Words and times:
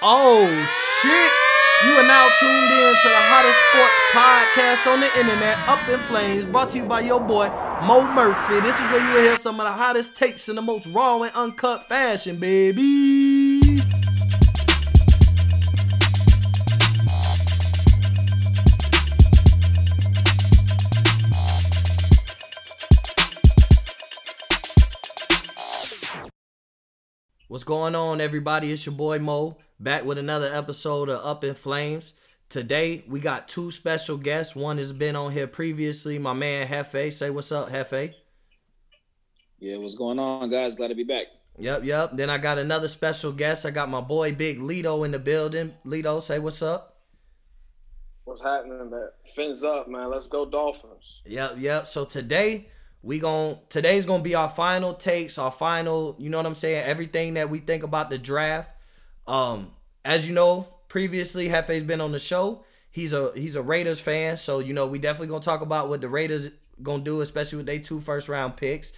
Oh 0.00 0.46
shit! 1.02 1.32
You 1.84 1.96
are 1.98 2.06
now 2.06 2.28
tuned 2.38 2.70
in 2.70 2.94
to 3.02 3.08
the 3.08 3.22
hottest 3.26 3.58
sports 3.66 3.98
podcast 4.14 4.86
on 4.92 5.00
the 5.00 5.18
internet, 5.18 5.58
Up 5.68 5.88
in 5.88 5.98
Flames, 6.06 6.46
brought 6.46 6.70
to 6.70 6.78
you 6.78 6.84
by 6.84 7.00
your 7.00 7.20
boy 7.20 7.48
Mo 7.84 8.06
Murphy. 8.14 8.60
This 8.60 8.76
is 8.76 8.82
where 8.92 9.04
you 9.04 9.14
will 9.14 9.22
hear 9.22 9.36
some 9.36 9.58
of 9.58 9.66
the 9.66 9.72
hottest 9.72 10.14
takes 10.14 10.48
in 10.48 10.54
the 10.54 10.62
most 10.62 10.86
raw 10.86 11.20
and 11.22 11.32
uncut 11.34 11.88
fashion, 11.88 12.36
baby. 12.36 13.27
Going 27.68 27.94
on, 27.94 28.18
everybody? 28.18 28.72
It's 28.72 28.86
your 28.86 28.94
boy 28.94 29.18
Mo, 29.18 29.58
back 29.78 30.02
with 30.02 30.16
another 30.16 30.50
episode 30.54 31.10
of 31.10 31.22
Up 31.22 31.44
in 31.44 31.54
Flames. 31.54 32.14
Today, 32.48 33.04
we 33.06 33.20
got 33.20 33.46
two 33.46 33.70
special 33.70 34.16
guests. 34.16 34.56
One 34.56 34.78
has 34.78 34.90
been 34.90 35.14
on 35.14 35.32
here 35.32 35.46
previously, 35.46 36.18
my 36.18 36.32
man 36.32 36.66
Hefe. 36.66 37.12
Say 37.12 37.28
what's 37.28 37.52
up, 37.52 37.68
Hefe. 37.68 38.14
Yeah, 39.58 39.76
what's 39.76 39.96
going 39.96 40.18
on, 40.18 40.48
guys? 40.48 40.76
Glad 40.76 40.88
to 40.88 40.94
be 40.94 41.04
back. 41.04 41.26
Yep, 41.58 41.84
yep. 41.84 42.16
Then 42.16 42.30
I 42.30 42.38
got 42.38 42.56
another 42.56 42.88
special 42.88 43.32
guest. 43.32 43.66
I 43.66 43.70
got 43.70 43.90
my 43.90 44.00
boy 44.00 44.32
Big 44.32 44.60
Lito 44.60 45.04
in 45.04 45.10
the 45.10 45.18
building. 45.18 45.74
Lito, 45.84 46.22
say 46.22 46.38
what's 46.38 46.62
up. 46.62 46.96
What's 48.24 48.40
happening, 48.40 48.88
man? 48.90 49.08
Fins 49.36 49.62
up, 49.62 49.88
man. 49.88 50.10
Let's 50.10 50.26
go 50.26 50.46
Dolphins. 50.46 51.20
Yep, 51.26 51.56
yep. 51.58 51.86
So 51.86 52.06
today 52.06 52.70
we 53.02 53.18
gon' 53.18 53.58
today's 53.68 54.06
gonna 54.06 54.22
be 54.22 54.34
our 54.34 54.48
final 54.48 54.94
takes, 54.94 55.38
our 55.38 55.50
final, 55.50 56.16
you 56.18 56.30
know 56.30 56.36
what 56.36 56.46
I'm 56.46 56.54
saying, 56.54 56.84
everything 56.84 57.34
that 57.34 57.50
we 57.50 57.58
think 57.58 57.82
about 57.82 58.10
the 58.10 58.18
draft. 58.18 58.70
Um, 59.26 59.72
as 60.04 60.28
you 60.28 60.34
know, 60.34 60.68
previously 60.88 61.48
Hefe's 61.48 61.84
been 61.84 62.00
on 62.00 62.12
the 62.12 62.18
show. 62.18 62.64
He's 62.90 63.12
a 63.12 63.32
he's 63.34 63.56
a 63.56 63.62
Raiders 63.62 64.00
fan, 64.00 64.36
so 64.36 64.58
you 64.58 64.72
know 64.72 64.86
we 64.86 64.98
definitely 64.98 65.28
gonna 65.28 65.40
talk 65.40 65.60
about 65.60 65.88
what 65.88 66.00
the 66.00 66.08
Raiders 66.08 66.50
gonna 66.82 67.02
do, 67.02 67.20
especially 67.20 67.58
with 67.58 67.66
their 67.66 67.78
two 67.78 68.00
first 68.00 68.28
round 68.28 68.56
picks. 68.56 68.92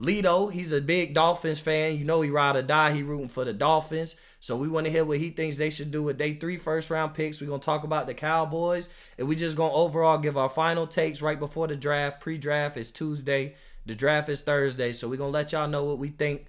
Lito, 0.00 0.50
he's 0.52 0.72
a 0.72 0.80
big 0.80 1.14
Dolphins 1.14 1.60
fan. 1.60 1.96
You 1.96 2.04
know 2.04 2.20
he 2.22 2.30
ride 2.30 2.56
or 2.56 2.62
die. 2.62 2.92
He 2.92 3.02
rooting 3.02 3.28
for 3.28 3.44
the 3.44 3.52
Dolphins. 3.52 4.16
So 4.44 4.58
we 4.58 4.68
want 4.68 4.84
to 4.84 4.92
hear 4.92 5.06
what 5.06 5.16
he 5.16 5.30
thinks 5.30 5.56
they 5.56 5.70
should 5.70 5.90
do 5.90 6.02
with 6.02 6.18
their 6.18 6.34
three 6.34 6.58
first 6.58 6.90
round 6.90 7.14
picks. 7.14 7.40
We're 7.40 7.46
gonna 7.46 7.60
talk 7.60 7.82
about 7.82 8.06
the 8.06 8.12
Cowboys, 8.12 8.90
and 9.16 9.26
we 9.26 9.36
just 9.36 9.56
gonna 9.56 9.72
overall 9.72 10.18
give 10.18 10.36
our 10.36 10.50
final 10.50 10.86
takes 10.86 11.22
right 11.22 11.38
before 11.38 11.66
the 11.66 11.76
draft. 11.76 12.20
Pre-draft 12.20 12.76
is 12.76 12.90
Tuesday. 12.90 13.54
The 13.86 13.94
draft 13.94 14.28
is 14.28 14.42
Thursday. 14.42 14.92
So 14.92 15.08
we're 15.08 15.16
gonna 15.16 15.30
let 15.30 15.52
y'all 15.52 15.66
know 15.66 15.84
what 15.84 15.98
we 15.98 16.10
think 16.10 16.44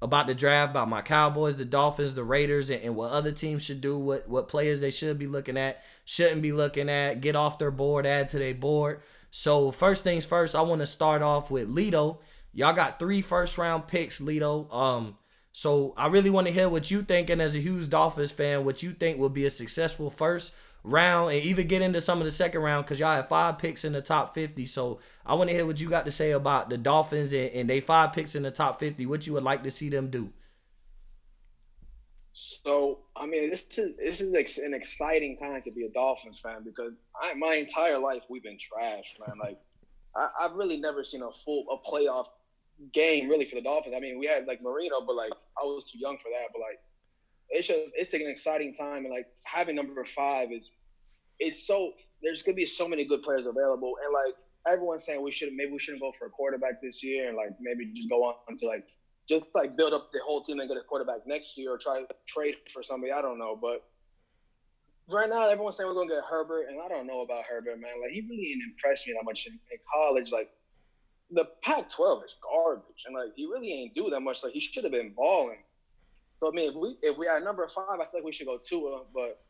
about 0.00 0.26
the 0.26 0.34
draft, 0.34 0.70
about 0.70 0.88
my 0.88 1.02
Cowboys, 1.02 1.58
the 1.58 1.66
Dolphins, 1.66 2.14
the 2.14 2.24
Raiders, 2.24 2.70
and, 2.70 2.82
and 2.82 2.96
what 2.96 3.10
other 3.10 3.30
teams 3.30 3.62
should 3.62 3.82
do, 3.82 3.98
what 3.98 4.26
what 4.26 4.48
players 4.48 4.80
they 4.80 4.90
should 4.90 5.18
be 5.18 5.26
looking 5.26 5.58
at, 5.58 5.82
shouldn't 6.06 6.40
be 6.40 6.52
looking 6.52 6.88
at, 6.88 7.20
get 7.20 7.36
off 7.36 7.58
their 7.58 7.70
board, 7.70 8.06
add 8.06 8.30
to 8.30 8.38
their 8.38 8.54
board. 8.54 9.02
So 9.30 9.70
first 9.70 10.02
things 10.02 10.24
first, 10.24 10.56
I 10.56 10.62
want 10.62 10.80
to 10.80 10.86
start 10.86 11.20
off 11.20 11.50
with 11.50 11.68
Lito. 11.68 12.20
Y'all 12.54 12.72
got 12.72 12.98
three 12.98 13.20
first 13.20 13.58
round 13.58 13.86
picks, 13.86 14.18
Lito. 14.18 14.72
Um, 14.72 15.18
so 15.58 15.92
I 15.96 16.06
really 16.06 16.30
want 16.30 16.46
to 16.46 16.52
hear 16.52 16.68
what 16.68 16.88
you 16.88 17.02
think, 17.02 17.30
and 17.30 17.42
as 17.42 17.56
a 17.56 17.58
huge 17.58 17.90
Dolphins 17.90 18.30
fan, 18.30 18.64
what 18.64 18.80
you 18.84 18.92
think 18.92 19.18
will 19.18 19.28
be 19.28 19.44
a 19.44 19.50
successful 19.50 20.08
first 20.08 20.54
round, 20.84 21.32
and 21.32 21.42
even 21.42 21.66
get 21.66 21.82
into 21.82 22.00
some 22.00 22.20
of 22.20 22.26
the 22.26 22.30
second 22.30 22.60
round 22.60 22.84
because 22.84 23.00
y'all 23.00 23.16
have 23.16 23.28
five 23.28 23.58
picks 23.58 23.84
in 23.84 23.92
the 23.92 24.00
top 24.00 24.36
fifty. 24.36 24.66
So 24.66 25.00
I 25.26 25.34
want 25.34 25.50
to 25.50 25.56
hear 25.56 25.66
what 25.66 25.80
you 25.80 25.88
got 25.88 26.04
to 26.04 26.12
say 26.12 26.30
about 26.30 26.70
the 26.70 26.78
Dolphins 26.78 27.32
and, 27.32 27.50
and 27.50 27.68
they 27.68 27.80
five 27.80 28.12
picks 28.12 28.36
in 28.36 28.44
the 28.44 28.52
top 28.52 28.78
fifty. 28.78 29.04
What 29.04 29.26
you 29.26 29.32
would 29.32 29.42
like 29.42 29.64
to 29.64 29.70
see 29.72 29.88
them 29.88 30.10
do. 30.10 30.32
So 32.34 33.00
I 33.16 33.26
mean, 33.26 33.50
this 33.50 33.64
is 33.76 33.96
this 33.96 34.20
is 34.20 34.58
an 34.58 34.74
exciting 34.74 35.38
time 35.38 35.62
to 35.62 35.72
be 35.72 35.86
a 35.86 35.90
Dolphins 35.90 36.38
fan 36.40 36.62
because 36.64 36.92
I, 37.20 37.34
my 37.34 37.54
entire 37.54 37.98
life 37.98 38.22
we've 38.30 38.44
been 38.44 38.58
trashed, 38.58 39.26
man. 39.26 39.36
Like 39.42 39.58
I, 40.14 40.28
I've 40.40 40.52
really 40.52 40.76
never 40.76 41.02
seen 41.02 41.22
a 41.22 41.32
full 41.44 41.64
a 41.68 41.90
playoff 41.90 42.26
game 42.92 43.28
really 43.28 43.44
for 43.44 43.56
the 43.56 43.62
Dolphins. 43.62 43.94
I 43.96 44.00
mean, 44.00 44.18
we 44.18 44.26
had 44.26 44.46
like 44.46 44.62
Marino, 44.62 45.00
but 45.06 45.16
like 45.16 45.32
I 45.60 45.64
was 45.64 45.90
too 45.90 45.98
young 45.98 46.16
for 46.18 46.30
that. 46.30 46.48
But 46.52 46.60
like 46.60 46.78
it's 47.50 47.68
just 47.68 47.80
it's 47.94 48.12
an 48.12 48.28
exciting 48.28 48.74
time 48.74 49.04
and 49.04 49.10
like 49.10 49.26
having 49.44 49.76
number 49.76 50.04
five 50.14 50.52
is 50.52 50.70
it's 51.38 51.66
so 51.66 51.92
there's 52.22 52.42
gonna 52.42 52.54
be 52.54 52.66
so 52.66 52.86
many 52.86 53.04
good 53.04 53.22
players 53.22 53.46
available 53.46 53.94
and 54.04 54.12
like 54.12 54.34
everyone's 54.70 55.04
saying 55.04 55.22
we 55.22 55.30
should 55.30 55.52
maybe 55.54 55.72
we 55.72 55.78
shouldn't 55.78 56.02
go 56.02 56.12
for 56.18 56.26
a 56.26 56.30
quarterback 56.30 56.82
this 56.82 57.02
year 57.02 57.28
and 57.28 57.36
like 57.36 57.50
maybe 57.60 57.90
just 57.94 58.10
go 58.10 58.22
on 58.24 58.56
to 58.58 58.66
like 58.66 58.84
just 59.28 59.46
like 59.54 59.76
build 59.76 59.92
up 59.92 60.10
the 60.12 60.18
whole 60.24 60.42
team 60.42 60.58
and 60.58 60.68
get 60.68 60.76
a 60.76 60.82
quarterback 60.82 61.26
next 61.26 61.56
year 61.58 61.72
or 61.72 61.78
try 61.78 62.00
to 62.00 62.06
trade 62.26 62.54
for 62.72 62.82
somebody. 62.82 63.12
I 63.12 63.20
don't 63.20 63.38
know, 63.38 63.58
but 63.60 63.84
right 65.08 65.28
now 65.28 65.48
everyone's 65.48 65.76
saying 65.76 65.88
we're 65.88 65.94
gonna 65.94 66.08
get 66.08 66.24
Herbert, 66.28 66.66
and 66.68 66.80
I 66.80 66.88
don't 66.88 67.06
know 67.06 67.20
about 67.20 67.44
Herbert, 67.44 67.78
man. 67.78 68.00
Like 68.00 68.10
he 68.10 68.22
really 68.22 68.56
didn't 68.56 68.72
impress 68.72 69.06
me 69.06 69.12
that 69.12 69.24
much 69.24 69.46
in, 69.46 69.52
in 69.52 69.78
college. 69.92 70.32
Like 70.32 70.48
the 71.30 71.44
Pac-12 71.62 72.24
is 72.24 72.34
garbage, 72.42 73.04
and 73.06 73.14
like 73.14 73.32
he 73.36 73.46
really 73.46 73.72
ain't 73.72 73.94
do 73.94 74.10
that 74.10 74.20
much. 74.20 74.42
Like 74.42 74.52
he 74.52 74.60
should 74.60 74.84
have 74.84 74.92
been 74.92 75.12
balling. 75.14 75.58
So 76.38 76.48
I 76.48 76.52
mean, 76.52 76.70
if 76.70 76.74
we 76.74 76.96
if 77.02 77.18
we 77.18 77.26
are 77.26 77.40
number 77.40 77.68
five, 77.74 78.00
I 78.00 78.04
feel 78.04 78.20
like 78.20 78.24
we 78.24 78.32
should 78.32 78.46
go 78.46 78.58
Tua, 78.58 79.02
but 79.12 79.40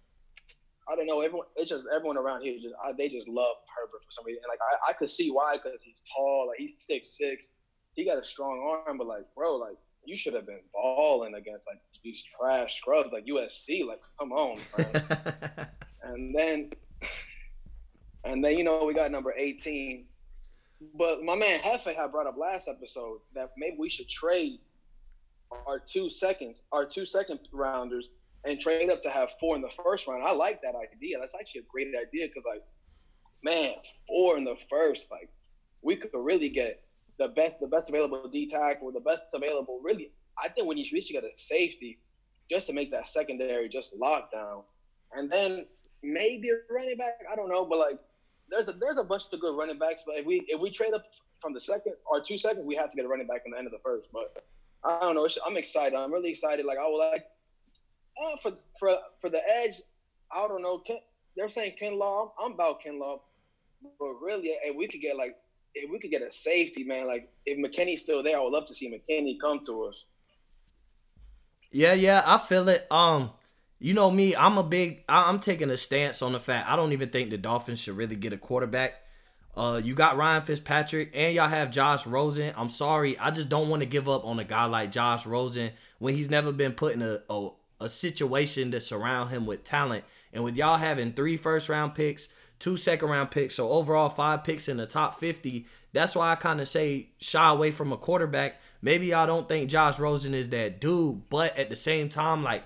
I 0.89 0.97
don't 0.97 1.07
know. 1.07 1.21
Everyone, 1.21 1.47
it's 1.57 1.69
just 1.69 1.87
everyone 1.95 2.17
around 2.17 2.43
here 2.43 2.57
just 2.61 2.75
I, 2.83 2.93
they 2.97 3.09
just 3.09 3.29
love 3.29 3.57
Herbert 3.77 4.03
for 4.05 4.11
some 4.11 4.25
reason. 4.25 4.43
And 4.43 4.51
like 4.51 4.61
I, 4.61 4.91
I 4.91 4.93
could 4.95 5.11
see 5.11 5.31
why 5.31 5.57
because 5.63 5.83
he's 5.83 6.03
tall, 6.15 6.47
like 6.49 6.59
he's 6.59 6.73
six 6.79 7.17
six, 7.19 7.47
he 7.95 8.05
got 8.05 8.19
a 8.19 8.25
strong 8.25 8.83
arm, 8.87 8.99
but 8.99 9.07
like 9.07 9.25
bro, 9.37 9.57
like 9.57 9.77
you 10.05 10.17
should 10.17 10.35
have 10.35 10.47
been 10.47 10.61
balling 10.73 11.35
against 11.35 11.67
like 11.67 11.81
these 12.03 12.23
trash 12.23 12.79
scrubs 12.79 13.11
like 13.13 13.27
USC. 13.27 13.87
Like 13.87 14.01
come 14.19 14.33
on, 14.33 14.59
and 16.03 16.35
then 16.35 16.71
and 18.25 18.43
then 18.43 18.57
you 18.57 18.65
know 18.65 18.85
we 18.87 18.95
got 18.95 19.11
number 19.11 19.35
eighteen. 19.37 20.07
But 20.95 21.23
my 21.23 21.35
man 21.35 21.61
Hefe 21.61 21.95
had 21.95 22.13
brought 22.13 22.27
up 22.27 22.37
last 22.37 22.69
episode 22.69 23.21
that 23.35 23.51
maybe 23.57 23.77
we 23.79 23.89
should 23.89 24.09
trade 24.09 24.61
our 25.67 25.81
two 25.81 26.09
seconds, 26.09 26.63
our 26.73 26.87
two 26.87 27.05
second 27.05 27.41
rounders, 27.53 28.11
and 28.45 28.61
trade 28.61 28.91
up 28.91 29.03
to 29.03 29.11
have 29.11 29.31
four 29.41 29.57
in 29.57 29.63
the 29.63 29.71
first 29.83 30.07
round. 30.07 30.23
I 30.23 30.33
like 30.33 30.63
that 30.63 30.75
idea. 30.77 31.19
That's 31.19 31.35
actually 31.35 31.63
a 31.63 31.71
great 31.71 31.89
idea 31.89 32.29
because, 32.29 32.45
like, 32.47 32.63
man, 33.43 33.75
four 34.07 34.37
in 34.37 34.45
the 34.45 34.57
first, 34.71 35.07
like, 35.11 35.29
we 35.83 35.97
could 35.97 36.11
really 36.15 36.49
get 36.49 36.83
the 37.19 37.29
best, 37.29 37.57
the 37.61 37.67
best 37.67 37.89
available 37.89 38.29
D 38.29 38.49
tackle, 38.49 38.93
the 38.93 39.01
best 39.01 39.23
available. 39.35 39.81
Really, 39.83 40.13
I 40.43 40.49
think 40.49 40.69
we 40.69 40.77
need 40.77 40.91
we 40.93 41.01
should 41.01 41.15
get 41.15 41.25
a 41.25 41.31
safety 41.37 41.99
just 42.51 42.69
to 42.69 42.73
make 42.73 42.91
that 42.93 43.09
secondary 43.09 43.69
just 43.69 43.99
lockdown, 43.99 44.63
and 45.13 45.31
then 45.31 45.67
maybe 46.03 46.51
a 46.51 46.73
running 46.73 46.97
back. 46.97 47.19
I 47.31 47.35
don't 47.35 47.49
know, 47.49 47.65
but 47.65 47.79
like, 47.79 47.99
there's 48.51 48.69
a 48.69 48.73
there's 48.73 48.97
a 48.97 49.05
bunch 49.05 49.25
of 49.33 49.41
good 49.41 49.57
running 49.57 49.79
backs. 49.79 50.03
But 50.07 50.17
if 50.17 50.27
we 50.27 50.45
if 50.49 50.61
we 50.61 50.71
trade 50.71 50.95
up 50.95 51.05
from 51.41 51.55
the 51.55 51.61
second 51.61 51.95
or 52.07 52.21
two 52.21 52.39
seconds, 52.39 52.65
we 52.67 52.75
have 52.77 52.91
to 52.91 52.97
get 52.97 53.05
a 53.05 53.09
running 53.09 53.27
back 53.27 53.43
in 53.45 53.53
the 53.53 53.59
end 53.59 53.67
of 53.67 53.73
the 53.73 53.79
first. 53.85 54.09
But 54.13 54.45
I 54.85 55.01
don't 55.01 55.15
know. 55.15 55.29
I'm 55.47 55.57
excited. 55.57 55.97
I'm 55.97 56.13
really 56.13 56.31
excited. 56.31 56.65
Like 56.67 56.79
I 56.79 56.89
would 56.89 56.99
like 56.99 57.27
uh, 58.23 58.37
for 58.43 58.53
for 58.79 58.99
for 59.21 59.31
the 59.31 59.41
edge. 59.63 59.81
I 60.33 60.47
don't 60.47 60.63
know. 60.63 60.79
Ken, 60.79 60.99
they're 61.37 61.49
saying 61.49 61.77
Kinlaw. 61.81 62.31
I'm 62.43 62.53
about 62.53 62.83
Kinlaw, 62.83 63.21
but 63.99 64.15
really, 64.21 64.49
if 64.63 64.77
we 64.77 64.89
could 64.89 65.01
get 65.01 65.17
like 65.17 65.37
if 65.75 65.91
we 65.91 65.99
could 65.99 66.11
get 66.11 66.23
a 66.23 66.33
safety, 66.33 66.85
man. 66.85 67.07
Like 67.07 67.31
if 67.47 67.59
McKinney's 67.59 68.01
still 68.01 68.23
there, 68.23 68.37
I 68.37 68.41
would 68.43 68.53
love 68.53 68.67
to 68.67 68.75
see 68.75 68.91
McKinney 68.91 69.39
come 69.41 69.61
to 69.67 69.85
us. 69.85 70.05
Yeah, 71.71 71.93
yeah, 71.93 72.23
I 72.25 72.39
feel 72.39 72.69
it. 72.69 72.87
Um, 72.91 73.31
you 73.81 73.95
know 73.95 74.11
me, 74.11 74.35
I'm 74.35 74.59
a 74.59 74.63
big. 74.63 75.05
I'm 75.09 75.39
taking 75.39 75.71
a 75.71 75.77
stance 75.77 76.23
on 76.23 76.33
the 76.33 76.41
fact 76.41 76.69
I 76.69 76.77
don't 76.77 76.93
even 76.93 77.11
think 77.11 77.31
the 77.31 77.39
Dolphins 77.39 77.81
should 77.81 77.97
really 77.97 78.17
get 78.17 78.33
a 78.33 78.39
quarterback. 78.39 79.03
Uh, 79.57 79.81
you 79.83 79.95
got 79.95 80.17
Ryan 80.17 80.43
Fitzpatrick 80.43 81.11
and 81.15 81.35
y'all 81.35 81.49
have 81.49 81.73
Josh 81.73 82.07
Rosen. 82.07 82.53
I'm 82.57 82.71
sorry, 82.71 83.19
I 83.19 83.33
just 83.33 83.49
don't 83.49 83.69
want 83.69 83.83
to 83.83 83.87
give 83.87 84.09
up 84.09 84.25
on 84.25 84.39
a 84.39 84.45
guy 84.45 84.67
like 84.67 84.93
Josh 84.93 85.27
Rosen 85.27 85.73
when 85.99 86.15
he's 86.15 86.31
never 86.31 86.53
been 86.53 86.73
put 86.73 86.95
in 86.95 87.03
a, 87.03 87.23
a, 87.29 87.49
a 87.81 87.89
situation 87.89 88.71
to 88.71 88.81
surround 88.81 89.31
him 89.31 89.47
with 89.47 89.65
talent. 89.65 90.05
And 90.33 90.45
with 90.45 90.57
y'all 90.57 90.77
having 90.77 91.13
three 91.13 91.37
first 91.37 91.69
round 91.69 91.97
picks, 91.97 92.29
two 92.61 92.77
second 92.77 93.09
round 93.09 93.33
picks, 93.33 93.57
so 93.57 93.71
overall 93.71 94.09
five 94.09 94.45
picks 94.45 94.69
in 94.69 94.77
the 94.77 94.87
top 94.87 95.19
50, 95.19 95.67
that's 95.93 96.15
why 96.15 96.31
I 96.31 96.37
kind 96.37 96.61
of 96.61 96.69
say 96.69 97.09
shy 97.19 97.51
away 97.51 97.73
from 97.73 97.93
a 97.93 97.97
quarterback. 97.97 98.61
Maybe 98.81 99.07
y'all 99.07 99.27
don't 99.27 99.49
think 99.49 99.71
Josh 99.71 99.99
Rosen 99.99 100.35
is 100.35 100.51
that 100.51 100.81
dude, 100.81 101.29
but 101.31 101.57
at 101.57 101.69
the 101.69 101.77
same 101.77 102.09
time, 102.09 102.45
like, 102.45 102.63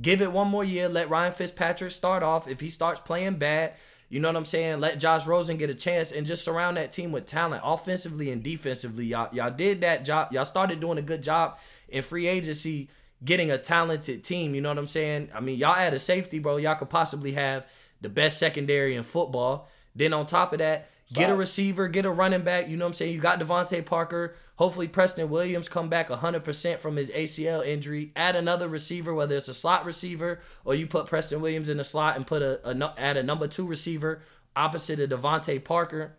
give 0.00 0.22
it 0.22 0.32
one 0.32 0.48
more 0.48 0.64
year. 0.64 0.88
Let 0.88 1.10
Ryan 1.10 1.32
Fitzpatrick 1.32 1.90
start 1.90 2.22
off. 2.22 2.48
If 2.48 2.60
he 2.60 2.70
starts 2.70 3.00
playing 3.00 3.36
bad, 3.36 3.74
you 4.08 4.20
know 4.20 4.28
what 4.28 4.36
I'm 4.36 4.44
saying? 4.44 4.80
Let 4.80 5.00
Josh 5.00 5.26
Rosen 5.26 5.56
get 5.56 5.70
a 5.70 5.74
chance 5.74 6.12
and 6.12 6.26
just 6.26 6.44
surround 6.44 6.76
that 6.76 6.92
team 6.92 7.10
with 7.10 7.26
talent, 7.26 7.62
offensively 7.64 8.30
and 8.30 8.42
defensively. 8.42 9.06
Y'all, 9.06 9.34
y'all 9.34 9.50
did 9.50 9.80
that 9.80 10.04
job. 10.04 10.32
Y'all 10.32 10.44
started 10.44 10.80
doing 10.80 10.98
a 10.98 11.02
good 11.02 11.22
job 11.22 11.58
in 11.88 12.02
free 12.02 12.26
agency, 12.26 12.88
getting 13.24 13.50
a 13.50 13.58
talented 13.58 14.22
team. 14.22 14.54
You 14.54 14.60
know 14.60 14.68
what 14.68 14.78
I'm 14.78 14.86
saying? 14.86 15.30
I 15.34 15.40
mean, 15.40 15.58
y'all 15.58 15.74
add 15.74 15.94
a 15.94 15.98
safety, 15.98 16.38
bro. 16.38 16.56
Y'all 16.56 16.76
could 16.76 16.90
possibly 16.90 17.32
have 17.32 17.66
the 18.00 18.08
best 18.08 18.38
secondary 18.38 18.94
in 18.94 19.02
football. 19.02 19.68
Then 19.94 20.12
on 20.12 20.26
top 20.26 20.52
of 20.52 20.60
that, 20.60 20.88
get 21.12 21.30
a 21.30 21.34
receiver, 21.34 21.88
get 21.88 22.04
a 22.04 22.10
running 22.10 22.42
back. 22.42 22.68
You 22.68 22.76
know 22.76 22.84
what 22.84 22.90
I'm 22.90 22.94
saying? 22.94 23.12
You 23.12 23.20
got 23.20 23.40
DeVante 23.40 23.84
Parker, 23.84 24.36
Hopefully 24.56 24.88
Preston 24.88 25.28
Williams 25.28 25.68
come 25.68 25.88
back 25.88 26.08
100% 26.08 26.78
from 26.78 26.96
his 26.96 27.10
ACL 27.10 27.66
injury. 27.66 28.12
Add 28.16 28.36
another 28.36 28.68
receiver, 28.68 29.14
whether 29.14 29.36
it's 29.36 29.48
a 29.48 29.54
slot 29.54 29.84
receiver 29.84 30.40
or 30.64 30.74
you 30.74 30.86
put 30.86 31.06
Preston 31.06 31.42
Williams 31.42 31.68
in 31.68 31.76
the 31.76 31.84
slot 31.84 32.16
and 32.16 32.26
put 32.26 32.42
a, 32.42 32.66
a 32.68 32.94
add 32.96 33.18
a 33.18 33.22
number 33.22 33.46
two 33.48 33.66
receiver 33.66 34.22
opposite 34.54 34.98
of 35.00 35.10
DeVante 35.10 35.62
Parker. 35.62 36.16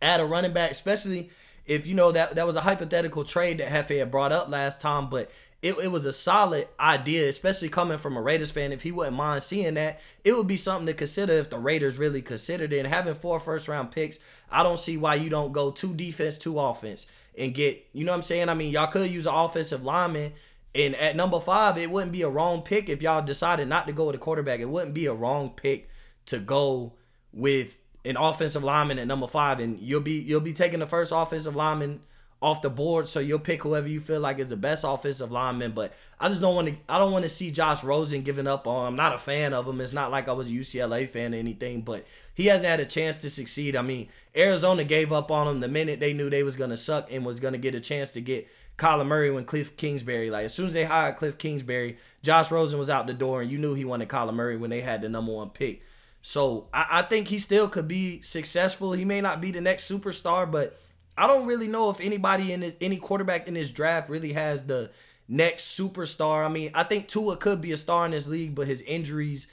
Add 0.00 0.20
a 0.20 0.24
running 0.24 0.52
back, 0.52 0.72
especially 0.72 1.30
if 1.64 1.86
you 1.86 1.94
know 1.94 2.10
that 2.10 2.34
that 2.34 2.46
was 2.46 2.56
a 2.56 2.62
hypothetical 2.62 3.24
trade 3.24 3.58
that 3.58 3.68
Hefe 3.68 3.96
had 3.96 4.10
brought 4.10 4.32
up 4.32 4.48
last 4.48 4.80
time, 4.80 5.08
but 5.08 5.30
it, 5.62 5.76
it 5.78 5.92
was 5.92 6.04
a 6.04 6.12
solid 6.12 6.66
idea, 6.80 7.28
especially 7.28 7.68
coming 7.68 7.98
from 7.98 8.16
a 8.16 8.20
Raiders 8.20 8.50
fan. 8.50 8.72
If 8.72 8.82
he 8.82 8.90
wouldn't 8.90 9.16
mind 9.16 9.44
seeing 9.44 9.74
that, 9.74 10.00
it 10.24 10.36
would 10.36 10.48
be 10.48 10.56
something 10.56 10.86
to 10.86 10.94
consider 10.94 11.34
if 11.34 11.50
the 11.50 11.58
Raiders 11.60 11.98
really 11.98 12.20
considered 12.20 12.72
it. 12.72 12.80
And 12.80 12.88
having 12.88 13.14
four 13.14 13.38
first 13.38 13.68
round 13.68 13.92
picks, 13.92 14.18
I 14.50 14.64
don't 14.64 14.80
see 14.80 14.96
why 14.96 15.14
you 15.14 15.30
don't 15.30 15.52
go 15.52 15.70
two 15.70 15.94
defense, 15.94 16.36
two 16.36 16.58
offense 16.58 17.06
and 17.36 17.54
get, 17.54 17.86
you 17.92 18.04
know 18.04 18.12
what 18.12 18.16
I'm 18.16 18.22
saying? 18.22 18.48
I 18.48 18.54
mean, 18.54 18.70
y'all 18.70 18.90
could 18.90 19.10
use 19.10 19.26
an 19.26 19.34
offensive 19.34 19.84
lineman. 19.84 20.32
And 20.74 20.94
at 20.96 21.16
number 21.16 21.40
five, 21.40 21.76
it 21.76 21.90
wouldn't 21.90 22.12
be 22.12 22.22
a 22.22 22.28
wrong 22.28 22.62
pick 22.62 22.88
if 22.88 23.02
y'all 23.02 23.22
decided 23.22 23.68
not 23.68 23.86
to 23.86 23.92
go 23.92 24.06
with 24.06 24.14
a 24.14 24.18
quarterback. 24.18 24.60
It 24.60 24.68
wouldn't 24.68 24.94
be 24.94 25.06
a 25.06 25.12
wrong 25.12 25.50
pick 25.50 25.88
to 26.26 26.38
go 26.38 26.94
with 27.32 27.78
an 28.04 28.16
offensive 28.16 28.64
lineman 28.64 28.98
at 28.98 29.06
number 29.06 29.26
five, 29.26 29.60
and 29.60 29.78
you'll 29.80 30.00
be 30.00 30.18
you'll 30.18 30.40
be 30.40 30.52
taking 30.52 30.80
the 30.80 30.86
first 30.86 31.12
offensive 31.14 31.54
lineman 31.54 32.00
off 32.42 32.60
the 32.60 32.68
board, 32.68 33.06
so 33.06 33.20
you'll 33.20 33.38
pick 33.38 33.62
whoever 33.62 33.86
you 33.86 34.00
feel 34.00 34.18
like 34.20 34.40
is 34.40 34.48
the 34.48 34.56
best 34.56 34.84
offensive 34.86 35.30
lineman. 35.30 35.72
But 35.72 35.94
I 36.18 36.28
just 36.28 36.40
don't 36.40 36.56
want 36.56 36.68
to. 36.68 36.74
I 36.88 36.98
don't 36.98 37.12
want 37.12 37.22
to 37.22 37.28
see 37.28 37.52
Josh 37.52 37.84
Rosen 37.84 38.22
giving 38.22 38.48
up 38.48 38.66
on. 38.66 38.82
Him. 38.82 38.86
I'm 38.88 38.96
not 38.96 39.14
a 39.14 39.18
fan 39.18 39.54
of 39.54 39.66
him. 39.66 39.80
It's 39.80 39.92
not 39.92 40.10
like 40.10 40.28
I 40.28 40.32
was 40.32 40.50
a 40.50 40.52
UCLA 40.52 41.08
fan 41.08 41.34
or 41.34 41.38
anything, 41.38 41.82
but 41.82 42.04
he 42.34 42.46
hasn't 42.46 42.68
had 42.68 42.80
a 42.80 42.84
chance 42.84 43.20
to 43.20 43.30
succeed. 43.30 43.76
I 43.76 43.82
mean, 43.82 44.08
Arizona 44.36 44.82
gave 44.82 45.12
up 45.12 45.30
on 45.30 45.46
him 45.46 45.60
the 45.60 45.68
minute 45.68 46.00
they 46.00 46.12
knew 46.12 46.28
they 46.28 46.42
was 46.42 46.56
gonna 46.56 46.76
suck 46.76 47.12
and 47.12 47.24
was 47.24 47.38
gonna 47.38 47.58
get 47.58 47.76
a 47.76 47.80
chance 47.80 48.10
to 48.10 48.20
get 48.20 48.48
Kyler 48.76 49.06
Murray 49.06 49.30
when 49.30 49.44
Cliff 49.44 49.76
Kingsbury. 49.76 50.28
Like 50.28 50.46
as 50.46 50.52
soon 50.52 50.66
as 50.66 50.74
they 50.74 50.84
hired 50.84 51.16
Cliff 51.16 51.38
Kingsbury, 51.38 51.96
Josh 52.22 52.50
Rosen 52.50 52.78
was 52.78 52.90
out 52.90 53.06
the 53.06 53.14
door, 53.14 53.40
and 53.40 53.50
you 53.50 53.58
knew 53.58 53.74
he 53.74 53.84
wanted 53.84 54.08
Kyler 54.08 54.34
Murray 54.34 54.56
when 54.56 54.70
they 54.70 54.80
had 54.80 55.00
the 55.00 55.08
number 55.08 55.32
one 55.32 55.50
pick. 55.50 55.82
So 56.22 56.66
I, 56.74 56.86
I 56.90 57.02
think 57.02 57.28
he 57.28 57.38
still 57.38 57.68
could 57.68 57.86
be 57.86 58.20
successful. 58.22 58.92
He 58.92 59.04
may 59.04 59.20
not 59.20 59.40
be 59.40 59.52
the 59.52 59.60
next 59.60 59.88
superstar, 59.88 60.50
but 60.50 60.80
I 61.16 61.26
don't 61.26 61.46
really 61.46 61.68
know 61.68 61.90
if 61.90 62.00
anybody 62.00 62.52
in 62.52 62.60
this, 62.60 62.74
any 62.80 62.96
quarterback 62.96 63.48
in 63.48 63.54
this 63.54 63.70
draft 63.70 64.08
really 64.08 64.32
has 64.32 64.62
the 64.62 64.90
next 65.28 65.78
superstar. 65.78 66.44
I 66.44 66.48
mean, 66.48 66.70
I 66.74 66.82
think 66.84 67.08
Tua 67.08 67.36
could 67.36 67.60
be 67.60 67.72
a 67.72 67.76
star 67.76 68.04
in 68.06 68.12
this 68.12 68.28
league, 68.28 68.54
but 68.54 68.66
his 68.66 68.82
injuries 68.82 69.46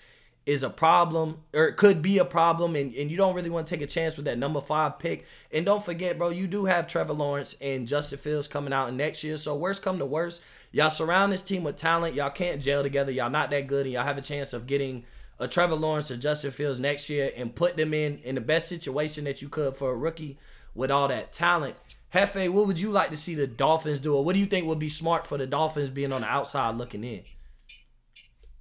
is 0.45 0.63
a 0.63 0.69
problem 0.69 1.41
or 1.53 1.67
it 1.67 1.75
could 1.75 2.01
be 2.01 2.17
a 2.17 2.25
problem 2.25 2.75
and, 2.75 2.93
and 2.95 3.11
you 3.11 3.17
don't 3.17 3.35
really 3.35 3.49
want 3.51 3.67
to 3.67 3.75
take 3.75 3.83
a 3.83 3.87
chance 3.87 4.15
with 4.15 4.25
that 4.25 4.39
number 4.39 4.61
five 4.61 4.97
pick. 4.97 5.25
And 5.51 5.65
don't 5.65 5.83
forget, 5.83 6.17
bro, 6.17 6.29
you 6.29 6.47
do 6.47 6.65
have 6.65 6.87
Trevor 6.87 7.13
Lawrence 7.13 7.55
and 7.61 7.87
Justin 7.87 8.17
Fields 8.17 8.47
coming 8.47 8.73
out 8.73 8.93
next 8.93 9.23
year. 9.23 9.37
So 9.37 9.55
worst 9.55 9.83
come 9.83 9.99
to 9.99 10.05
worst, 10.05 10.41
y'all 10.71 10.89
surround 10.89 11.31
this 11.31 11.43
team 11.43 11.63
with 11.63 11.75
talent. 11.75 12.15
Y'all 12.15 12.31
can't 12.31 12.61
gel 12.61 12.81
together. 12.81 13.11
Y'all 13.11 13.29
not 13.29 13.51
that 13.51 13.67
good 13.67 13.85
and 13.85 13.93
y'all 13.93 14.05
have 14.05 14.17
a 14.17 14.21
chance 14.21 14.53
of 14.53 14.65
getting– 14.65 15.03
a 15.39 15.47
Trevor 15.47 15.75
Lawrence 15.75 16.11
or 16.11 16.17
Justin 16.17 16.51
Fields 16.51 16.79
next 16.79 17.09
year 17.09 17.31
and 17.35 17.55
put 17.55 17.77
them 17.77 17.93
in 17.93 18.19
in 18.19 18.35
the 18.35 18.41
best 18.41 18.67
situation 18.67 19.23
that 19.23 19.41
you 19.41 19.49
could 19.49 19.75
for 19.75 19.91
a 19.91 19.95
rookie 19.95 20.37
with 20.75 20.91
all 20.91 21.07
that 21.07 21.33
talent. 21.33 21.75
Hefe, 22.13 22.49
what 22.49 22.65
would 22.65 22.79
you 22.79 22.89
like 22.91 23.11
to 23.11 23.17
see 23.17 23.35
the 23.35 23.45
Dolphins 23.45 23.99
do, 23.99 24.15
or 24.15 24.23
what 24.23 24.33
do 24.33 24.39
you 24.39 24.47
think 24.47 24.65
would 24.65 24.79
be 24.79 24.89
smart 24.89 25.27
for 25.27 25.37
the 25.37 25.45
Dolphins 25.45 25.89
being 25.89 26.11
on 26.11 26.21
the 26.21 26.27
outside 26.27 26.75
looking 26.75 27.03
in? 27.03 27.23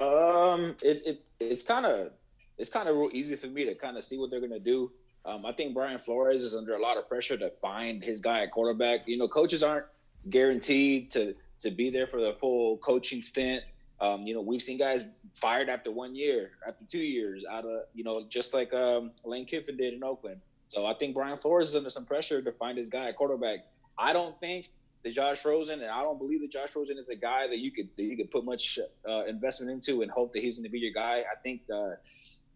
Um, 0.00 0.76
it, 0.82 1.02
it 1.06 1.24
it's 1.40 1.62
kind 1.62 1.86
of 1.86 2.10
it's 2.58 2.70
kind 2.70 2.88
of 2.88 2.96
real 2.96 3.10
easy 3.12 3.36
for 3.36 3.46
me 3.46 3.64
to 3.64 3.74
kind 3.74 3.96
of 3.96 4.04
see 4.04 4.18
what 4.18 4.30
they're 4.30 4.40
gonna 4.40 4.58
do. 4.58 4.92
Um, 5.24 5.44
I 5.46 5.52
think 5.52 5.74
Brian 5.74 5.98
Flores 5.98 6.42
is 6.42 6.54
under 6.54 6.74
a 6.74 6.80
lot 6.80 6.96
of 6.96 7.08
pressure 7.08 7.36
to 7.36 7.50
find 7.50 8.02
his 8.02 8.20
guy 8.20 8.42
at 8.42 8.50
quarterback. 8.50 9.00
You 9.06 9.18
know, 9.18 9.28
coaches 9.28 9.62
aren't 9.62 9.86
guaranteed 10.30 11.10
to 11.10 11.34
to 11.60 11.70
be 11.70 11.90
there 11.90 12.06
for 12.06 12.20
the 12.20 12.34
full 12.34 12.76
coaching 12.78 13.22
stint. 13.22 13.64
Um, 14.00 14.26
you 14.26 14.34
know, 14.34 14.40
we've 14.40 14.62
seen 14.62 14.78
guys 14.78 15.04
fired 15.40 15.68
after 15.68 15.90
one 15.90 16.14
year, 16.14 16.52
after 16.66 16.84
two 16.84 16.98
years, 16.98 17.44
out 17.50 17.64
of 17.64 17.82
you 17.94 18.04
know, 18.04 18.22
just 18.28 18.54
like 18.54 18.72
um, 18.72 19.10
Lane 19.24 19.44
Kiffin 19.44 19.76
did 19.76 19.94
in 19.94 20.04
Oakland. 20.04 20.40
So 20.68 20.86
I 20.86 20.94
think 20.94 21.14
Brian 21.14 21.36
Flores 21.36 21.70
is 21.70 21.76
under 21.76 21.90
some 21.90 22.04
pressure 22.04 22.42
to 22.42 22.52
find 22.52 22.76
his 22.76 22.88
guy 22.88 23.08
at 23.08 23.16
quarterback. 23.16 23.60
I 23.98 24.12
don't 24.12 24.38
think 24.38 24.68
that 25.02 25.14
Josh 25.14 25.44
Rosen, 25.44 25.80
and 25.80 25.90
I 25.90 26.02
don't 26.02 26.18
believe 26.18 26.40
that 26.40 26.50
Josh 26.50 26.74
Rosen 26.74 26.98
is 26.98 27.08
a 27.08 27.16
guy 27.16 27.46
that 27.46 27.58
you 27.58 27.70
could 27.70 27.88
that 27.96 28.02
you 28.02 28.16
could 28.16 28.30
put 28.30 28.44
much 28.44 28.78
uh, 29.08 29.24
investment 29.24 29.72
into 29.72 30.02
and 30.02 30.10
hope 30.10 30.32
that 30.32 30.42
he's 30.42 30.56
going 30.56 30.64
to 30.64 30.70
be 30.70 30.78
your 30.78 30.92
guy. 30.92 31.20
I 31.20 31.36
think 31.42 31.62
uh, 31.72 31.92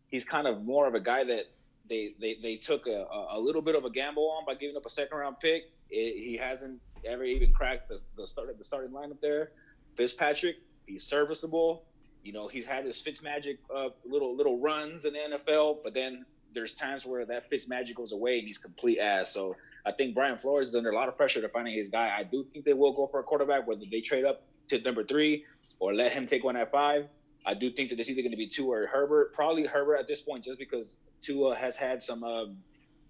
he's 0.08 0.24
kind 0.24 0.46
of 0.46 0.62
more 0.62 0.86
of 0.86 0.94
a 0.94 1.00
guy 1.00 1.24
that 1.24 1.44
they 1.88 2.14
they, 2.20 2.38
they 2.42 2.56
took 2.56 2.86
a, 2.86 3.06
a 3.30 3.38
little 3.38 3.62
bit 3.62 3.74
of 3.74 3.84
a 3.84 3.90
gamble 3.90 4.30
on 4.30 4.44
by 4.44 4.54
giving 4.54 4.76
up 4.76 4.86
a 4.86 4.90
second 4.90 5.16
round 5.18 5.40
pick. 5.40 5.64
It, 5.90 6.22
he 6.22 6.36
hasn't 6.36 6.80
ever 7.04 7.24
even 7.24 7.52
cracked 7.52 7.88
the, 7.88 8.00
the 8.16 8.26
start 8.26 8.56
the 8.56 8.64
starting 8.64 8.90
lineup 8.90 9.20
there. 9.20 9.50
Fitzpatrick, 9.96 10.56
he's 10.86 11.04
serviceable. 11.04 11.84
You 12.22 12.32
know, 12.32 12.46
he's 12.46 12.64
had 12.64 12.84
his 12.84 13.02
Fitzmagic 13.02 13.58
uh, 13.74 13.88
little 14.04 14.36
little 14.36 14.60
runs 14.60 15.04
in 15.04 15.14
the 15.14 15.18
NFL, 15.18 15.78
but 15.82 15.94
then 15.94 16.24
there's 16.54 16.74
times 16.74 17.06
where 17.06 17.24
that 17.26 17.50
Fitzmagic 17.50 17.94
goes 17.94 18.12
away 18.12 18.38
and 18.38 18.46
he's 18.46 18.58
complete 18.58 18.98
ass. 18.98 19.30
So 19.30 19.56
I 19.86 19.92
think 19.92 20.14
Brian 20.14 20.38
Flores 20.38 20.68
is 20.68 20.74
under 20.74 20.90
a 20.90 20.94
lot 20.94 21.08
of 21.08 21.16
pressure 21.16 21.40
to 21.40 21.48
finding 21.48 21.74
his 21.74 21.88
guy. 21.88 22.14
I 22.16 22.24
do 22.24 22.44
think 22.52 22.64
they 22.64 22.74
will 22.74 22.92
go 22.92 23.06
for 23.06 23.20
a 23.20 23.22
quarterback, 23.22 23.66
whether 23.66 23.84
they 23.90 24.00
trade 24.00 24.24
up 24.24 24.42
to 24.68 24.80
number 24.80 25.04
three 25.04 25.44
or 25.78 25.94
let 25.94 26.12
him 26.12 26.26
take 26.26 26.44
one 26.44 26.56
at 26.56 26.70
five. 26.70 27.08
I 27.44 27.54
do 27.54 27.70
think 27.70 27.90
that 27.90 27.98
it's 27.98 28.08
either 28.08 28.22
going 28.22 28.30
to 28.30 28.36
be 28.36 28.46
Tua 28.46 28.82
or 28.82 28.86
Herbert. 28.86 29.32
Probably 29.34 29.66
Herbert 29.66 29.96
at 29.96 30.06
this 30.06 30.22
point, 30.22 30.44
just 30.44 30.58
because 30.58 31.00
Tua 31.20 31.54
has 31.56 31.76
had 31.76 32.02
some 32.02 32.22
um, 32.22 32.56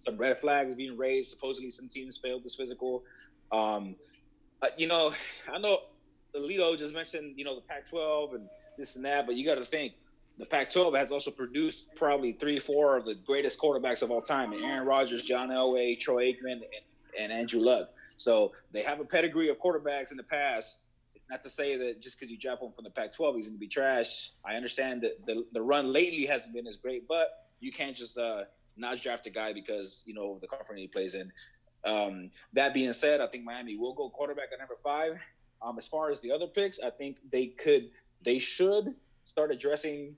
some 0.04 0.16
red 0.16 0.38
flags 0.40 0.74
being 0.74 0.96
raised. 0.96 1.30
Supposedly, 1.30 1.70
some 1.70 1.88
teams 1.88 2.16
failed 2.16 2.42
this 2.42 2.56
physical. 2.56 3.04
Um, 3.50 3.94
uh, 4.62 4.68
you 4.78 4.86
know, 4.86 5.12
I 5.52 5.58
know 5.58 5.80
Alito 6.34 6.76
just 6.78 6.94
mentioned, 6.94 7.34
you 7.36 7.44
know, 7.44 7.54
the 7.54 7.60
Pac-12 7.62 8.36
and 8.36 8.48
this 8.78 8.96
and 8.96 9.04
that, 9.04 9.26
but 9.26 9.34
you 9.34 9.44
got 9.44 9.56
to 9.56 9.64
think 9.64 9.92
the 10.38 10.46
Pac-12 10.46 10.96
has 10.98 11.12
also 11.12 11.30
produced 11.30 11.94
probably 11.94 12.32
three, 12.32 12.58
four 12.58 12.96
of 12.96 13.04
the 13.04 13.14
greatest 13.14 13.58
quarterbacks 13.60 14.02
of 14.02 14.10
all 14.10 14.22
time: 14.22 14.52
Aaron 14.54 14.86
Rodgers, 14.86 15.22
John 15.22 15.48
Elway, 15.50 15.98
Troy 16.00 16.32
Aikman, 16.32 16.52
and, 16.52 16.64
and 17.18 17.32
Andrew 17.32 17.60
Luck. 17.60 17.90
So 18.16 18.52
they 18.72 18.82
have 18.82 19.00
a 19.00 19.04
pedigree 19.04 19.48
of 19.50 19.58
quarterbacks 19.58 20.10
in 20.10 20.16
the 20.16 20.22
past. 20.22 20.88
Not 21.30 21.42
to 21.42 21.48
say 21.48 21.76
that 21.76 22.00
just 22.00 22.18
because 22.18 22.30
you 22.30 22.38
drop 22.38 22.62
one 22.62 22.72
from 22.72 22.84
the 22.84 22.90
Pac-12, 22.90 23.36
he's 23.36 23.46
going 23.46 23.56
to 23.56 23.60
be 23.60 23.68
trash. 23.68 24.32
I 24.44 24.54
understand 24.54 25.02
that 25.02 25.24
the, 25.24 25.46
the 25.52 25.62
run 25.62 25.92
lately 25.92 26.26
hasn't 26.26 26.54
been 26.54 26.66
as 26.66 26.76
great, 26.76 27.08
but 27.08 27.28
you 27.60 27.72
can't 27.72 27.96
just 27.96 28.18
uh, 28.18 28.42
not 28.76 29.00
draft 29.00 29.26
a 29.26 29.30
guy 29.30 29.52
because 29.52 30.02
you 30.06 30.14
know 30.14 30.38
the 30.40 30.46
conference 30.46 30.80
he 30.80 30.88
plays 30.88 31.14
in. 31.14 31.32
Um, 31.84 32.30
that 32.52 32.74
being 32.74 32.92
said, 32.92 33.20
I 33.20 33.26
think 33.26 33.44
Miami 33.44 33.76
will 33.76 33.94
go 33.94 34.08
quarterback 34.10 34.48
at 34.52 34.58
number 34.58 34.76
five. 34.82 35.18
Um, 35.60 35.78
as 35.78 35.86
far 35.86 36.10
as 36.10 36.20
the 36.20 36.32
other 36.32 36.46
picks, 36.46 36.80
I 36.80 36.90
think 36.90 37.18
they 37.30 37.46
could, 37.46 37.90
they 38.22 38.38
should 38.38 38.94
start 39.24 39.50
addressing 39.50 40.16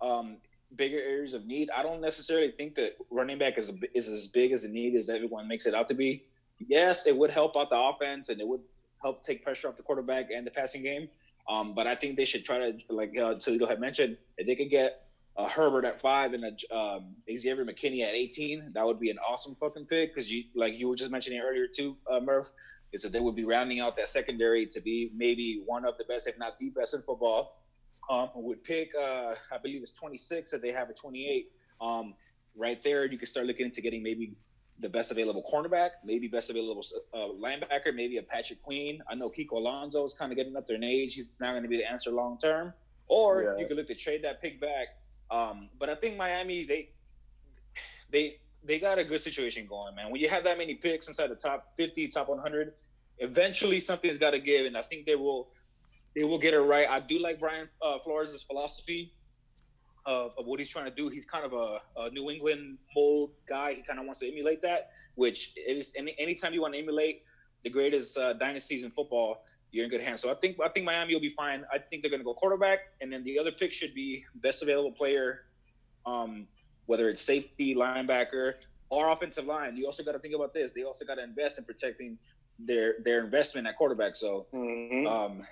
um, 0.00 0.38
bigger 0.74 0.98
areas 0.98 1.34
of 1.34 1.46
need. 1.46 1.70
I 1.70 1.82
don't 1.82 2.00
necessarily 2.00 2.50
think 2.50 2.74
that 2.76 2.96
running 3.10 3.38
back 3.38 3.58
is, 3.58 3.70
is 3.94 4.08
as 4.08 4.28
big 4.28 4.52
as 4.52 4.64
a 4.64 4.68
need 4.68 4.94
as 4.94 5.08
everyone 5.08 5.48
makes 5.48 5.66
it 5.66 5.74
out 5.74 5.86
to 5.88 5.94
be. 5.94 6.24
Yes, 6.58 7.06
it 7.06 7.16
would 7.16 7.30
help 7.30 7.56
out 7.56 7.70
the 7.70 7.78
offense 7.78 8.28
and 8.28 8.40
it 8.40 8.46
would 8.46 8.62
help 9.02 9.22
take 9.22 9.44
pressure 9.44 9.68
off 9.68 9.76
the 9.76 9.82
quarterback 9.82 10.30
and 10.34 10.46
the 10.46 10.50
passing 10.50 10.82
game. 10.82 11.08
Um, 11.48 11.74
but 11.74 11.86
I 11.86 11.94
think 11.94 12.16
they 12.16 12.24
should 12.24 12.44
try 12.44 12.58
to, 12.58 12.78
like 12.88 13.16
uh, 13.16 13.34
Toledo 13.34 13.66
had 13.66 13.80
mentioned, 13.80 14.16
if 14.36 14.46
they 14.46 14.56
could 14.56 14.70
get 14.70 15.06
a 15.36 15.48
Herbert 15.48 15.84
at 15.84 16.00
five 16.00 16.32
and 16.32 16.44
a 16.44 16.76
um, 16.76 17.14
Xavier 17.30 17.64
McKinney 17.64 18.02
at 18.02 18.14
18, 18.14 18.72
that 18.74 18.84
would 18.84 18.98
be 18.98 19.10
an 19.10 19.18
awesome 19.18 19.54
fucking 19.60 19.84
pick. 19.84 20.14
Because 20.14 20.30
you, 20.32 20.44
like 20.54 20.74
you 20.78 20.88
were 20.88 20.96
just 20.96 21.10
mentioning 21.10 21.40
earlier 21.40 21.66
too, 21.68 21.96
uh, 22.10 22.20
Murph, 22.20 22.50
is 22.92 23.02
that 23.02 23.12
they 23.12 23.20
would 23.20 23.36
be 23.36 23.44
rounding 23.44 23.80
out 23.80 23.96
that 23.96 24.08
secondary 24.08 24.66
to 24.66 24.80
be 24.80 25.12
maybe 25.14 25.62
one 25.66 25.84
of 25.84 25.96
the 25.98 26.04
best, 26.04 26.26
if 26.26 26.38
not 26.38 26.58
the 26.58 26.70
best 26.70 26.94
in 26.94 27.02
football. 27.02 27.62
Um, 28.08 28.30
would 28.34 28.62
pick, 28.62 28.92
uh, 28.94 29.34
I 29.50 29.58
believe 29.58 29.82
it's 29.82 29.92
26 29.92 30.50
that 30.52 30.62
they 30.62 30.70
have 30.70 30.88
at 30.90 30.96
28. 30.96 31.50
Um, 31.80 32.14
right 32.56 32.82
there, 32.82 33.04
you 33.04 33.18
can 33.18 33.26
start 33.26 33.46
looking 33.46 33.66
into 33.66 33.80
getting 33.80 34.02
maybe 34.02 34.32
the 34.78 34.88
best 34.88 35.10
available 35.10 35.42
cornerback, 35.42 35.90
maybe 36.04 36.28
best 36.28 36.50
available 36.50 36.84
uh, 37.14 37.28
linebacker, 37.40 37.94
maybe 37.94 38.18
a 38.18 38.22
Patrick 38.22 38.62
Queen. 38.62 39.02
I 39.08 39.14
know 39.14 39.30
Kiko 39.30 39.52
Alonso 39.52 40.04
is 40.04 40.14
kind 40.14 40.32
of 40.32 40.38
getting 40.38 40.56
up 40.56 40.66
there 40.66 40.76
in 40.76 40.84
age. 40.84 41.14
He's 41.14 41.30
not 41.40 41.52
going 41.52 41.62
to 41.62 41.68
be 41.68 41.78
the 41.78 41.90
answer 41.90 42.10
long 42.10 42.38
term. 42.38 42.72
Or 43.08 43.42
yeah. 43.42 43.56
you 43.58 43.66
could 43.66 43.76
look 43.76 43.86
to 43.86 43.94
trade 43.94 44.22
that 44.24 44.42
pick 44.42 44.60
back. 44.60 44.88
Um, 45.30 45.68
but 45.78 45.88
I 45.88 45.94
think 45.94 46.16
Miami, 46.16 46.64
they 46.64 46.90
they 48.10 48.38
they 48.64 48.78
got 48.78 48.98
a 48.98 49.04
good 49.04 49.20
situation 49.20 49.66
going, 49.66 49.94
man. 49.94 50.10
When 50.10 50.20
you 50.20 50.28
have 50.28 50.44
that 50.44 50.58
many 50.58 50.74
picks 50.74 51.08
inside 51.08 51.30
the 51.30 51.36
top 51.36 51.72
50, 51.76 52.08
top 52.08 52.28
100, 52.28 52.74
eventually 53.18 53.80
something's 53.80 54.18
got 54.18 54.32
to 54.32 54.38
give, 54.38 54.66
and 54.66 54.76
I 54.76 54.82
think 54.82 55.06
they 55.06 55.14
will 55.14 55.50
they 56.16 56.24
will 56.24 56.38
get 56.38 56.54
it 56.54 56.60
right. 56.60 56.88
I 56.88 56.98
do 56.98 57.18
like 57.20 57.38
Brian 57.38 57.68
uh, 57.82 57.98
Flores' 57.98 58.42
philosophy 58.42 59.12
of, 60.06 60.32
of, 60.38 60.46
what 60.46 60.58
he's 60.58 60.70
trying 60.70 60.86
to 60.86 60.90
do. 60.90 61.08
He's 61.08 61.26
kind 61.26 61.44
of 61.44 61.52
a, 61.52 61.78
a 62.00 62.10
New 62.10 62.30
England 62.30 62.78
mold 62.96 63.32
guy. 63.46 63.74
He 63.74 63.82
kind 63.82 63.98
of 63.98 64.06
wants 64.06 64.20
to 64.20 64.28
emulate 64.28 64.62
that, 64.62 64.88
which 65.16 65.52
is 65.56 65.92
any 65.94 66.16
anytime 66.18 66.54
you 66.54 66.62
want 66.62 66.72
to 66.72 66.80
emulate 66.80 67.22
the 67.64 67.70
greatest 67.70 68.16
uh, 68.16 68.32
dynasties 68.32 68.82
in 68.82 68.90
football, 68.92 69.42
you're 69.72 69.84
in 69.84 69.90
good 69.90 70.00
hands. 70.00 70.22
So 70.22 70.30
I 70.30 70.34
think 70.34 70.56
I 70.64 70.68
think 70.70 70.86
Miami 70.86 71.12
will 71.12 71.20
be 71.20 71.28
fine. 71.28 71.64
I 71.72 71.78
think 71.78 72.02
they're 72.02 72.10
going 72.10 72.20
to 72.20 72.24
go 72.24 72.32
quarterback, 72.34 72.78
and 73.02 73.12
then 73.12 73.22
the 73.22 73.38
other 73.38 73.52
pick 73.52 73.72
should 73.72 73.94
be 73.94 74.24
best 74.36 74.62
available 74.62 74.92
player. 74.92 75.42
Um, 76.06 76.46
whether 76.86 77.10
it's 77.10 77.20
safety, 77.20 77.74
linebacker, 77.74 78.54
or 78.90 79.10
offensive 79.10 79.44
line. 79.44 79.76
You 79.76 79.86
also 79.86 80.04
got 80.04 80.12
to 80.12 80.20
think 80.20 80.36
about 80.36 80.54
this. 80.54 80.72
They 80.72 80.84
also 80.84 81.04
got 81.04 81.16
to 81.16 81.24
invest 81.24 81.58
in 81.58 81.64
protecting 81.64 82.16
their 82.58 82.94
their 83.04 83.22
investment 83.22 83.66
at 83.66 83.76
quarterback. 83.76 84.16
So 84.16 84.46
Mhm. 84.54 85.06
um, 85.10 85.46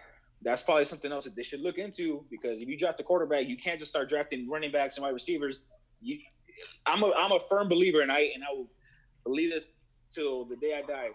that's 0.44 0.62
probably 0.62 0.84
something 0.84 1.10
else 1.10 1.24
that 1.24 1.34
they 1.34 1.42
should 1.42 1.60
look 1.60 1.78
into 1.78 2.24
because 2.30 2.60
if 2.60 2.68
you 2.68 2.78
draft 2.78 3.00
a 3.00 3.02
quarterback, 3.02 3.46
you 3.48 3.56
can't 3.56 3.78
just 3.78 3.90
start 3.90 4.08
drafting 4.08 4.48
running 4.48 4.70
backs 4.70 4.96
and 4.96 5.04
wide 5.04 5.14
receivers. 5.14 5.62
You, 6.00 6.18
I'm 6.86 7.02
a 7.02 7.12
I'm 7.12 7.32
a 7.32 7.40
firm 7.48 7.68
believer, 7.68 8.02
and 8.02 8.12
I 8.12 8.30
and 8.34 8.44
I 8.44 8.52
will 8.52 8.70
believe 9.24 9.50
this 9.50 9.72
till 10.12 10.44
the 10.44 10.56
day 10.56 10.80
I 10.82 10.86
die. 10.86 11.08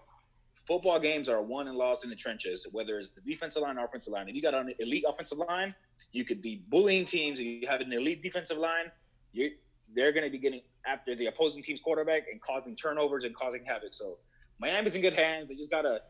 Football 0.68 1.00
games 1.00 1.30
are 1.30 1.42
won 1.42 1.68
and 1.68 1.78
lost 1.78 2.04
in 2.04 2.10
the 2.10 2.16
trenches, 2.16 2.68
whether 2.72 3.00
it's 3.00 3.12
the 3.12 3.22
defensive 3.22 3.62
line 3.62 3.78
or 3.78 3.86
offensive 3.86 4.14
line. 4.14 4.28
If 4.30 4.36
you 4.36 4.42
got 4.42 4.54
an 4.54 4.74
elite 4.80 5.06
offensive 5.08 5.38
line, 5.38 5.74
you 6.12 6.26
could 6.26 6.42
be 6.42 6.64
bullying 6.68 7.06
teams. 7.06 7.40
If 7.40 7.46
you 7.46 7.68
have 7.68 7.82
an 7.82 7.94
elite 7.94 8.22
defensive 8.22 8.58
line, 8.58 8.92
you 9.32 9.52
they're 9.96 10.12
going 10.12 10.26
to 10.26 10.30
be 10.30 10.38
getting 10.38 10.62
after 10.86 11.16
the 11.16 11.28
opposing 11.28 11.64
team's 11.64 11.82
quarterback 11.82 12.24
and 12.32 12.42
causing 12.42 12.76
turnovers 12.76 13.24
and 13.24 13.34
causing 13.36 13.64
havoc. 13.66 13.94
So 13.94 14.18
Miami's 14.60 14.96
in 14.96 15.02
good 15.02 15.14
hands. 15.14 15.50
They 15.50 15.56
just 15.56 15.72
got 15.72 15.84
to 15.84 16.02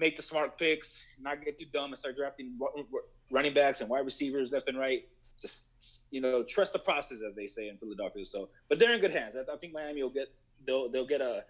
make 0.00 0.16
the 0.16 0.22
smart 0.22 0.58
picks, 0.58 1.02
not 1.20 1.44
get 1.44 1.58
too 1.58 1.66
dumb, 1.72 1.90
and 1.90 1.98
start 1.98 2.16
drafting 2.16 2.56
ru- 2.58 2.86
ru- 2.90 3.02
running 3.30 3.52
backs 3.52 3.82
and 3.82 3.90
wide 3.90 4.04
receivers 4.04 4.50
left 4.50 4.68
and 4.68 4.78
right. 4.78 5.02
Just 5.40 6.06
you 6.10 6.20
know, 6.20 6.42
trust 6.42 6.72
the 6.72 6.78
process, 6.78 7.22
as 7.26 7.34
they 7.34 7.46
say 7.46 7.68
in 7.68 7.76
Philadelphia. 7.76 8.24
So, 8.24 8.48
but 8.68 8.78
they're 8.78 8.92
in 8.94 9.00
good 9.00 9.12
hands. 9.12 9.36
I, 9.36 9.40
I 9.52 9.56
think 9.58 9.72
Miami 9.72 10.02
will 10.02 10.10
get 10.10 10.28
they'll 10.66 10.88
they'll 10.90 11.06
get 11.06 11.20
a 11.20 11.44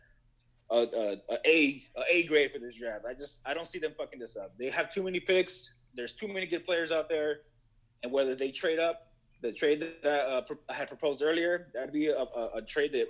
a, 0.71 0.87
a, 0.95 1.23
a 1.47 1.83
A 2.11 2.23
grade 2.25 2.52
for 2.52 2.59
this 2.59 2.75
draft. 2.75 3.04
I 3.09 3.14
just 3.14 3.40
I 3.47 3.54
don't 3.54 3.69
see 3.69 3.78
them 3.78 3.95
fucking 3.97 4.19
this 4.19 4.37
up. 4.37 4.57
They 4.59 4.71
have 4.71 4.90
too 4.90 5.02
many 5.02 5.21
picks. 5.21 5.75
There's 5.95 6.12
too 6.12 6.28
many 6.28 6.47
good 6.47 6.64
players 6.64 6.92
out 6.92 7.09
there, 7.09 7.40
and 8.02 8.12
whether 8.12 8.35
they 8.37 8.52
trade 8.52 8.78
up, 8.78 9.09
the 9.42 9.52
trade 9.52 9.80
that 10.02 10.09
uh, 10.09 10.42
I 10.69 10.73
had 10.73 10.87
proposed 10.88 11.23
earlier, 11.23 11.69
that'd 11.75 11.92
be 11.92 12.09
a, 12.09 12.21
a, 12.21 12.50
a 12.57 12.62
trade 12.62 12.92
that 12.92 13.09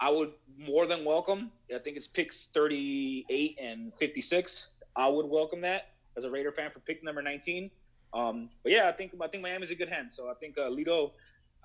I 0.00 0.10
would 0.10 0.32
more 0.58 0.86
than 0.86 1.04
welcome. 1.04 1.50
I 1.74 1.78
think 1.78 1.96
it's 1.96 2.06
picks 2.06 2.48
38 2.48 3.58
and 3.60 3.92
56. 3.98 4.70
I 4.98 5.08
would 5.08 5.26
welcome 5.26 5.60
that 5.62 5.90
as 6.16 6.24
a 6.24 6.30
Raider 6.30 6.50
fan 6.50 6.70
for 6.70 6.80
pick 6.80 7.04
number 7.04 7.22
19. 7.22 7.70
Um, 8.12 8.50
but 8.64 8.72
yeah, 8.72 8.88
I 8.88 8.92
think 8.92 9.12
I 9.22 9.28
think 9.28 9.42
Miami's 9.42 9.70
a 9.70 9.74
good 9.74 9.88
hand. 9.88 10.12
So 10.12 10.28
I 10.28 10.34
think 10.34 10.58
uh, 10.58 10.68
Lito. 10.68 11.12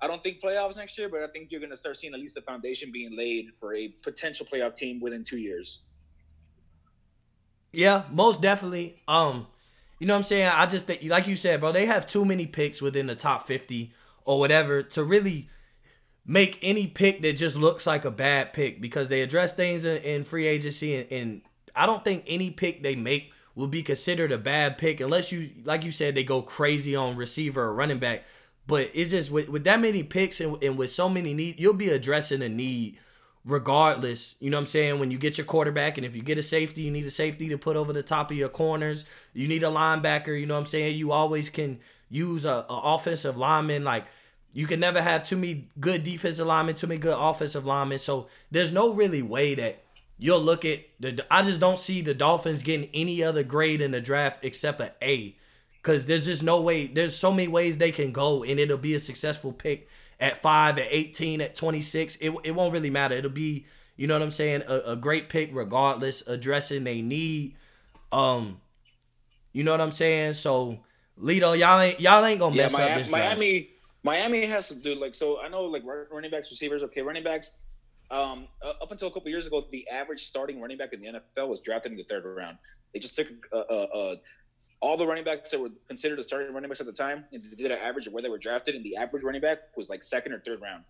I 0.00 0.08
don't 0.08 0.22
think 0.22 0.40
playoffs 0.40 0.76
next 0.76 0.98
year, 0.98 1.08
but 1.08 1.22
I 1.22 1.28
think 1.28 1.50
you're 1.50 1.60
going 1.60 1.70
to 1.70 1.76
start 1.76 1.96
seeing 1.96 2.14
at 2.14 2.20
least 2.20 2.34
the 2.34 2.42
foundation 2.42 2.90
being 2.90 3.16
laid 3.16 3.50
for 3.60 3.74
a 3.74 3.88
potential 4.02 4.44
playoff 4.44 4.74
team 4.74 5.00
within 5.00 5.22
two 5.22 5.38
years. 5.38 5.82
Yeah, 7.72 8.02
most 8.10 8.42
definitely. 8.42 8.96
Um, 9.06 9.46
you 10.00 10.06
know 10.06 10.14
what 10.14 10.18
I'm 10.18 10.24
saying? 10.24 10.48
I 10.52 10.66
just 10.66 10.86
think, 10.86 11.04
like 11.04 11.28
you 11.28 11.36
said, 11.36 11.60
bro, 11.60 11.70
they 11.70 11.86
have 11.86 12.08
too 12.08 12.24
many 12.24 12.44
picks 12.44 12.82
within 12.82 13.06
the 13.06 13.14
top 13.14 13.46
50 13.46 13.92
or 14.24 14.40
whatever 14.40 14.82
to 14.82 15.04
really 15.04 15.48
make 16.26 16.58
any 16.60 16.88
pick 16.88 17.22
that 17.22 17.36
just 17.36 17.56
looks 17.56 17.86
like 17.86 18.04
a 18.04 18.10
bad 18.10 18.52
pick 18.52 18.80
because 18.80 19.08
they 19.08 19.22
address 19.22 19.54
things 19.54 19.84
in, 19.84 19.98
in 19.98 20.24
free 20.24 20.46
agency 20.46 20.96
and, 20.96 21.12
and 21.12 21.42
I 21.74 21.86
don't 21.86 22.04
think 22.04 22.24
any 22.26 22.50
pick 22.50 22.82
they 22.82 22.96
make 22.96 23.32
will 23.54 23.68
be 23.68 23.82
considered 23.82 24.32
a 24.32 24.38
bad 24.38 24.78
pick 24.78 25.00
unless 25.00 25.30
you, 25.32 25.50
like 25.64 25.84
you 25.84 25.92
said, 25.92 26.14
they 26.14 26.24
go 26.24 26.42
crazy 26.42 26.96
on 26.96 27.16
receiver 27.16 27.62
or 27.62 27.74
running 27.74 27.98
back. 27.98 28.24
But 28.66 28.90
it's 28.94 29.10
just 29.10 29.30
with, 29.30 29.48
with 29.48 29.64
that 29.64 29.80
many 29.80 30.02
picks 30.02 30.40
and, 30.40 30.62
and 30.62 30.76
with 30.78 30.90
so 30.90 31.08
many 31.08 31.34
needs, 31.34 31.60
you'll 31.60 31.74
be 31.74 31.90
addressing 31.90 32.42
a 32.42 32.48
need 32.48 32.98
regardless. 33.44 34.36
You 34.40 34.50
know 34.50 34.56
what 34.56 34.62
I'm 34.62 34.66
saying? 34.66 34.98
When 34.98 35.10
you 35.10 35.18
get 35.18 35.38
your 35.38 35.44
quarterback, 35.44 35.98
and 35.98 36.06
if 36.06 36.16
you 36.16 36.22
get 36.22 36.38
a 36.38 36.42
safety, 36.42 36.82
you 36.82 36.90
need 36.90 37.04
a 37.04 37.10
safety 37.10 37.48
to 37.50 37.58
put 37.58 37.76
over 37.76 37.92
the 37.92 38.02
top 38.02 38.30
of 38.30 38.36
your 38.36 38.48
corners. 38.48 39.04
You 39.34 39.48
need 39.48 39.62
a 39.62 39.68
linebacker. 39.68 40.38
You 40.38 40.46
know 40.46 40.54
what 40.54 40.60
I'm 40.60 40.66
saying? 40.66 40.96
You 40.96 41.12
always 41.12 41.50
can 41.50 41.78
use 42.08 42.44
a, 42.44 42.64
a 42.68 42.80
offensive 42.84 43.36
lineman. 43.36 43.84
Like 43.84 44.06
you 44.54 44.66
can 44.66 44.80
never 44.80 45.02
have 45.02 45.24
too 45.24 45.36
many 45.36 45.68
good 45.78 46.04
defensive 46.04 46.46
linemen, 46.46 46.76
too 46.76 46.86
many 46.86 47.00
good 47.00 47.16
offensive 47.18 47.66
linemen. 47.66 47.98
So 47.98 48.28
there's 48.50 48.72
no 48.72 48.94
really 48.94 49.22
way 49.22 49.54
that 49.56 49.83
you'll 50.18 50.40
look 50.40 50.64
at 50.64 50.80
the. 51.00 51.24
I 51.30 51.42
just 51.42 51.60
don't 51.60 51.78
see 51.78 52.00
the 52.00 52.14
Dolphins 52.14 52.62
getting 52.62 52.90
any 52.94 53.22
other 53.22 53.42
grade 53.42 53.80
in 53.80 53.90
the 53.90 54.00
draft 54.00 54.44
except 54.44 54.80
an 54.80 54.90
A. 55.02 55.36
Cause 55.82 56.06
there's 56.06 56.24
just 56.24 56.42
no 56.42 56.62
way. 56.62 56.86
There's 56.86 57.14
so 57.14 57.30
many 57.30 57.46
ways 57.46 57.76
they 57.76 57.92
can 57.92 58.10
go, 58.10 58.42
and 58.42 58.58
it'll 58.58 58.78
be 58.78 58.94
a 58.94 59.00
successful 59.00 59.52
pick 59.52 59.86
at 60.18 60.40
five, 60.40 60.78
at 60.78 60.86
18, 60.88 61.42
at 61.42 61.54
26. 61.54 62.16
It, 62.16 62.34
it 62.42 62.52
won't 62.54 62.72
really 62.72 62.88
matter. 62.88 63.14
It'll 63.14 63.30
be, 63.30 63.66
you 63.96 64.06
know 64.06 64.14
what 64.14 64.22
I'm 64.22 64.30
saying, 64.30 64.62
a, 64.66 64.92
a 64.92 64.96
great 64.96 65.28
pick 65.28 65.50
regardless, 65.52 66.26
addressing 66.26 66.84
they 66.84 67.02
need. 67.02 67.56
Um, 68.12 68.62
you 69.52 69.64
know 69.64 69.72
what 69.72 69.80
I'm 69.80 69.92
saying? 69.92 70.34
So, 70.34 70.80
Lito, 71.20 71.58
y'all 71.58 71.80
ain't 71.80 72.00
y'all 72.00 72.24
ain't 72.24 72.40
gonna 72.40 72.54
Yeah, 72.54 72.62
mess 72.62 72.78
up 72.78 72.80
Miami, 72.80 72.94
this 72.94 73.12
draft. 73.12 73.40
Miami, 73.40 73.70
Miami 74.02 74.46
has 74.46 74.68
to 74.68 74.74
do 74.74 74.94
like 74.94 75.14
so. 75.14 75.40
I 75.40 75.48
know 75.48 75.64
like 75.64 75.82
running 75.84 76.30
backs, 76.30 76.50
receivers. 76.50 76.82
Okay, 76.84 77.02
running 77.02 77.24
backs. 77.24 77.64
Um, 78.10 78.48
up 78.62 78.90
until 78.90 79.08
a 79.08 79.10
couple 79.10 79.30
years 79.30 79.46
ago, 79.46 79.64
the 79.70 79.86
average 79.90 80.24
starting 80.24 80.60
running 80.60 80.76
back 80.76 80.92
in 80.92 81.00
the 81.00 81.08
NFL 81.08 81.48
was 81.48 81.60
drafted 81.60 81.92
in 81.92 81.98
the 81.98 82.04
third 82.04 82.24
round. 82.24 82.58
They 82.92 83.00
just 83.00 83.16
took 83.16 83.28
uh, 83.52 83.56
uh, 83.56 83.86
uh, 83.94 84.16
all 84.80 84.96
the 84.96 85.06
running 85.06 85.24
backs 85.24 85.50
that 85.50 85.60
were 85.60 85.70
considered 85.88 86.18
the 86.18 86.22
starting 86.22 86.52
running 86.52 86.68
backs 86.68 86.80
at 86.80 86.86
the 86.86 86.92
time, 86.92 87.24
and 87.32 87.42
they 87.42 87.56
did 87.56 87.70
an 87.70 87.78
average 87.78 88.06
of 88.06 88.12
where 88.12 88.22
they 88.22 88.28
were 88.28 88.38
drafted, 88.38 88.74
and 88.74 88.84
the 88.84 88.96
average 88.96 89.22
running 89.22 89.40
back 89.40 89.58
was 89.76 89.88
like 89.88 90.02
second 90.02 90.32
or 90.32 90.38
third 90.38 90.60
round. 90.60 90.84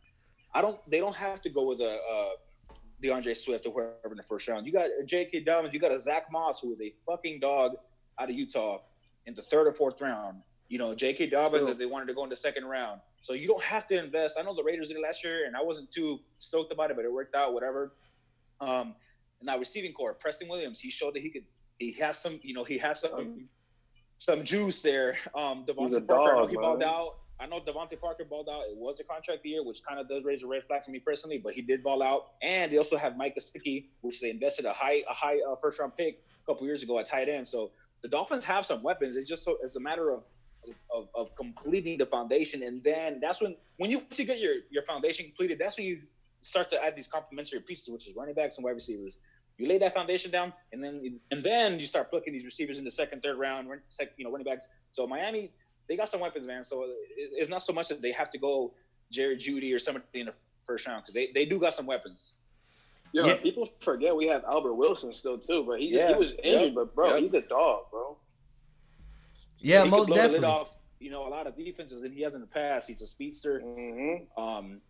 I 0.54 0.60
don't. 0.60 0.78
They 0.90 0.98
don't 0.98 1.16
have 1.16 1.40
to 1.42 1.50
go 1.50 1.66
with 1.66 1.80
a 1.80 1.98
uh, 2.00 2.74
D'Andre 3.02 3.34
Swift 3.34 3.66
or 3.66 3.72
whoever 3.72 4.12
in 4.12 4.16
the 4.16 4.22
first 4.22 4.48
round. 4.48 4.66
You 4.66 4.72
got 4.72 4.88
J.K. 5.06 5.40
Dobbins. 5.40 5.74
You 5.74 5.80
got 5.80 5.92
a 5.92 5.98
Zach 5.98 6.24
Moss 6.32 6.60
who 6.60 6.72
is 6.72 6.80
a 6.80 6.92
fucking 7.06 7.40
dog 7.40 7.76
out 8.18 8.30
of 8.30 8.36
Utah 8.36 8.78
in 9.26 9.34
the 9.34 9.42
third 9.42 9.66
or 9.66 9.72
fourth 9.72 10.00
round. 10.00 10.42
You 10.68 10.78
know, 10.78 10.94
J.K. 10.94 11.28
Dobbins 11.28 11.64
True. 11.64 11.72
if 11.72 11.78
they 11.78 11.86
wanted 11.86 12.06
to 12.06 12.14
go 12.14 12.24
in 12.24 12.30
the 12.30 12.36
second 12.36 12.64
round. 12.64 13.00
So 13.20 13.32
you 13.32 13.46
don't 13.46 13.62
have 13.62 13.86
to 13.88 14.02
invest. 14.02 14.36
I 14.38 14.42
know 14.42 14.54
the 14.54 14.64
Raiders 14.64 14.88
did 14.88 14.96
it 14.96 15.02
last 15.02 15.22
year, 15.22 15.46
and 15.46 15.56
I 15.56 15.62
wasn't 15.62 15.90
too 15.90 16.20
stoked 16.38 16.72
about 16.72 16.90
it, 16.90 16.96
but 16.96 17.04
it 17.04 17.12
worked 17.12 17.34
out. 17.34 17.52
Whatever. 17.54 17.94
Um, 18.60 18.94
and 19.40 19.46
now 19.46 19.58
receiving 19.58 19.92
corps, 19.92 20.14
Preston 20.14 20.48
Williams, 20.48 20.80
he 20.80 20.90
showed 20.90 21.14
that 21.14 21.22
he 21.22 21.30
could. 21.30 21.44
He 21.78 21.92
has 21.92 22.18
some. 22.18 22.40
You 22.42 22.54
know, 22.54 22.64
he 22.64 22.78
has 22.78 23.00
some 23.00 23.48
some 24.18 24.44
juice 24.44 24.80
there. 24.80 25.18
Um, 25.34 25.64
DeVante 25.66 26.06
Parker, 26.06 26.32
I 26.32 26.34
know 26.34 26.40
dog, 26.40 26.48
he 26.50 26.56
man. 26.56 26.62
balled 26.62 26.82
out. 26.82 27.14
I 27.40 27.46
know 27.46 27.60
DeVante 27.60 28.00
Parker 28.00 28.24
balled 28.24 28.48
out. 28.48 28.62
It 28.62 28.76
was 28.76 29.00
a 29.00 29.04
contract 29.04 29.44
year, 29.44 29.64
which 29.64 29.82
kind 29.82 29.98
of 29.98 30.08
does 30.08 30.24
raise 30.24 30.42
a 30.44 30.46
red 30.46 30.64
flag 30.64 30.84
for 30.84 30.92
me 30.92 31.00
personally, 31.00 31.38
but 31.38 31.52
he 31.52 31.62
did 31.62 31.82
ball 31.82 32.02
out. 32.02 32.28
And 32.42 32.72
they 32.72 32.78
also 32.78 32.96
have 32.96 33.16
Mike 33.16 33.36
Gesicki, 33.36 33.86
which 34.02 34.20
they 34.20 34.30
invested 34.30 34.64
a 34.66 34.72
high 34.72 35.02
a 35.08 35.12
high 35.12 35.38
uh, 35.50 35.56
first 35.60 35.80
round 35.80 35.96
pick 35.96 36.22
a 36.42 36.52
couple 36.52 36.66
years 36.66 36.82
ago 36.82 36.98
at 36.98 37.06
tight 37.06 37.28
end. 37.28 37.46
So 37.46 37.72
the 38.02 38.08
Dolphins 38.08 38.44
have 38.44 38.64
some 38.64 38.82
weapons. 38.82 39.16
It's 39.16 39.28
just 39.28 39.44
so 39.44 39.56
it's 39.62 39.76
a 39.76 39.80
matter 39.80 40.10
of 40.10 40.22
of, 40.92 41.08
of 41.14 41.34
completing 41.36 41.98
the 41.98 42.06
foundation, 42.06 42.62
and 42.62 42.82
then 42.82 43.18
that's 43.20 43.40
when 43.40 43.56
when 43.78 43.90
you 43.90 43.98
once 43.98 44.18
you 44.18 44.24
get 44.24 44.38
your 44.40 44.54
your 44.70 44.82
foundation 44.84 45.24
completed, 45.26 45.58
that's 45.58 45.76
when 45.78 45.86
you 45.86 46.00
start 46.42 46.68
to 46.70 46.82
add 46.84 46.94
these 46.96 47.06
complementary 47.06 47.60
pieces, 47.60 47.88
which 47.88 48.08
is 48.08 48.14
running 48.16 48.34
backs 48.34 48.56
and 48.56 48.64
wide 48.64 48.72
receivers. 48.72 49.18
You 49.58 49.66
lay 49.68 49.78
that 49.78 49.94
foundation 49.94 50.30
down, 50.30 50.52
and 50.72 50.82
then 50.82 51.20
and 51.30 51.42
then 51.42 51.78
you 51.78 51.86
start 51.86 52.10
plucking 52.10 52.32
these 52.32 52.44
receivers 52.44 52.78
in 52.78 52.84
the 52.84 52.90
second, 52.90 53.22
third 53.22 53.38
round, 53.38 53.68
run- 53.70 53.80
you 54.16 54.24
know, 54.24 54.30
running 54.30 54.44
backs. 54.44 54.66
So 54.92 55.06
Miami, 55.06 55.50
they 55.88 55.96
got 55.96 56.08
some 56.08 56.20
weapons, 56.20 56.46
man. 56.46 56.64
So 56.64 56.86
it's, 57.16 57.34
it's 57.36 57.48
not 57.48 57.62
so 57.62 57.72
much 57.72 57.88
that 57.88 58.00
they 58.02 58.12
have 58.12 58.30
to 58.32 58.38
go 58.38 58.72
Jerry 59.10 59.36
Jeudy 59.36 59.72
or 59.74 59.78
somebody 59.78 60.06
in 60.14 60.26
the 60.26 60.34
first 60.66 60.86
round 60.86 61.02
because 61.02 61.14
they, 61.14 61.28
they 61.34 61.44
do 61.44 61.58
got 61.58 61.74
some 61.74 61.86
weapons. 61.86 62.32
Yo, 63.12 63.24
Yeah. 63.26 63.36
people 63.36 63.68
forget 63.80 64.14
we 64.16 64.26
have 64.26 64.42
Albert 64.44 64.74
Wilson 64.74 65.12
still 65.12 65.38
too, 65.38 65.62
but 65.64 65.78
he 65.78 65.90
Yeah. 65.94 66.08
he 66.08 66.14
was 66.14 66.32
injured, 66.42 66.62
Yep. 66.64 66.74
but 66.74 66.94
bro, 66.96 67.14
Yep. 67.14 67.22
he's 67.22 67.34
a 67.34 67.40
dog, 67.42 67.82
bro. 67.92 68.16
Yeah, 69.58 69.84
he 69.84 69.90
most 69.90 70.06
could 70.06 70.14
blow 70.14 70.16
the 70.16 70.22
lid 70.22 70.32
definitely. 70.32 70.46
off, 70.46 70.76
you 71.00 71.10
know, 71.10 71.26
a 71.26 71.30
lot 71.30 71.46
of 71.46 71.56
defenses 71.56 72.02
that 72.02 72.12
he 72.12 72.22
has 72.22 72.34
in 72.34 72.40
the 72.40 72.46
past. 72.46 72.88
He's 72.88 73.02
a 73.02 73.06
speedster. 73.06 73.60
Mm-hmm. 73.60 74.42
Um, 74.42 74.80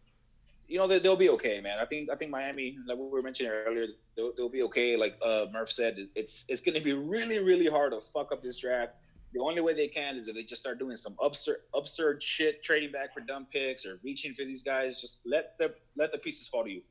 you 0.66 0.78
know, 0.78 0.86
they, 0.86 0.98
they'll 0.98 1.16
be 1.16 1.30
okay, 1.30 1.60
man. 1.60 1.78
I 1.78 1.84
think 1.84 2.10
I 2.10 2.16
think 2.16 2.30
Miami, 2.30 2.78
like 2.86 2.98
we 2.98 3.06
were 3.08 3.22
mentioning 3.22 3.52
earlier, 3.52 3.86
they'll, 4.16 4.32
they'll 4.36 4.48
be 4.48 4.62
okay. 4.62 4.96
Like 4.96 5.16
uh, 5.24 5.46
Murph 5.52 5.70
said, 5.70 6.08
it's 6.14 6.44
it's 6.48 6.60
going 6.60 6.76
to 6.76 6.80
be 6.82 6.94
really 6.94 7.38
really 7.38 7.66
hard 7.66 7.92
to 7.92 8.00
fuck 8.12 8.32
up 8.32 8.40
this 8.40 8.56
draft. 8.56 9.02
The 9.34 9.40
only 9.40 9.60
way 9.60 9.74
they 9.74 9.88
can 9.88 10.16
is 10.16 10.28
if 10.28 10.36
they 10.36 10.44
just 10.44 10.62
start 10.62 10.78
doing 10.78 10.96
some 10.96 11.16
absurd 11.20 11.56
absurd 11.74 12.22
shit, 12.22 12.62
trading 12.62 12.92
back 12.92 13.12
for 13.12 13.20
dumb 13.20 13.46
picks 13.52 13.84
or 13.84 14.00
reaching 14.02 14.32
for 14.32 14.44
these 14.44 14.62
guys. 14.62 15.00
Just 15.00 15.20
let 15.26 15.58
the 15.58 15.74
let 15.96 16.12
the 16.12 16.18
pieces 16.18 16.48
fall 16.48 16.64
to 16.64 16.70
you. 16.70 16.82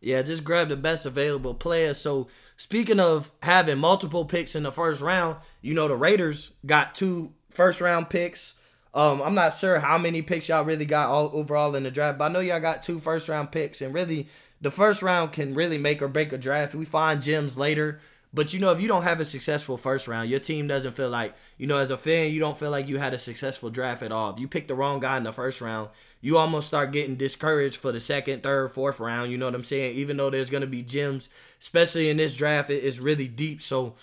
Yeah, 0.00 0.22
just 0.22 0.44
grab 0.44 0.68
the 0.70 0.76
best 0.76 1.04
available 1.04 1.54
player. 1.54 1.92
So 1.94 2.28
speaking 2.56 3.00
of 3.00 3.30
having 3.42 3.78
multiple 3.78 4.24
picks 4.24 4.54
in 4.56 4.62
the 4.62 4.72
first 4.72 5.02
round, 5.02 5.36
you 5.60 5.74
know 5.74 5.88
the 5.88 5.96
Raiders 5.96 6.52
got 6.64 6.94
two 6.94 7.32
first 7.50 7.80
round 7.80 8.08
picks. 8.08 8.54
Um, 8.92 9.22
I'm 9.22 9.34
not 9.34 9.54
sure 9.54 9.78
how 9.78 9.98
many 9.98 10.22
picks 10.22 10.48
y'all 10.48 10.64
really 10.64 10.86
got 10.86 11.10
all 11.10 11.30
overall 11.32 11.76
in 11.76 11.84
the 11.84 11.90
draft, 11.90 12.18
but 12.18 12.24
I 12.24 12.32
know 12.32 12.40
y'all 12.40 12.60
got 12.60 12.82
two 12.82 12.98
first 12.98 13.28
round 13.28 13.52
picks, 13.52 13.82
and 13.82 13.94
really 13.94 14.28
the 14.60 14.70
first 14.70 15.02
round 15.02 15.32
can 15.32 15.54
really 15.54 15.78
make 15.78 16.02
or 16.02 16.08
break 16.08 16.32
a 16.32 16.38
draft. 16.38 16.74
We 16.74 16.84
find 16.84 17.22
gems 17.22 17.56
later. 17.56 18.00
But 18.32 18.54
you 18.54 18.60
know, 18.60 18.70
if 18.70 18.80
you 18.80 18.86
don't 18.86 19.02
have 19.02 19.18
a 19.18 19.24
successful 19.24 19.76
first 19.76 20.06
round, 20.06 20.30
your 20.30 20.38
team 20.38 20.68
doesn't 20.68 20.94
feel 20.94 21.08
like, 21.08 21.34
you 21.58 21.66
know, 21.66 21.78
as 21.78 21.90
a 21.90 21.98
fan, 21.98 22.32
you 22.32 22.38
don't 22.38 22.56
feel 22.56 22.70
like 22.70 22.88
you 22.88 22.98
had 22.98 23.12
a 23.12 23.18
successful 23.18 23.70
draft 23.70 24.02
at 24.02 24.12
all. 24.12 24.32
If 24.32 24.38
you 24.38 24.46
pick 24.46 24.68
the 24.68 24.74
wrong 24.74 25.00
guy 25.00 25.16
in 25.16 25.24
the 25.24 25.32
first 25.32 25.60
round, 25.60 25.90
you 26.20 26.38
almost 26.38 26.68
start 26.68 26.92
getting 26.92 27.16
discouraged 27.16 27.78
for 27.78 27.90
the 27.90 27.98
second, 27.98 28.44
third, 28.44 28.70
fourth 28.72 29.00
round. 29.00 29.32
You 29.32 29.38
know 29.38 29.46
what 29.46 29.56
I'm 29.56 29.64
saying? 29.64 29.96
Even 29.96 30.16
though 30.16 30.30
there's 30.30 30.50
gonna 30.50 30.68
be 30.68 30.82
gems, 30.82 31.28
especially 31.60 32.08
in 32.08 32.18
this 32.18 32.36
draft, 32.36 32.70
it 32.70 32.84
is 32.84 33.00
really 33.00 33.26
deep. 33.26 33.60
So, 33.60 33.94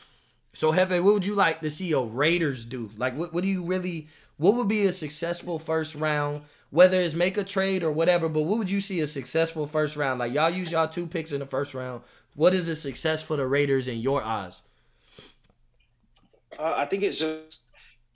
so 0.52 0.74
Hefe, 0.74 1.02
what 1.02 1.14
would 1.14 1.26
you 1.26 1.36
like 1.36 1.62
to 1.62 1.70
see 1.70 1.94
a 1.94 2.02
Raiders 2.02 2.66
do? 2.66 2.90
Like, 2.98 3.16
what, 3.16 3.34
what 3.34 3.44
do 3.44 3.50
you 3.50 3.64
really? 3.64 4.08
What 4.36 4.56
would 4.56 4.68
be 4.68 4.86
a 4.86 4.94
successful 4.94 5.58
first 5.58 5.96
round? 5.96 6.42
Whether 6.70 7.00
it's 7.00 7.14
make 7.14 7.38
a 7.38 7.46
trade 7.46 7.82
or 7.82 7.94
whatever, 7.94 8.28
but 8.28 8.42
what 8.42 8.58
would 8.58 8.70
you 8.70 8.82
see 8.82 9.00
a 9.00 9.08
successful 9.08 9.66
first 9.68 9.96
round? 9.96 10.20
Like 10.20 10.34
y'all 10.34 10.50
use 10.50 10.74
y'all 10.74 10.90
two 10.90 11.08
picks 11.08 11.32
in 11.32 11.40
the 11.40 11.46
first 11.46 11.74
round. 11.74 12.02
What 12.38 12.54
is 12.54 12.70
a 12.70 12.76
success 12.76 13.24
for 13.24 13.36
the 13.36 13.48
Raiders 13.48 13.88
in 13.88 13.98
your 13.98 14.22
eyes? 14.22 14.62
Uh, 16.60 16.76
I 16.78 16.86
think 16.86 17.02
it's 17.02 17.18
just 17.18 17.72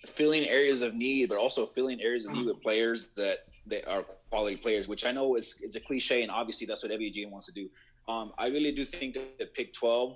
filling 0.05 0.47
areas 0.47 0.83
of 0.83 0.93
need, 0.93 1.29
but 1.29 1.39
also 1.39 1.65
filling 1.65 1.99
areas 2.03 2.25
of 2.25 2.33
need 2.33 2.45
with 2.45 2.61
players 2.61 3.09
that 3.15 3.45
they 3.65 3.81
are 3.81 4.03
quality 4.29 4.57
players, 4.57 4.87
which 4.87 5.07
I 5.07 5.11
know 5.11 5.37
is, 5.37 5.59
is 5.63 5.75
a 5.75 5.79
cliche, 5.79 6.21
and 6.21 6.29
obviously 6.29 6.67
that's 6.67 6.83
what 6.83 6.91
every 6.91 7.09
GM 7.09 7.31
wants 7.31 7.47
to 7.47 7.51
do. 7.51 7.67
Um, 8.07 8.31
I 8.37 8.49
really 8.49 8.71
do 8.71 8.85
think 8.85 9.15
that 9.15 9.55
pick 9.55 9.73
12 9.73 10.15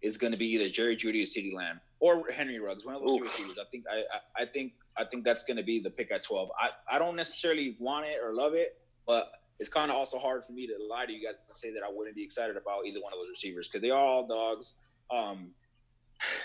is 0.00 0.16
going 0.16 0.32
to 0.32 0.38
be 0.38 0.46
either 0.54 0.70
Jerry 0.70 0.96
Jeudy 0.96 1.22
or 1.22 1.26
CeeDee 1.26 1.52
Lamb 1.54 1.78
or 2.00 2.30
Henry 2.30 2.58
Ruggs, 2.58 2.86
one 2.86 2.94
of 2.94 3.02
those 3.02 3.18
two 3.18 3.24
receivers. 3.24 3.58
I 3.60 3.64
think 3.70 3.84
I, 3.92 3.96
I, 3.98 4.44
I 4.44 4.46
think 4.46 4.72
I 4.96 5.04
think 5.04 5.24
that's 5.24 5.44
going 5.44 5.58
to 5.58 5.62
be 5.62 5.78
the 5.78 5.90
pick 5.90 6.10
at 6.10 6.22
12. 6.22 6.48
I, 6.58 6.96
I 6.96 6.98
don't 6.98 7.16
necessarily 7.16 7.76
want 7.78 8.06
it 8.06 8.16
or 8.24 8.32
love 8.32 8.54
it, 8.54 8.78
but 9.06 9.28
it's 9.58 9.68
kind 9.68 9.90
of 9.90 9.96
also 9.96 10.18
hard 10.18 10.44
for 10.44 10.52
me 10.52 10.66
to 10.66 10.74
lie 10.88 11.06
to 11.06 11.12
you 11.12 11.24
guys 11.24 11.38
and 11.46 11.56
say 11.56 11.72
that 11.72 11.82
I 11.82 11.90
wouldn't 11.90 12.16
be 12.16 12.24
excited 12.24 12.56
about 12.56 12.86
either 12.86 13.00
one 13.00 13.12
of 13.12 13.18
those 13.18 13.28
receivers 13.28 13.68
because 13.68 13.82
they 13.82 13.90
are 13.90 14.04
all 14.04 14.26
dogs. 14.26 14.76
Um, 15.10 15.50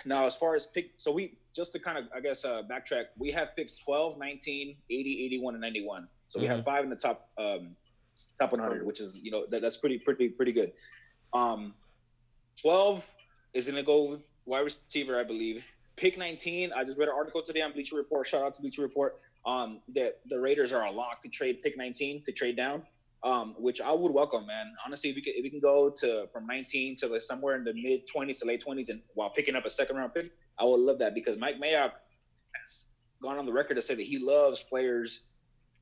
now, 0.05 0.25
as 0.25 0.35
far 0.35 0.55
as 0.55 0.67
pick, 0.67 0.91
so 0.97 1.11
we 1.11 1.37
just 1.55 1.71
to 1.73 1.79
kind 1.79 1.97
of, 1.97 2.05
I 2.15 2.19
guess, 2.19 2.45
uh, 2.45 2.63
backtrack, 2.69 3.05
we 3.17 3.31
have 3.31 3.55
picks 3.55 3.75
12, 3.75 4.17
19, 4.17 4.75
80, 4.89 5.25
81, 5.25 5.55
and 5.55 5.61
91. 5.61 6.07
So 6.27 6.39
we 6.39 6.45
mm-hmm. 6.45 6.55
have 6.55 6.65
five 6.65 6.83
in 6.83 6.89
the 6.89 6.95
top 6.95 7.29
um, 7.37 7.75
top 8.39 8.51
100, 8.51 8.85
which 8.85 8.99
is 8.99 9.19
you 9.23 9.31
know 9.31 9.45
that, 9.49 9.61
that's 9.61 9.77
pretty 9.77 9.97
pretty 9.97 10.29
pretty 10.29 10.51
good. 10.51 10.73
Um, 11.33 11.73
12 12.61 13.09
is 13.53 13.65
going 13.65 13.77
to 13.77 13.83
go 13.83 14.19
wide 14.45 14.61
receiver, 14.61 15.19
I 15.19 15.23
believe. 15.23 15.65
Pick 15.95 16.17
19. 16.17 16.71
I 16.73 16.83
just 16.83 16.97
read 16.97 17.07
an 17.07 17.15
article 17.15 17.41
today 17.41 17.61
on 17.61 17.71
Bleacher 17.71 17.95
Report. 17.95 18.27
Shout 18.27 18.43
out 18.43 18.53
to 18.55 18.61
Bleacher 18.61 18.81
Report. 18.81 19.15
Um, 19.45 19.79
that 19.95 20.19
the 20.27 20.39
Raiders 20.39 20.71
are 20.71 20.85
a 20.85 20.91
lock 20.91 21.21
to 21.21 21.29
trade 21.29 21.61
pick 21.63 21.77
19 21.77 22.23
to 22.23 22.31
trade 22.31 22.55
down. 22.55 22.83
Um, 23.23 23.55
which 23.57 23.81
I 23.81 23.91
would 23.91 24.11
welcome, 24.11 24.45
man. 24.45 24.73
Honestly, 24.85 25.09
if 25.09 25.15
we 25.15 25.23
can, 25.23 25.33
if 25.35 25.43
we 25.43 25.49
can 25.49 25.59
go 25.59 25.89
to 25.89 26.27
from 26.31 26.45
19 26.45 26.95
to 26.97 27.07
like 27.07 27.23
somewhere 27.23 27.55
in 27.55 27.63
the 27.63 27.73
mid 27.73 28.07
20s 28.07 28.39
to 28.39 28.45
late 28.45 28.63
20s, 28.65 28.89
and 28.89 29.01
while 29.15 29.31
picking 29.31 29.55
up 29.55 29.65
a 29.65 29.71
second 29.71 29.97
round 29.97 30.13
pick, 30.13 30.31
I 30.59 30.63
would 30.65 30.79
love 30.79 30.99
that 30.99 31.15
because 31.15 31.35
Mike 31.35 31.55
Mayock 31.59 31.93
has 32.53 32.85
gone 33.21 33.39
on 33.39 33.45
the 33.47 33.51
record 33.51 33.73
to 33.73 33.81
say 33.81 33.95
that 33.95 34.03
he 34.03 34.19
loves 34.19 34.61
players 34.61 35.23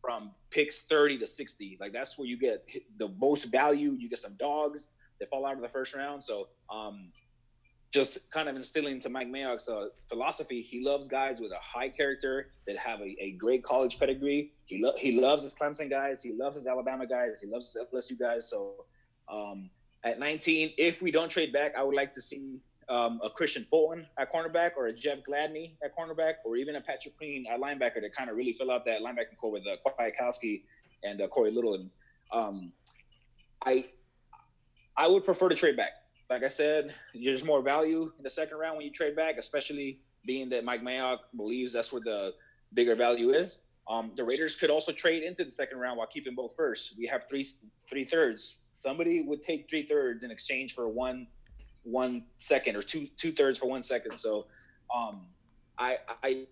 from 0.02 0.32
picks 0.52 0.82
30 0.84 1.18
to 1.20 1.28
60. 1.28 1.78
Like 1.82 1.92
that's 1.92 2.18
where 2.18 2.28
you 2.28 2.38
get 2.38 2.70
the 2.98 3.10
most 3.20 3.46
value. 3.46 3.96
You 3.98 4.08
get 4.08 4.20
some 4.20 4.36
dogs 4.38 4.90
that 5.20 5.30
fall 5.30 5.46
out 5.46 5.56
of 5.56 5.62
the 5.62 5.70
first 5.70 5.96
round. 5.96 6.24
So 6.24 6.50
um, 6.70 7.12
just 7.96 8.30
kind 8.30 8.50
of 8.50 8.58
instilling 8.58 8.96
into 8.96 9.08
Mike 9.08 9.30
Mayock's 9.30 9.70
uh, 9.70 9.86
philosophy. 10.10 10.62
He 10.62 10.84
loves 10.84 11.08
guys 11.08 11.40
with 11.40 11.54
a 11.54 11.62
high 11.62 11.88
character 11.88 12.50
that 12.68 12.76
have 12.76 13.00
a, 13.00 13.16
a 13.24 13.32
great 13.40 13.64
college 13.64 13.98
pedigree. 13.98 14.52
He 14.66 14.84
lo- 14.84 14.98
he 14.98 15.18
loves 15.18 15.44
his 15.44 15.54
Clemson 15.54 15.90
guys. 15.90 16.22
He 16.22 16.34
loves 16.34 16.58
his 16.58 16.68
Alabama 16.68 17.08
guys. 17.08 17.40
He 17.40 17.48
loves 17.48 17.72
his 17.72 17.86
LSU 17.94 18.20
guys. 18.20 18.50
So 18.50 18.84
um, 19.30 19.70
at 20.04 20.20
19, 20.20 20.74
if 20.78 21.02
we 21.02 21.10
don't 21.10 21.30
trade 21.30 21.54
back, 21.54 21.72
I 21.78 21.84
would 21.84 21.96
like 21.96 22.12
to 22.16 22.22
see 22.22 22.60
um, 22.90 23.22
a 23.24 23.30
Kristian 23.30 23.66
Fulton 23.70 24.06
at 24.20 24.32
cornerback 24.32 24.72
or 24.76 24.88
a 24.88 24.94
Jeff 24.94 25.20
Gladney 25.24 25.78
at 25.82 25.96
cornerback 25.96 26.34
or 26.44 26.58
even 26.58 26.76
a 26.76 26.82
Patrick 26.82 27.16
Queen 27.16 27.46
at 27.50 27.62
linebacker 27.62 28.02
to 28.02 28.10
kind 28.10 28.30
of 28.30 28.36
really 28.36 28.52
fill 28.52 28.72
out 28.72 28.84
that 28.86 29.00
linebacking 29.00 29.38
corps 29.40 29.52
with 29.52 29.64
uh, 29.66 29.78
Kwiatkoski 29.90 30.64
and 31.06 31.22
uh, 31.22 31.30
Cory 31.30 31.52
Littleton. 31.52 31.90
Um, 32.34 32.74
I 33.66 33.86
I 34.98 35.08
would 35.08 35.24
prefer 35.24 35.48
to 35.48 35.56
trade 35.56 35.78
back 35.78 35.92
like 36.30 36.44
I 36.44 36.48
said, 36.48 36.94
there's 37.14 37.44
more 37.44 37.62
value 37.62 38.12
in 38.18 38.24
the 38.24 38.30
second 38.30 38.58
round 38.58 38.78
when 38.78 38.86
you 38.86 38.92
trade 38.92 39.16
back, 39.16 39.38
especially 39.38 40.00
being 40.26 40.50
that 40.50 40.64
Mike 40.64 40.82
Mayock 40.82 41.20
believes 41.36 41.74
that's 41.74 41.92
where 41.92 42.02
the 42.02 42.34
bigger 42.74 42.96
value 42.96 43.32
is. 43.32 43.60
Um, 43.88 44.12
the 44.16 44.24
Raiders 44.24 44.56
could 44.56 44.72
also 44.72 44.92
trade 44.92 45.22
into 45.22 45.44
the 45.44 45.52
second 45.52 45.78
round 45.80 45.98
while 45.98 46.08
keeping 46.08 46.34
both 46.34 46.56
first. 46.56 46.96
We 46.98 47.06
have 47.06 47.24
three 47.30 47.46
three 47.88 48.06
thirds. 48.06 48.58
Somebody 48.74 49.22
would 49.22 49.42
take 49.42 49.70
three 49.70 49.86
thirds 49.86 50.24
in 50.24 50.32
exchange 50.32 50.74
for 50.74 50.88
one 50.88 51.28
one 51.84 52.24
second 52.40 52.76
or 52.76 52.82
two 52.82 53.06
two 53.18 53.32
thirds 53.32 53.60
for 53.60 53.68
one 53.68 53.84
second. 53.84 54.18
So 54.18 54.48
um, 54.96 55.22
I 55.78 55.98
I 56.24 56.46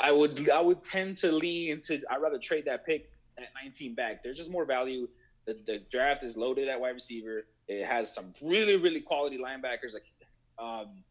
I 0.00 0.12
would 0.12 0.48
I 0.48 0.60
would 0.60 0.82
tend 0.82 1.18
to 1.18 1.30
lean 1.30 1.72
into 1.72 2.00
I'd 2.10 2.22
rather 2.22 2.38
trade 2.38 2.64
that 2.64 2.86
pick 2.86 3.10
at 3.36 3.48
19 3.62 3.94
back. 3.94 4.22
There's 4.22 4.38
just 4.38 4.50
more 4.50 4.64
value. 4.64 5.06
The, 5.46 5.58
the 5.66 5.82
draft 5.90 6.22
is 6.22 6.36
loaded 6.36 6.68
at 6.68 6.80
wide 6.80 6.94
receiver. 6.94 7.44
It 7.70 7.86
has 7.86 8.12
some 8.12 8.34
really, 8.42 8.74
really 8.74 9.00
quality 9.00 9.38
linebackers, 9.38 9.94
like 9.94 10.02
um, 10.58 11.04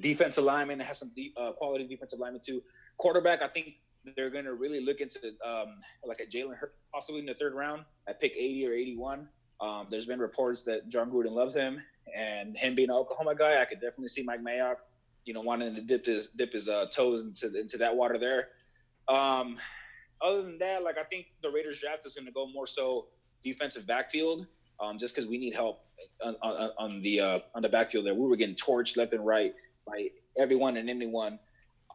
defensive 0.00 0.44
lineman. 0.44 0.80
It 0.80 0.86
has 0.86 1.00
some 1.00 1.12
uh, 1.36 1.50
quality 1.52 1.88
defensive 1.88 2.20
linemen 2.20 2.40
too. 2.40 2.62
Quarterback, 2.98 3.42
I 3.42 3.48
think 3.48 3.74
they're 4.14 4.30
going 4.30 4.44
to 4.44 4.54
really 4.54 4.80
look 4.80 5.00
into 5.00 5.18
um, 5.44 5.80
like 6.04 6.20
a 6.20 6.24
Jalen 6.24 6.56
Hurt, 6.56 6.76
possibly 6.94 7.18
in 7.18 7.26
the 7.26 7.34
third 7.34 7.54
round 7.54 7.84
at 8.06 8.20
pick 8.20 8.32
80 8.36 8.68
or 8.68 8.72
81. 8.72 9.28
Um, 9.60 9.86
there's 9.90 10.06
been 10.06 10.20
reports 10.20 10.62
that 10.62 10.88
Jon 10.88 11.10
Gruden 11.10 11.32
loves 11.32 11.54
him, 11.54 11.82
and 12.16 12.56
him 12.56 12.76
being 12.76 12.88
an 12.88 12.94
Oklahoma 12.94 13.34
guy, 13.34 13.60
I 13.60 13.64
could 13.64 13.80
definitely 13.80 14.08
see 14.08 14.22
Mike 14.22 14.40
Mayock, 14.40 14.76
you 15.24 15.34
know, 15.34 15.40
wanting 15.40 15.74
to 15.74 15.80
dip 15.80 16.06
his 16.06 16.28
dip 16.28 16.52
his 16.52 16.68
uh, 16.68 16.86
toes 16.94 17.24
into 17.24 17.58
into 17.58 17.76
that 17.78 17.96
water 17.96 18.18
there. 18.18 18.46
Um, 19.08 19.56
other 20.20 20.42
than 20.42 20.58
that, 20.58 20.84
like 20.84 20.96
I 20.96 21.02
think 21.02 21.26
the 21.42 21.50
Raiders 21.50 21.80
draft 21.80 22.06
is 22.06 22.14
going 22.14 22.26
to 22.26 22.32
go 22.32 22.46
more 22.46 22.68
so 22.68 23.06
defensive 23.42 23.84
backfield 23.84 24.46
um, 24.80 24.98
just 24.98 25.14
because 25.14 25.28
we 25.28 25.38
need 25.38 25.54
help 25.54 25.84
on, 26.24 26.36
on, 26.42 26.70
on 26.78 27.02
the 27.02 27.20
uh, 27.20 27.38
on 27.54 27.62
the 27.62 27.68
backfield 27.68 28.06
there. 28.06 28.14
We 28.14 28.26
were 28.26 28.36
getting 28.36 28.56
torched 28.56 28.96
left 28.96 29.12
and 29.12 29.24
right 29.24 29.54
by 29.86 30.08
everyone 30.38 30.76
and 30.76 30.88
anyone. 30.88 31.38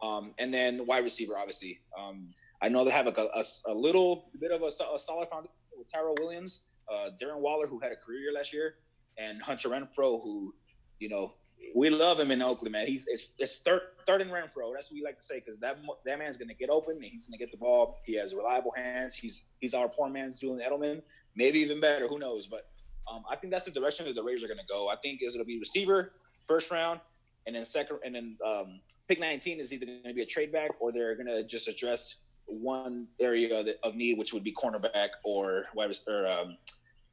Um, 0.02 0.34
and 0.40 0.54
then 0.54 0.86
wide 0.86 1.04
receiver, 1.04 1.38
obviously. 1.38 1.80
Um, 1.98 2.30
I 2.62 2.70
know 2.70 2.84
they 2.86 2.92
have 2.92 3.08
a, 3.08 3.12
a, 3.12 3.44
a 3.68 3.74
little 3.74 4.30
bit 4.40 4.52
of 4.52 4.62
a, 4.62 4.68
a, 4.68 5.00
solid 5.00 5.30
foundation 5.30 5.54
with 5.78 5.92
Tyrell 5.92 6.16
Williams, 6.20 6.62
uh, 6.92 7.10
Darren 7.22 7.40
Waller, 7.40 7.68
who 7.68 7.80
had 7.80 7.92
a 7.92 7.96
career 7.96 8.20
year 8.20 8.34
last 8.34 8.54
year, 8.54 8.76
and 9.18 9.42
Hunter 9.42 9.70
Renfrow, 9.70 10.22
who, 10.22 10.54
you 11.00 11.10
know, 11.10 11.34
we 11.76 11.90
love 11.90 12.20
him 12.20 12.32
in 12.32 12.42
Oakland, 12.42 12.72
man. 12.72 12.88
He's 12.88 13.06
it's, 13.08 13.34
it's 13.40 13.60
third 13.60 13.82
third 14.06 14.22
and 14.22 14.32
Renfrow. 14.32 14.74
That's 14.74 14.90
what 14.90 14.96
we 14.96 15.04
like 15.04 15.20
to 15.20 15.26
say 15.26 15.40
because 15.40 15.60
that 15.60 15.78
that 16.06 16.20
man's 16.20 16.38
gonna 16.38 16.54
get 16.54 16.70
open 16.70 16.96
and 16.96 17.04
he's 17.04 17.28
gonna 17.28 17.38
get 17.38 17.52
the 17.52 17.58
ball. 17.58 18.00
He 18.04 18.16
has 18.16 18.34
reliable 18.34 18.72
hands. 18.76 19.16
He's 19.16 19.44
he's 19.60 19.74
our 19.74 19.88
poor 19.88 20.10
man's 20.10 20.40
Julian 20.40 20.68
Edelman, 20.68 21.02
maybe 21.36 21.60
even 21.60 21.80
better. 21.80 22.08
Who 22.08 22.20
knows? 22.20 22.48
But 22.48 22.66
um, 23.12 23.24
I 23.30 23.36
think 23.36 23.52
that's 23.52 23.66
the 23.66 23.72
direction 23.72 24.06
that 24.06 24.16
the 24.16 24.24
Raiders 24.24 24.44
are 24.44 24.48
to 24.48 24.66
go. 24.70 24.90
I 24.90 24.96
think 24.98 25.22
is 25.22 25.36
it'll 25.36 25.46
be 25.46 25.60
receiver 25.60 26.14
first 26.48 26.72
round, 26.72 27.00
and 27.46 27.56
then 27.56 27.66
second, 27.66 28.00
and 28.06 28.16
then 28.16 28.38
um, 28.46 28.80
pick 29.08 29.20
19 29.20 29.60
is 29.60 29.74
either 29.74 29.86
to 29.86 30.14
be 30.14 30.22
a 30.22 30.26
trade 30.26 30.52
back 30.52 30.72
or 30.80 30.92
they're 30.92 31.16
to 31.16 31.44
just 31.44 31.68
address 31.68 32.22
one 32.46 33.08
area 33.20 33.64
of 33.84 33.96
need, 33.96 34.18
which 34.18 34.34
would 34.34 34.44
be 34.44 34.54
cornerback 34.54 35.10
or 35.24 35.66
wide 35.76 35.96
or 36.08 36.28
um, 36.28 36.58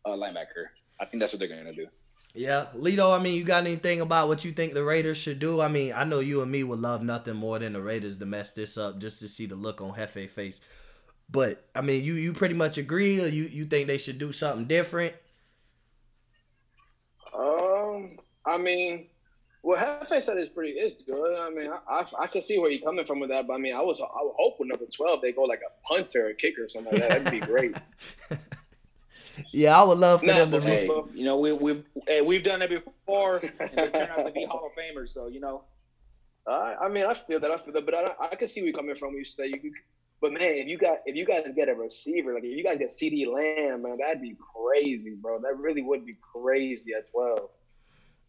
linebacker. 0.07 0.67
I 1.01 1.05
think 1.07 1.21
that's 1.21 1.33
what 1.33 1.41
they're 1.41 1.49
to 1.65 1.75
do. 1.75 1.87
Yeah, 2.35 2.67
Lito. 2.77 3.17
I 3.17 3.23
mean, 3.23 3.35
you 3.35 3.45
got 3.45 3.65
anything 3.65 4.01
about 4.01 4.27
what 4.27 4.45
you 4.45 4.51
think 4.51 4.75
the 4.75 4.83
Raiders 4.83 5.17
should 5.17 5.39
do? 5.39 5.61
I 5.61 5.69
mean, 5.69 5.93
I 5.95 6.03
know 6.03 6.19
you 6.19 6.43
and 6.43 6.51
me 6.51 6.65
would 6.65 6.81
love 6.81 7.01
nothing 7.01 7.37
more 7.37 7.61
than 7.61 7.75
the 7.75 7.81
Raiders 7.81 8.19
to 8.19 8.27
mess 8.27 8.53
this 8.53 8.77
up, 8.77 8.99
just 8.99 9.21
to 9.21 9.29
see 9.29 9.47
the 9.47 9.55
look 9.55 9.81
on 9.81 9.93
Hefe 9.93 10.29
face. 10.29 10.61
But 11.31 11.65
I 11.77 11.81
mean, 11.81 12.05
you 12.05 12.15
you 12.15 12.33
pretty 12.33 12.55
much 12.55 12.77
agree, 12.77 13.23
or 13.23 13.29
you 13.29 13.45
you 13.45 13.67
think 13.67 13.87
they 13.87 13.99
should 13.99 14.19
do 14.19 14.33
something 14.33 14.67
different? 14.67 15.15
Um, 17.33 18.19
I 18.45 18.59
mean, 18.59 19.07
what 19.63 19.79
Hefe 19.79 20.23
said 20.23 20.37
is 20.37 20.49
pretty 20.49 20.73
it's 20.73 21.01
good. 21.05 21.39
I 21.39 21.51
mean, 21.51 21.71
I, 21.71 22.01
I, 22.01 22.25
I 22.25 22.27
can 22.27 22.43
see 22.43 22.59
where 22.59 22.71
you're 22.71 22.85
coming 22.85 23.07
from 23.07 23.21
with 23.21 23.31
that, 23.31 23.47
but 23.47 23.55
I 23.55 23.59
mean, 23.59 23.77
I 23.77 23.81
was 23.81 24.01
I 24.01 24.23
would 24.23 24.35
hope 24.37 24.59
with 24.59 24.69
number 24.69 24.87
twelve 24.93 25.23
they 25.23 25.31
go 25.31 25.43
like 25.43 25.61
a 25.61 25.87
punter, 25.87 26.27
a 26.27 26.35
kicker, 26.35 26.65
or 26.65 26.69
something 26.69 26.93
like 26.93 27.09
that. 27.09 27.25
That'd 27.25 27.41
be 27.41 27.47
great. 27.47 27.77
yeah, 29.53 29.79
I 29.79 29.85
would 29.85 29.99
love 29.99 30.21
for 30.21 30.27
them 30.27 30.51
to. 30.51 30.61
Hey, 30.61 30.87
you 31.15 31.25
know, 31.25 31.39
we, 31.39 31.53
we've 31.53 31.85
hey, 32.07 32.21
we've 32.21 32.43
done 32.43 32.63
it 32.63 32.71
before, 32.71 33.39
and 33.39 33.71
they 33.75 33.89
turn 33.89 34.09
out 34.11 34.25
to 34.25 34.33
be 34.33 34.45
Hall 34.51 34.67
of 34.67 34.73
Famers. 34.73 35.11
So 35.11 35.29
you 35.29 35.41
know. 35.41 35.63
I, 36.47 36.75
I 36.83 36.89
mean, 36.91 37.07
I 37.07 37.15
feel 37.15 37.41
that. 37.41 37.51
I 37.51 37.57
feel 37.57 37.73
that, 37.73 37.87
but 37.87 37.95
I, 37.95 38.13
I 38.21 38.35
can 38.35 38.49
see 38.49 38.61
where 38.61 38.69
you're 38.69 38.77
coming 38.77 38.97
from. 38.97 39.09
When 39.09 39.19
you 39.19 39.25
say 39.25 39.47
you 39.47 39.59
could, 39.59 39.73
but 40.21 40.33
man, 40.33 40.43
if 40.43 40.69
you 40.69 40.79
got 40.79 40.99
if 41.07 41.17
you 41.17 41.25
guys 41.25 41.51
get 41.57 41.69
a 41.69 41.75
receiver, 41.75 42.35
like 42.35 42.45
if 42.45 42.57
you 42.57 42.63
guys 42.63 42.79
get 42.79 42.93
CeeDee 42.93 43.27
Lamb, 43.27 43.83
man, 43.83 43.99
that'd 43.99 44.21
be 44.21 44.37
crazy, 44.55 45.15
bro. 45.21 45.39
That 45.41 45.59
really 45.59 45.83
would 45.83 46.05
be 46.05 46.17
crazy 46.21 46.93
at 46.95 47.11
twelve. 47.11 47.51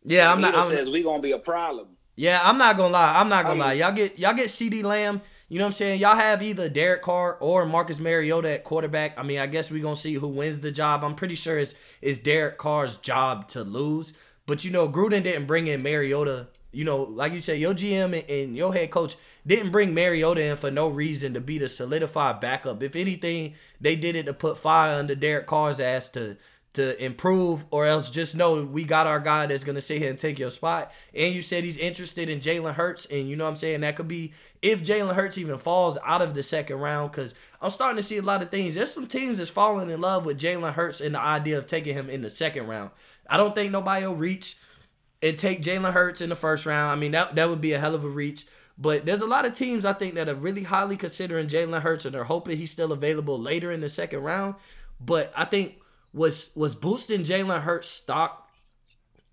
Yeah, 0.03 0.31
I'm 0.31 0.39
not. 0.39 0.55
I'm, 0.55 0.69
says 0.69 0.89
we 0.89 1.03
gonna 1.03 1.21
be 1.21 1.31
a 1.31 1.39
problem. 1.39 1.87
Yeah, 2.15 2.39
I'm 2.43 2.57
not 2.57 2.77
gonna 2.77 2.93
lie. 2.93 3.19
I'm 3.19 3.27
not 3.29 3.43
gonna 3.43 3.63
I 3.63 3.73
mean, 3.73 3.79
lie. 3.79 3.85
Y'all 3.85 3.95
get 3.95 4.17
y'all 4.17 4.33
get 4.33 4.47
CeeDee 4.47 4.83
Lamb. 4.83 5.21
You 5.47 5.59
know 5.59 5.65
what 5.65 5.69
I'm 5.69 5.73
saying? 5.73 5.99
Y'all 5.99 6.15
have 6.15 6.41
either 6.41 6.69
Derek 6.69 7.03
Carr 7.03 7.37
or 7.39 7.65
Marcus 7.67 7.99
Mariota 7.99 8.49
at 8.51 8.63
quarterback. 8.63 9.17
I 9.17 9.23
mean, 9.23 9.37
I 9.37 9.45
guess 9.45 9.69
we're 9.69 9.83
gonna 9.83 9.95
see 9.95 10.15
who 10.15 10.27
wins 10.27 10.59
the 10.59 10.71
job. 10.71 11.03
I'm 11.03 11.15
pretty 11.15 11.35
sure 11.35 11.59
it's 11.59 11.75
it's 12.01 12.19
Derek 12.19 12.57
Carr's 12.57 12.97
job 12.97 13.47
to 13.49 13.63
lose. 13.63 14.13
But 14.47 14.65
you 14.65 14.71
know, 14.71 14.89
Gruden 14.89 15.23
didn't 15.23 15.45
bring 15.45 15.67
in 15.67 15.83
Mariota. 15.83 16.47
You 16.71 16.83
know, 16.83 17.03
like 17.03 17.31
you 17.31 17.41
said, 17.41 17.59
your 17.59 17.73
GM 17.73 18.19
and, 18.19 18.29
and 18.29 18.57
your 18.57 18.73
head 18.73 18.89
coach 18.89 19.15
didn't 19.45 19.71
bring 19.71 19.93
Mariota 19.93 20.43
in 20.43 20.57
for 20.57 20.71
no 20.71 20.87
reason 20.87 21.35
to 21.35 21.41
be 21.41 21.57
the 21.57 21.69
solidified 21.69 22.39
backup. 22.39 22.81
If 22.81 22.95
anything, 22.95 23.53
they 23.79 23.95
did 23.95 24.15
it 24.15 24.25
to 24.25 24.33
put 24.33 24.57
fire 24.57 24.97
under 24.97 25.15
Derek 25.15 25.45
Carr's 25.45 25.79
ass 25.79 26.09
to 26.09 26.37
to 26.75 27.03
improve, 27.03 27.65
or 27.71 27.85
else 27.85 28.09
just 28.09 28.35
know 28.35 28.63
we 28.63 28.83
got 28.83 29.07
our 29.07 29.19
guy 29.19 29.45
that's 29.45 29.63
gonna 29.63 29.81
sit 29.81 30.01
here 30.01 30.09
and 30.09 30.19
take 30.19 30.39
your 30.39 30.49
spot. 30.49 30.91
And 31.13 31.33
you 31.33 31.41
said 31.41 31.63
he's 31.63 31.77
interested 31.77 32.29
in 32.29 32.39
Jalen 32.39 32.75
Hurts, 32.75 33.05
and 33.07 33.27
you 33.29 33.35
know 33.35 33.43
what 33.45 33.51
I'm 33.51 33.55
saying 33.57 33.81
that 33.81 33.95
could 33.95 34.07
be 34.07 34.33
if 34.61 34.83
Jalen 34.83 35.15
Hurts 35.15 35.37
even 35.37 35.57
falls 35.57 35.97
out 36.05 36.21
of 36.21 36.33
the 36.35 36.43
second 36.43 36.77
round, 36.77 37.11
because 37.11 37.35
I'm 37.61 37.69
starting 37.69 37.97
to 37.97 38.03
see 38.03 38.17
a 38.17 38.21
lot 38.21 38.41
of 38.41 38.49
things. 38.49 38.75
There's 38.75 38.91
some 38.91 39.07
teams 39.07 39.37
that's 39.37 39.49
falling 39.49 39.89
in 39.89 39.99
love 40.01 40.25
with 40.25 40.39
Jalen 40.39 40.73
Hurts 40.73 41.01
and 41.01 41.15
the 41.15 41.19
idea 41.19 41.57
of 41.57 41.67
taking 41.67 41.93
him 41.93 42.09
in 42.09 42.21
the 42.21 42.29
second 42.29 42.67
round. 42.67 42.91
I 43.29 43.37
don't 43.37 43.55
think 43.55 43.71
nobody 43.71 44.05
will 44.05 44.15
reach 44.15 44.57
and 45.21 45.37
take 45.37 45.61
Jalen 45.61 45.93
Hurts 45.93 46.21
in 46.21 46.29
the 46.29 46.35
first 46.35 46.65
round. 46.65 46.91
I 46.91 46.95
mean 46.95 47.11
that 47.11 47.35
that 47.35 47.49
would 47.49 47.61
be 47.61 47.73
a 47.73 47.79
hell 47.79 47.95
of 47.95 48.05
a 48.05 48.09
reach. 48.09 48.45
But 48.77 49.05
there's 49.05 49.21
a 49.21 49.27
lot 49.27 49.45
of 49.45 49.53
teams 49.53 49.85
I 49.85 49.93
think 49.93 50.15
that 50.15 50.27
are 50.27 50.35
really 50.35 50.63
highly 50.63 50.97
considering 50.97 51.47
Jalen 51.47 51.81
Hurts 51.81 52.05
and 52.05 52.13
they're 52.13 52.25
hoping 52.25 52.57
he's 52.57 52.71
still 52.71 52.91
available 52.91 53.39
later 53.39 53.71
in 53.71 53.81
the 53.81 53.89
second 53.89 54.19
round. 54.19 54.55
But 54.99 55.31
I 55.35 55.45
think 55.45 55.79
was 56.15 56.49
was 56.55 56.73
boosting 56.73 57.23
Jalen 57.23 57.61
Hurts 57.61 57.89
stock 57.89 58.49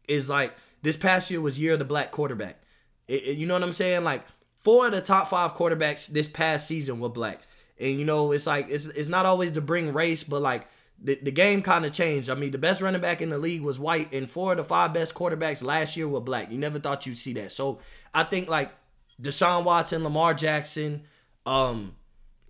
is 0.08 0.28
like 0.28 0.54
this 0.82 0.96
past 0.96 1.30
year 1.30 1.40
was 1.40 1.58
year 1.58 1.74
of 1.74 1.78
the 1.78 1.84
black 1.84 2.10
quarterback. 2.10 2.60
It, 3.06 3.22
it, 3.22 3.38
you 3.38 3.46
know 3.46 3.54
what 3.54 3.62
I'm 3.62 3.72
saying? 3.72 4.04
Like 4.04 4.24
four 4.58 4.86
of 4.86 4.92
the 4.92 5.00
top 5.00 5.28
five 5.28 5.54
quarterbacks 5.54 6.08
this 6.08 6.26
past 6.26 6.66
season 6.66 6.98
were 6.98 7.08
black. 7.08 7.40
And 7.78 7.98
you 7.98 8.04
know, 8.04 8.32
it's 8.32 8.46
like 8.46 8.66
it's 8.68 8.86
it's 8.86 9.08
not 9.08 9.26
always 9.26 9.52
to 9.52 9.60
bring 9.60 9.92
race, 9.92 10.24
but 10.24 10.42
like 10.42 10.66
the, 11.00 11.18
the 11.22 11.30
game 11.30 11.62
kind 11.62 11.86
of 11.86 11.92
changed. 11.92 12.28
I 12.28 12.34
mean, 12.34 12.50
the 12.50 12.58
best 12.58 12.80
running 12.80 13.00
back 13.00 13.22
in 13.22 13.30
the 13.30 13.38
league 13.38 13.62
was 13.62 13.78
white, 13.78 14.12
and 14.12 14.28
four 14.28 14.52
of 14.52 14.58
the 14.58 14.64
five 14.64 14.92
best 14.92 15.14
quarterbacks 15.14 15.62
last 15.62 15.96
year 15.96 16.08
were 16.08 16.20
black. 16.20 16.50
You 16.50 16.58
never 16.58 16.80
thought 16.80 17.06
you'd 17.06 17.16
see 17.16 17.32
that. 17.34 17.52
So 17.52 17.78
I 18.12 18.24
think 18.24 18.48
like 18.48 18.72
Deshaun 19.20 19.64
Watson, 19.64 20.02
Lamar 20.02 20.34
Jackson, 20.34 21.04
um, 21.46 21.94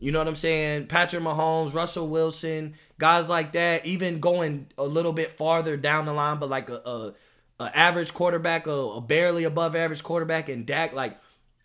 you 0.03 0.11
know 0.11 0.19
what 0.19 0.27
I'm 0.27 0.35
saying? 0.35 0.89
Patrick 0.89 1.23
Mahomes, 1.23 1.73
Russell 1.73 2.09
Wilson, 2.09 2.75
guys 2.99 3.29
like 3.29 3.53
that. 3.53 3.87
Even 3.87 4.19
going 4.19 4.67
a 4.77 4.85
little 4.85 5.13
bit 5.13 5.31
farther 5.31 5.77
down 5.77 6.07
the 6.07 6.13
line, 6.13 6.41
but 6.41 6.49
like 6.49 6.69
a, 6.71 6.75
a, 6.85 7.15
a 7.61 7.79
average 7.79 8.13
quarterback, 8.13 8.67
a, 8.67 8.73
a 8.73 9.01
barely 9.01 9.45
above 9.45 9.77
average 9.77 10.03
quarterback, 10.03 10.49
and 10.49 10.67
Dak, 10.67 10.93
like 10.93 11.17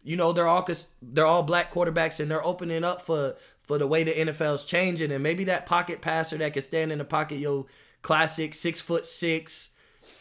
you 0.04 0.16
know, 0.16 0.34
they're 0.34 0.48
all 0.48 0.68
they're 1.02 1.26
all 1.26 1.42
black 1.42 1.74
quarterbacks, 1.74 2.20
and 2.20 2.30
they're 2.30 2.46
opening 2.46 2.84
up 2.84 3.02
for 3.02 3.38
for 3.64 3.80
the 3.80 3.88
way 3.88 4.04
the 4.04 4.14
NFL's 4.14 4.66
changing, 4.66 5.12
and 5.12 5.24
maybe 5.24 5.46
that 5.46 5.66
pocket 5.66 6.02
passer 6.02 6.38
that 6.38 6.54
can 6.54 6.62
stand 6.62 6.92
in 6.92 7.00
the 7.00 7.06
pocket, 7.06 7.40
yo, 7.40 7.66
classic 8.04 8.54
six 8.54 8.80
foot 8.80 9.08
six, 9.08 9.70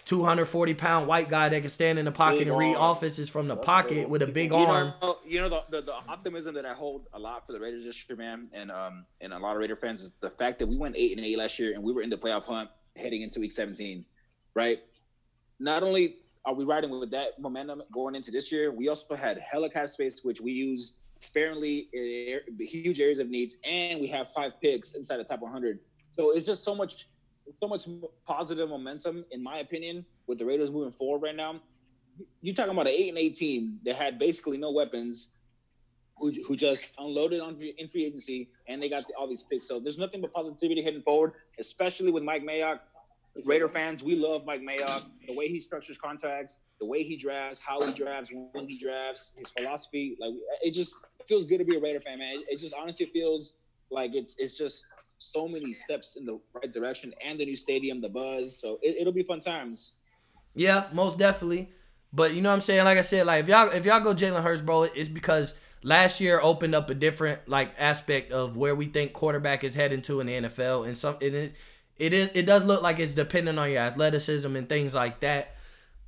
240 0.07 0.75
pound 0.75 1.07
white 1.09 1.29
guy 1.29 1.49
that 1.49 1.61
can 1.61 1.69
stand 1.69 1.99
in 1.99 2.05
the 2.05 2.13
pocket 2.13 2.39
big 2.39 2.49
and 2.49 2.57
read 2.57 2.77
arm. 2.77 2.97
offenses 2.97 3.29
from 3.29 3.49
the 3.49 3.57
pocket 3.57 4.09
with 4.09 4.23
a 4.23 4.27
big 4.27 4.53
you 4.53 4.57
arm. 4.57 4.95
Know, 5.03 5.19
you 5.27 5.41
know, 5.41 5.49
the, 5.49 5.65
the, 5.69 5.83
the, 5.83 5.95
optimism 6.09 6.55
that 6.55 6.65
I 6.65 6.75
hold 6.75 7.09
a 7.13 7.19
lot 7.19 7.45
for 7.45 7.53
the 7.53 7.59
Raiders 7.59 7.85
this 7.85 8.09
year, 8.09 8.17
man, 8.17 8.49
and 8.53 8.71
um 8.71 9.05
and 9.21 9.33
a 9.33 9.39
lot 9.39 9.53
of 9.53 9.59
Raider 9.59 9.75
fans 9.75 10.03
is 10.03 10.13
the 10.21 10.31
fact 10.31 10.61
that 10.61 10.67
we 10.67 10.77
went 10.77 10.97
eight 10.97 11.17
and 11.17 11.27
eight 11.27 11.37
last 11.37 11.59
year 11.59 11.75
and 11.75 11.83
we 11.83 11.93
were 11.93 12.03
in 12.03 12.11
the 12.11 12.17
playoff 12.17 12.45
hunt 12.45 12.71
heading 12.95 13.23
into 13.23 13.41
week 13.41 13.53
17, 13.53 14.05
right? 14.55 14.81
Not 15.59 15.83
only 15.83 16.17
are 16.45 16.55
we 16.55 16.65
riding 16.65 16.91
with 16.91 17.11
that 17.11 17.39
momentum 17.41 17.83
going 17.93 18.15
into 18.15 18.31
this 18.31 18.53
year, 18.53 18.71
we 18.71 18.89
also 18.89 19.15
had 19.17 19.41
cap 19.73 19.89
space, 19.89 20.21
which 20.23 20.41
we 20.41 20.53
used 20.53 21.01
sparingly 21.19 21.89
in 21.93 22.41
huge 22.59 23.01
areas 23.01 23.19
of 23.19 23.29
needs, 23.29 23.57
and 23.65 24.01
we 24.01 24.07
have 24.07 24.31
five 24.33 24.61
picks 24.61 24.95
inside 24.95 25.17
the 25.17 25.25
top 25.25 25.41
100. 25.41 25.81
So 26.13 26.31
it's 26.31 26.47
just 26.47 26.63
so 26.63 26.75
much, 26.75 27.09
so 27.51 27.69
much 27.69 27.89
positive 28.27 28.69
momentum, 28.69 29.25
in 29.31 29.43
my 29.43 29.59
opinion, 29.59 30.05
with 30.27 30.39
the 30.39 30.45
Raiders 30.45 30.71
moving 30.71 30.93
forward 30.93 31.23
right 31.23 31.37
now. 31.37 31.61
You're 32.41 32.55
talking 32.55 32.73
about 32.73 32.87
an 32.87 32.95
eight 32.95 33.11
and 33.11 33.19
eight 33.19 33.37
team 33.37 33.79
that 33.85 33.97
had 33.97 34.19
basically 34.19 34.57
no 34.57 34.71
weapons, 34.71 35.33
who, 36.19 36.33
who 36.47 36.57
just 36.57 36.95
unloaded 36.99 37.41
on 37.41 37.61
in 37.79 37.89
free 37.89 38.05
agency, 38.05 38.49
and 38.69 38.83
they 38.83 38.89
got 38.89 39.05
all 39.19 39.29
these 39.29 39.43
picks. 39.43 39.69
So 39.69 39.79
there's 39.79 39.99
nothing 39.99 40.21
but 40.23 40.33
positivity 40.33 40.83
heading 40.83 41.03
forward, 41.03 41.33
especially 41.59 42.11
with 42.11 42.23
Mike 42.23 42.43
Mayock. 42.43 42.81
Raider 43.45 43.69
fans, 43.69 44.03
we 44.03 44.15
love 44.15 44.47
Mike 44.47 44.63
Mayock. 44.63 45.05
The 45.27 45.35
way 45.35 45.47
he 45.49 45.61
structures 45.61 45.99
contracts, 45.99 46.61
the 46.81 46.87
way 46.87 47.03
he 47.03 47.17
drafts, 47.17 47.61
how 47.61 47.83
he 47.83 47.93
drafts, 47.93 48.33
when 48.53 48.67
he 48.67 48.79
drafts, 48.79 49.37
his 49.39 49.51
philosophy. 49.51 50.17
Like 50.19 50.33
it 50.63 50.71
just 50.73 50.97
feels 51.29 51.45
good 51.45 51.59
to 51.59 51.65
be 51.65 51.77
a 51.77 51.81
Raider 51.81 52.01
fan, 52.01 52.19
man. 52.19 52.37
It, 52.37 52.55
it 52.55 52.61
just 52.61 52.75
honestly 52.75 53.07
feels 53.13 53.57
like 53.91 54.15
it's 54.15 54.35
it's 54.39 54.57
just 54.57 54.87
so 55.19 55.49
many 55.49 55.73
steps 55.73 56.17
in 56.17 56.25
the 56.27 56.39
right 56.53 56.73
direction, 56.73 57.13
and 57.25 57.39
the 57.39 57.45
new 57.45 57.57
stadium, 57.57 58.01
the 58.01 58.09
buzz. 58.09 58.59
So 58.59 58.79
it, 58.83 58.97
it'll 59.01 59.13
be 59.13 59.23
fun 59.23 59.41
times. 59.41 59.93
Yeah, 60.55 60.87
most 60.93 61.19
definitely. 61.19 61.71
But 62.13 62.35
you 62.35 62.43
know 62.43 62.49
what 62.49 62.57
I'm 62.57 62.63
saying? 62.63 62.85
Like 62.85 62.99
I 62.99 63.03
said, 63.03 63.27
like 63.27 63.45
if 63.45 63.49
y'all 63.49 63.71
if 63.71 63.85
y'all 63.85 64.01
go 64.01 64.15
Jalen 64.15 64.43
Hurts, 64.43 64.63
bro, 64.63 64.85
it's 64.85 65.09
because 65.09 65.55
last 65.83 66.21
year 66.21 66.41
opened 66.43 66.75
up 66.75 66.89
a 66.91 66.95
different 66.95 67.47
like 67.49 67.73
aspect 67.79 68.33
of 68.33 68.57
where 68.57 68.75
we 68.75 68.87
think 68.87 69.13
quarterback 69.13 69.65
is 69.65 69.75
heading 69.75 70.03
to 70.03 70.21
in 70.21 70.27
the 70.27 70.33
NFL, 70.35 70.87
and 70.87 70.97
some 70.97 71.17
it 71.21 71.35
is 71.35 71.53
it 71.99 72.13
is 72.13 72.31
it 72.35 72.47
does 72.47 72.65
look 72.65 72.83
like 72.83 72.99
it's 72.99 73.13
dependent 73.13 73.59
on 73.59 73.71
your 73.71 73.81
athleticism 73.81 74.55
and 74.57 74.69
things 74.69 74.95
like 74.95 75.21
that. 75.21 75.57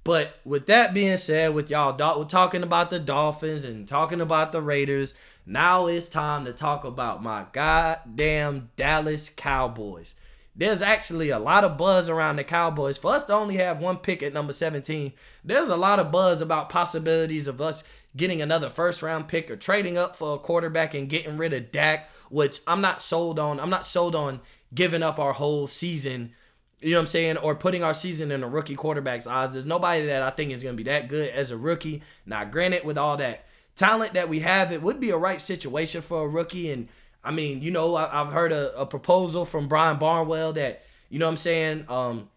But 0.05 0.39
with 0.45 0.67
that 0.67 0.95
being 0.95 1.19
said, 1.19 1.55
with 1.55 1.69
y'all 1.71 1.97
we're 2.19 2.25
talking 2.25 2.63
about 2.63 2.89
the 2.89 2.99
Dolphins 2.99 3.65
and 3.65 3.87
talking 3.87 4.21
about 4.23 4.53
the 4.53 4.63
Raiders, 4.63 5.13
now 5.49 5.87
it's 5.87 6.11
time 6.11 6.45
to 6.45 6.53
talk 6.53 6.85
about 6.85 7.23
my 7.23 7.47
goddamn 7.53 8.69
Dallas 8.77 9.31
Cowboys. 9.31 10.15
There's 10.55 10.83
actually 10.83 11.31
a 11.31 11.39
lot 11.39 11.65
of 11.65 11.79
buzz 11.79 12.11
around 12.11 12.37
the 12.37 12.45
Cowboys. 12.45 12.99
For 12.99 13.15
us 13.15 13.25
to 13.25 13.33
only 13.33 13.57
have 13.57 13.81
one 13.81 13.97
pick 13.97 14.23
at 14.23 14.35
number 14.35 14.53
17, 14.53 15.15
there's 15.43 15.71
a 15.71 15.77
lot 15.77 16.01
of 16.01 16.13
buzz 16.13 16.43
about 16.43 16.69
possibilities 16.69 17.49
of 17.49 17.63
us 17.63 17.83
getting 18.15 18.43
another 18.43 18.69
first 18.69 19.01
round 19.01 19.27
pick 19.27 19.51
or 19.51 19.57
trading 19.57 19.97
up 19.97 20.17
for 20.17 20.35
a 20.35 20.39
quarterback 20.39 20.93
and 20.93 21.09
getting 21.09 21.39
rid 21.39 21.55
of 21.55 21.73
Dak, 21.73 22.11
which 22.29 22.61
I'm 22.67 22.83
not 22.83 23.01
sold 23.01 23.39
on. 23.39 23.59
I'm 23.59 23.71
not 23.71 23.87
sold 23.87 24.15
on 24.15 24.41
giving 24.75 25.03
up 25.03 25.19
our 25.19 25.33
whole 25.33 25.67
season, 25.67 26.33
you 26.81 26.91
know 26.91 26.99
what 26.99 27.03
I'm 27.03 27.07
saying, 27.07 27.39
or 27.39 27.55
putting 27.55 27.83
our 27.83 27.95
season 27.95 28.31
in 28.31 28.43
a 28.43 28.49
rookie 28.49 28.75
quarterback's 28.75 29.27
eyes. 29.27 29.53
There's 29.53 29.65
nobody 29.65 30.05
that 30.05 30.23
I 30.23 30.29
think 30.29 30.53
is 30.53 30.63
going 30.63 30.77
to 30.77 30.83
be 30.85 30.91
that 30.91 31.09
good 31.09 31.31
as 31.31 31.51
a 31.51 31.57
rookie. 31.57 32.03
Now, 32.27 32.45
granted, 32.45 32.85
with 32.85 32.99
all 32.99 33.17
that 33.17 33.47
talent 33.79 34.15
that 34.15 34.29
we 34.29 34.41
have, 34.41 34.73
it 34.73 34.83
would 34.83 35.01
be 35.01 35.11
a 35.11 35.17
right 35.17 35.41
situation 35.41 36.03
for 36.03 36.25
a 36.25 36.29
rookie. 36.29 36.71
And 36.71 36.89
I 37.23 37.31
mean, 37.31 37.63
you 37.63 37.71
know, 37.71 37.95
I, 37.97 38.09
have 38.11 38.33
heard 38.33 38.53
a, 38.53 38.77
a, 38.77 38.85
proposal 38.85 39.45
from 39.45 39.69
Brian 39.69 39.99
Barnwell 39.99 40.53
that, 40.55 40.83
you 41.09 41.19
know 41.19 41.27
what 41.27 41.33
I'm 41.33 41.37
saying, 41.37 41.85
um, 41.89 42.29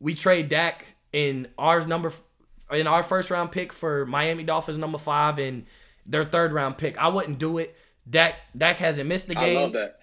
we 0.00 0.14
trade 0.14 0.48
Dak 0.48 0.94
in 1.12 1.48
our 1.58 1.86
number 1.86 2.12
in 2.72 2.86
our 2.86 3.02
first 3.02 3.30
round 3.30 3.52
pick 3.52 3.72
for 3.72 4.06
Miami 4.06 4.42
Dolphins 4.42 4.78
number 4.78 4.98
five 4.98 5.38
and 5.38 5.66
their 6.04 6.24
third 6.24 6.52
round 6.52 6.78
pick. 6.78 6.98
I 6.98 7.08
wouldn't 7.08 7.38
do 7.38 7.58
it. 7.58 7.76
Dak 8.08 8.34
Dak 8.56 8.78
hasn't 8.78 9.08
missed 9.08 9.28
the 9.28 9.34
game. 9.34 9.58
I 9.58 9.60
love 9.62 9.72
that. 9.74 10.00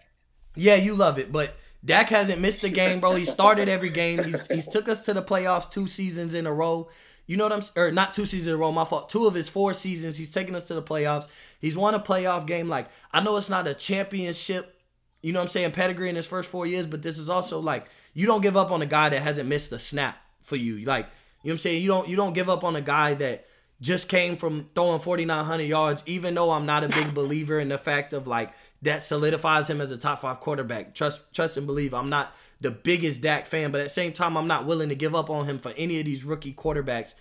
Yeah, 0.56 0.76
you 0.76 0.96
love 0.96 1.18
it, 1.18 1.32
but 1.32 1.56
Dak 1.84 2.10
hasn't 2.10 2.40
missed 2.40 2.64
a 2.64 2.70
game, 2.70 3.00
bro. 3.00 3.16
He 3.16 3.26
started 3.26 3.68
every 3.68 3.90
game. 3.90 4.24
He's 4.24 4.48
he's 4.48 4.68
took 4.68 4.88
us 4.88 5.06
to 5.06 5.14
the 5.14 5.24
playoffs 5.24 5.70
two 5.70 5.88
seasons 5.88 6.34
in 6.34 6.46
a 6.46 6.54
row. 6.54 6.90
You 7.26 7.38
know 7.38 7.46
what 7.48 7.54
I'm 7.54 7.82
or 7.82 7.92
not 7.92 8.14
two 8.14 8.26
seasons 8.26 8.48
in 8.50 8.54
a 8.54 8.58
row, 8.58 8.72
my 8.72 8.86
fault. 8.86 9.10
Two 9.10 9.28
of 9.28 9.34
his 9.34 9.48
four 9.48 9.74
seasons, 9.74 10.18
he's 10.18 10.32
taken 10.32 10.56
us 10.56 10.66
to 10.68 10.74
the 10.74 10.82
playoffs. 10.82 11.28
He's 11.60 11.78
won 11.78 11.94
a 11.94 12.00
playoff 12.00 12.46
game. 12.46 12.68
Like, 12.68 12.88
I 13.12 13.24
know 13.24 13.38
it's 13.38 13.50
not 13.50 13.68
a 13.68 13.74
championship, 13.74 14.76
you 15.22 15.32
know 15.32 15.40
what 15.40 15.46
I'm 15.46 15.50
saying, 15.50 15.72
pedigree 15.72 16.10
in 16.10 16.18
his 16.18 16.28
first 16.28 16.50
four 16.50 16.66
years, 16.66 16.86
but 16.86 17.02
this 17.02 17.18
is 17.18 17.30
also 17.30 17.60
like 17.60 17.88
you 18.14 18.28
don't 18.28 18.42
give 18.42 18.58
up 18.58 18.72
on 18.72 18.82
a 18.82 18.86
guy 18.86 19.10
that 19.10 19.22
hasn't 19.22 19.48
missed 19.48 19.72
a 19.72 19.80
snap 19.80 20.18
for 20.42 20.58
you. 20.58 20.86
Like, 20.86 21.06
you 21.44 21.50
know 21.50 21.52
what 21.52 21.52
I'm 21.54 21.58
saying? 21.60 21.82
You 21.82 21.88
don't 21.88 22.10
you 22.10 22.16
don't 22.16 22.34
give 22.34 22.50
up 22.50 22.64
on 22.64 22.76
a 22.76 22.82
guy 22.82 23.14
that 23.16 23.48
just 23.80 24.08
came 24.08 24.38
from 24.38 24.68
throwing 24.76 25.00
4,900 25.00 25.64
yards, 25.64 26.04
even 26.06 26.36
though 26.36 26.52
I'm 26.52 26.66
not 26.66 26.84
a 26.84 26.90
big 26.90 27.14
believer 27.14 27.60
in 27.60 27.70
the 27.70 27.78
fact 27.78 28.14
of 28.14 28.28
like 28.28 28.54
that 28.82 29.04
solidifies 29.04 29.70
him 29.70 29.82
as 29.82 29.92
a 29.92 29.98
top 29.98 30.22
five 30.22 30.40
quarterback. 30.40 30.94
Trust, 30.94 31.22
trust 31.34 31.58
and 31.58 31.66
believe. 31.66 31.94
I'm 31.94 32.10
not 32.10 32.34
the 32.64 32.72
biggest 32.72 33.22
Dak 33.22 33.46
fan, 33.46 33.72
but 33.72 33.82
at 33.82 33.86
the 33.86 33.90
same 33.90 34.14
time, 34.14 34.38
I'm 34.38 34.48
not 34.48 34.66
willing 34.66 34.90
to 34.90 34.96
give 34.96 35.14
up 35.14 35.30
on 35.30 35.46
him 35.46 35.60
for 35.60 35.74
any 35.78 36.00
of 36.00 36.06
these 36.06 36.24
rookie 36.24 36.54
quarterbacks. 36.54 37.14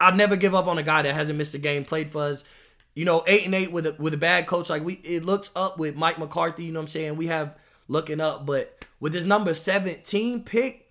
I'd 0.00 0.16
never 0.16 0.36
give 0.36 0.54
up 0.54 0.66
on 0.66 0.76
a 0.76 0.82
guy 0.82 1.02
that 1.02 1.14
hasn't 1.14 1.38
missed 1.38 1.54
a 1.54 1.58
game, 1.58 1.84
played 1.84 2.10
for 2.10 2.22
us. 2.22 2.44
You 2.94 3.04
know, 3.04 3.22
eight 3.26 3.46
and 3.46 3.54
eight 3.54 3.72
with 3.72 3.86
a 3.86 3.94
with 3.98 4.12
a 4.12 4.18
bad 4.18 4.46
coach. 4.46 4.68
Like 4.68 4.84
we, 4.84 4.94
it 4.94 5.24
looks 5.24 5.50
up 5.56 5.78
with 5.78 5.96
Mike 5.96 6.18
McCarthy. 6.18 6.64
You 6.64 6.72
know 6.72 6.80
what 6.80 6.84
I'm 6.84 6.88
saying? 6.88 7.16
We 7.16 7.28
have 7.28 7.56
looking 7.88 8.20
up, 8.20 8.44
but 8.44 8.84
with 9.00 9.12
this 9.12 9.24
number 9.24 9.54
17 9.54 10.42
pick, 10.42 10.90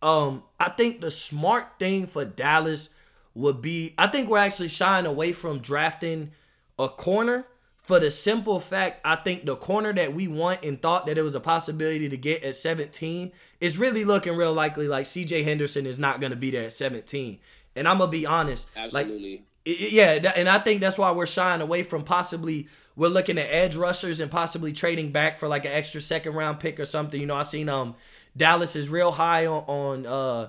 um, 0.00 0.44
I 0.58 0.70
think 0.70 1.00
the 1.00 1.10
smart 1.10 1.66
thing 1.78 2.06
for 2.06 2.24
Dallas 2.24 2.90
would 3.34 3.60
be. 3.60 3.94
I 3.98 4.06
think 4.06 4.30
we're 4.30 4.38
actually 4.38 4.68
shying 4.68 5.04
away 5.04 5.32
from 5.32 5.58
drafting 5.58 6.30
a 6.78 6.88
corner 6.88 7.46
for 7.92 8.00
the 8.00 8.10
simple 8.10 8.58
fact 8.58 9.02
I 9.04 9.16
think 9.16 9.44
the 9.44 9.54
corner 9.54 9.92
that 9.92 10.14
we 10.14 10.26
want 10.26 10.62
and 10.62 10.80
thought 10.80 11.04
that 11.04 11.18
it 11.18 11.22
was 11.22 11.34
a 11.34 11.40
possibility 11.40 12.08
to 12.08 12.16
get 12.16 12.42
at 12.42 12.54
17 12.54 13.30
is 13.60 13.76
really 13.76 14.02
looking 14.02 14.34
real 14.34 14.54
likely 14.54 14.88
like 14.88 15.04
CJ 15.04 15.44
Henderson 15.44 15.84
is 15.84 15.98
not 15.98 16.18
going 16.18 16.30
to 16.30 16.36
be 16.36 16.50
there 16.50 16.64
at 16.64 16.72
17. 16.72 17.38
And 17.76 17.86
I'm 17.86 17.98
going 17.98 18.10
to 18.10 18.16
be 18.16 18.24
honest. 18.24 18.70
Absolutely. 18.74 19.44
Like, 19.66 19.92
yeah, 19.92 20.32
and 20.36 20.48
I 20.48 20.58
think 20.58 20.80
that's 20.80 20.96
why 20.96 21.12
we're 21.12 21.26
shying 21.26 21.60
away 21.60 21.82
from 21.82 22.02
possibly 22.02 22.66
we're 22.96 23.08
looking 23.08 23.36
at 23.36 23.48
edge 23.50 23.76
rushers 23.76 24.20
and 24.20 24.30
possibly 24.30 24.72
trading 24.72 25.12
back 25.12 25.38
for 25.38 25.46
like 25.46 25.66
an 25.66 25.72
extra 25.72 26.00
second 26.00 26.32
round 26.32 26.60
pick 26.60 26.80
or 26.80 26.86
something. 26.86 27.20
You 27.20 27.26
know, 27.26 27.36
I 27.36 27.42
seen 27.42 27.68
um 27.68 27.94
Dallas 28.34 28.74
is 28.74 28.88
real 28.88 29.12
high 29.12 29.44
on, 29.44 29.64
on 29.66 30.06
uh 30.06 30.48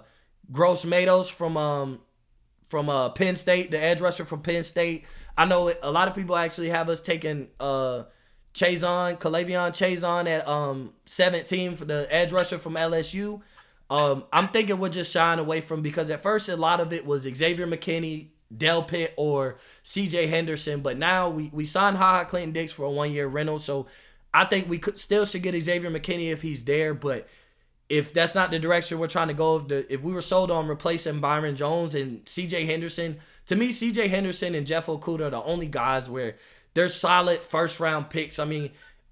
Gross 0.49 0.85
Matos 0.85 1.29
from 1.29 1.57
um 1.57 1.99
from 2.69 2.87
uh 2.87 3.09
Penn 3.09 3.35
State, 3.35 3.69
the 3.69 3.83
edge 3.83 3.99
rusher 3.99 4.23
from 4.23 4.41
Penn 4.41 4.63
State. 4.63 5.03
I 5.37 5.45
know 5.45 5.71
a 5.81 5.91
lot 5.91 6.07
of 6.07 6.15
people 6.15 6.35
actually 6.35 6.69
have 6.69 6.89
us 6.89 7.01
taking 7.01 7.47
uh 7.59 8.03
Chaisson, 8.53 9.19
K'Lavon 9.19 9.71
Chaisson 9.71 10.27
at 10.27 10.47
um 10.47 10.93
17 11.05 11.75
for 11.75 11.85
the 11.85 12.07
edge 12.09 12.31
rusher 12.31 12.59
from 12.59 12.75
LSU. 12.75 13.41
Um, 13.89 14.23
I'm 14.31 14.47
thinking 14.47 14.79
we're 14.79 14.89
just 14.89 15.11
shying 15.11 15.39
away 15.39 15.61
from 15.61 15.81
because 15.81 16.09
at 16.09 16.23
first 16.23 16.49
a 16.49 16.55
lot 16.55 16.79
of 16.79 16.93
it 16.93 17.05
was 17.05 17.23
Xavier 17.23 17.67
McKinney, 17.67 18.29
Delpit, 18.55 19.09
or 19.17 19.57
CJ 19.83 20.29
Henderson, 20.29 20.81
but 20.81 20.97
now 20.97 21.29
we 21.29 21.49
we 21.53 21.65
signed 21.65 21.97
Ha 21.97 22.11
Ha 22.19 22.23
Clinton-Dix 22.23 22.71
for 22.71 22.83
a 22.83 22.91
one 22.91 23.11
year 23.11 23.27
rental, 23.27 23.59
so 23.59 23.87
I 24.33 24.45
think 24.45 24.69
we 24.69 24.79
could 24.79 24.99
still 24.99 25.25
should 25.25 25.43
get 25.43 25.59
Xavier 25.61 25.91
McKinney 25.91 26.31
if 26.31 26.41
he's 26.41 26.63
there, 26.63 26.93
but 26.93 27.27
if 27.89 28.13
that's 28.13 28.33
not 28.33 28.49
the 28.49 28.57
direction 28.57 28.97
we're 28.97 29.07
trying 29.07 29.27
to 29.27 29.33
go, 29.33 29.57
if 29.57 29.67
the 29.67 29.93
if 29.93 30.01
we 30.01 30.13
were 30.13 30.21
sold 30.21 30.49
on 30.49 30.67
replacing 30.67 31.19
Byron 31.19 31.55
Jones 31.55 31.93
and 31.93 32.27
C.J. 32.27 32.65
Henderson, 32.65 33.19
to 33.47 33.55
me, 33.55 33.71
C.J. 33.71 34.07
Henderson 34.07 34.55
and 34.55 34.65
Jeff 34.65 34.85
Okudah 34.87 35.21
are 35.21 35.29
the 35.29 35.43
only 35.43 35.67
guys 35.67 36.09
where 36.09 36.35
they're 36.73 36.87
solid 36.87 37.41
first 37.41 37.79
round 37.79 38.09
picks. 38.09 38.39
I 38.39 38.45
mean, 38.45 38.71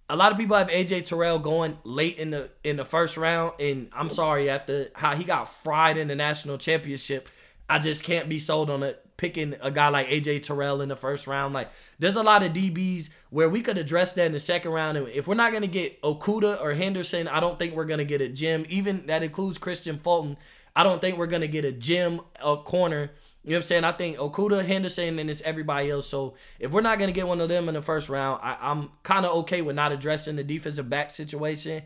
a 0.10 0.15
lot 0.15 0.32
of 0.32 0.38
people 0.38 0.58
have 0.58 0.67
AJ 0.67 1.06
Terrell 1.06 1.39
going 1.39 1.78
late 1.84 2.17
in 2.17 2.32
the 2.32 2.50
in 2.63 2.76
the 2.76 2.86
first 2.86 3.17
round, 3.17 3.54
and 3.60 3.89
I'm 3.94 4.10
sorry 4.10 4.50
after 4.50 4.89
how 4.94 5.15
he 5.15 5.24
got 5.24 5.48
fried 5.50 5.98
in 5.98 6.08
the 6.10 6.15
national 6.15 6.58
championship, 6.58 7.30
I 7.70 7.80
just 7.80 8.04
can't 8.04 8.28
be 8.28 8.39
sold 8.39 8.70
on 8.70 8.84
it 8.84 9.02
picking 9.15 9.56
a 9.62 9.70
guy 9.70 9.88
like 9.88 10.08
AJ 10.08 10.44
Terrell 10.44 10.82
in 10.82 10.89
the 10.89 10.96
first 10.96 11.28
round. 11.28 11.54
Like, 11.54 11.70
there's 12.00 12.15
a 12.15 12.24
lot 12.24 12.41
of 12.41 12.54
DBs 12.54 13.12
where 13.30 13.48
we 13.48 13.62
could 13.62 13.78
address 13.78 14.13
that 14.13 14.26
in 14.26 14.32
the 14.32 14.39
second 14.39 14.72
round. 14.72 14.98
And 14.98 15.08
if 15.10 15.28
we're 15.28 15.36
not 15.36 15.54
gonna 15.54 15.67
get 15.67 16.02
Okudah 16.02 16.62
or 16.62 16.74
Henderson, 16.74 17.28
I 17.28 17.39
don't 17.39 17.60
think 17.60 17.76
we're 17.76 17.86
gonna 17.86 18.04
get 18.04 18.20
a 18.20 18.28
Jim. 18.28 18.65
Even 18.67 19.06
that 19.06 19.24
includes 19.24 19.60
Kristian 19.60 20.02
Fulton. 20.02 20.38
I 20.76 20.84
don't 20.84 21.00
think 21.00 21.17
we're 21.17 21.28
gonna 21.28 21.48
get 21.48 21.63
a 21.63 21.72
Jim 21.72 22.22
a 22.44 22.58
corner 22.58 23.12
you 23.43 23.51
know 23.51 23.56
what 23.56 23.62
I'm 23.62 23.63
saying? 23.63 23.84
I 23.84 23.91
think 23.91 24.17
Okudah, 24.17 24.65
Henderson, 24.65 25.17
and 25.17 25.30
it's 25.30 25.41
everybody 25.41 25.89
else. 25.89 26.08
So 26.08 26.36
if 26.60 26.71
we're 26.71 26.82
not 26.82 26.99
gonna 26.99 27.12
get 27.12 27.27
one 27.27 27.41
of 27.41 27.49
them 27.49 27.67
in 27.69 27.73
the 27.73 27.82
first 27.82 28.08
round, 28.08 28.39
I, 28.43 28.71
am 28.71 28.91
kind 29.01 29.25
of 29.25 29.36
okay 29.39 29.62
with 29.63 29.75
not 29.75 29.91
addressing 29.91 30.36
the 30.36 30.43
defensive 30.43 30.89
back 30.89 31.10
situation. 31.10 31.82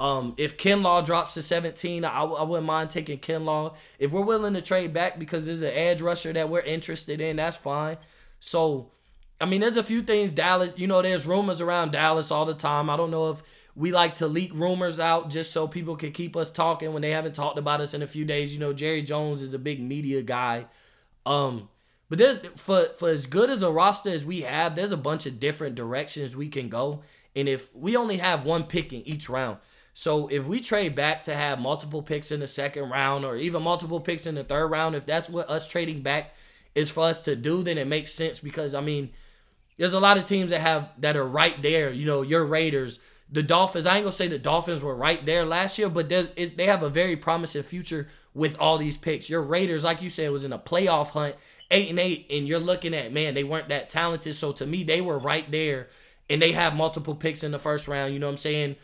Um, 0.00 0.34
if 0.36 0.56
Kinlaw 0.56 1.04
drops 1.04 1.34
to 1.34 1.42
17, 1.42 2.04
I, 2.04 2.22
I 2.22 2.42
wouldn't 2.42 2.66
mind 2.66 2.90
taking 2.90 3.18
Kinlaw. 3.18 3.74
If 3.98 4.12
we're 4.12 4.22
willing 4.22 4.54
to 4.54 4.62
trade 4.62 4.92
back 4.92 5.18
because 5.18 5.46
there's 5.46 5.62
an 5.62 5.72
edge 5.72 6.00
rusher 6.00 6.32
that 6.32 6.48
we're 6.48 6.60
interested 6.60 7.20
in, 7.20 7.36
that's 7.36 7.56
fine. 7.56 7.96
So, 8.38 8.92
I 9.40 9.46
mean, 9.46 9.60
there's 9.60 9.76
a 9.76 9.82
few 9.82 10.02
things 10.02 10.32
Dallas. 10.32 10.74
You 10.76 10.86
know, 10.86 11.02
there's 11.02 11.26
rumors 11.26 11.60
around 11.60 11.92
Dallas 11.92 12.30
all 12.30 12.44
the 12.44 12.54
time. 12.54 12.90
I 12.90 12.96
don't 12.96 13.10
know 13.10 13.30
if 13.30 13.42
we 13.74 13.92
like 13.92 14.16
to 14.16 14.26
leak 14.26 14.52
rumors 14.54 15.00
out 15.00 15.30
just 15.30 15.52
so 15.52 15.66
people 15.66 15.96
can 15.96 16.12
keep 16.12 16.36
us 16.36 16.50
talking 16.50 16.92
when 16.92 17.02
they 17.02 17.10
haven't 17.10 17.34
talked 17.34 17.58
about 17.58 17.80
us 17.80 17.94
in 17.94 18.02
a 18.02 18.06
few 18.06 18.24
days. 18.24 18.52
You 18.52 18.60
know, 18.60 18.72
Jerry 18.72 19.02
Jones 19.02 19.42
is 19.42 19.54
a 19.54 19.58
big 19.58 19.80
media 19.80 20.22
guy. 20.22 20.66
Um, 21.26 21.68
but 22.08 22.18
there's 22.18 22.38
for 22.56 22.84
for 22.98 23.10
as 23.10 23.26
good 23.26 23.50
as 23.50 23.62
a 23.62 23.70
roster 23.70 24.10
as 24.10 24.24
we 24.24 24.42
have, 24.42 24.74
there's 24.74 24.92
a 24.92 24.96
bunch 24.96 25.26
of 25.26 25.40
different 25.40 25.74
directions 25.74 26.36
we 26.36 26.48
can 26.48 26.68
go. 26.68 27.02
And 27.36 27.48
if 27.48 27.74
we 27.74 27.96
only 27.96 28.16
have 28.16 28.44
one 28.44 28.64
pick 28.64 28.92
in 28.92 29.06
each 29.06 29.28
round, 29.28 29.58
so 29.92 30.28
if 30.28 30.46
we 30.46 30.60
trade 30.60 30.94
back 30.94 31.24
to 31.24 31.34
have 31.34 31.58
multiple 31.58 32.02
picks 32.02 32.30
in 32.30 32.40
the 32.40 32.46
second 32.46 32.88
round 32.88 33.24
or 33.24 33.36
even 33.36 33.62
multiple 33.62 34.00
picks 34.00 34.26
in 34.26 34.36
the 34.36 34.44
third 34.44 34.68
round, 34.68 34.94
if 34.94 35.04
that's 35.04 35.28
what 35.28 35.50
us 35.50 35.66
trading 35.66 36.02
back 36.02 36.34
is 36.74 36.90
for 36.90 37.04
us 37.04 37.20
to 37.22 37.34
do, 37.34 37.62
then 37.62 37.78
it 37.78 37.86
makes 37.88 38.12
sense 38.12 38.38
because 38.38 38.74
I 38.74 38.80
mean, 38.80 39.10
there's 39.76 39.94
a 39.94 40.00
lot 40.00 40.16
of 40.16 40.24
teams 40.24 40.50
that 40.50 40.60
have 40.60 40.90
that 40.98 41.16
are 41.16 41.26
right 41.26 41.60
there. 41.62 41.90
You 41.90 42.06
know, 42.06 42.22
your 42.22 42.44
Raiders, 42.44 43.00
the 43.30 43.42
Dolphins. 43.42 43.86
I 43.86 43.96
ain't 43.96 44.04
gonna 44.04 44.16
say 44.16 44.28
the 44.28 44.38
Dolphins 44.38 44.82
were 44.82 44.94
right 44.94 45.24
there 45.26 45.44
last 45.44 45.78
year, 45.78 45.88
but 45.88 46.08
they 46.08 46.66
have 46.66 46.82
a 46.82 46.90
very 46.90 47.16
promising 47.16 47.62
future 47.62 48.08
with 48.34 48.56
all 48.58 48.78
these 48.78 48.96
picks. 48.96 49.28
Your 49.28 49.42
Raiders, 49.42 49.84
like 49.84 50.02
you 50.02 50.10
said, 50.10 50.30
was 50.30 50.44
in 50.44 50.52
a 50.52 50.58
playoff 50.58 51.08
hunt, 51.08 51.36
eight 51.70 51.90
and 51.90 51.98
eight, 51.98 52.26
and 52.30 52.46
you're 52.46 52.58
looking 52.58 52.94
at 52.94 53.12
man, 53.12 53.34
they 53.34 53.44
weren't 53.44 53.68
that 53.68 53.90
talented. 53.90 54.34
So 54.34 54.52
to 54.52 54.66
me, 54.66 54.84
they 54.84 55.00
were 55.00 55.18
right 55.18 55.50
there, 55.50 55.88
and 56.28 56.40
they 56.40 56.52
have 56.52 56.74
multiple 56.74 57.14
picks 57.14 57.42
in 57.42 57.52
the 57.52 57.58
first 57.58 57.88
round. 57.88 58.12
You 58.12 58.20
know 58.20 58.26
what 58.26 58.32
I'm 58.32 58.38
saying? 58.38 58.76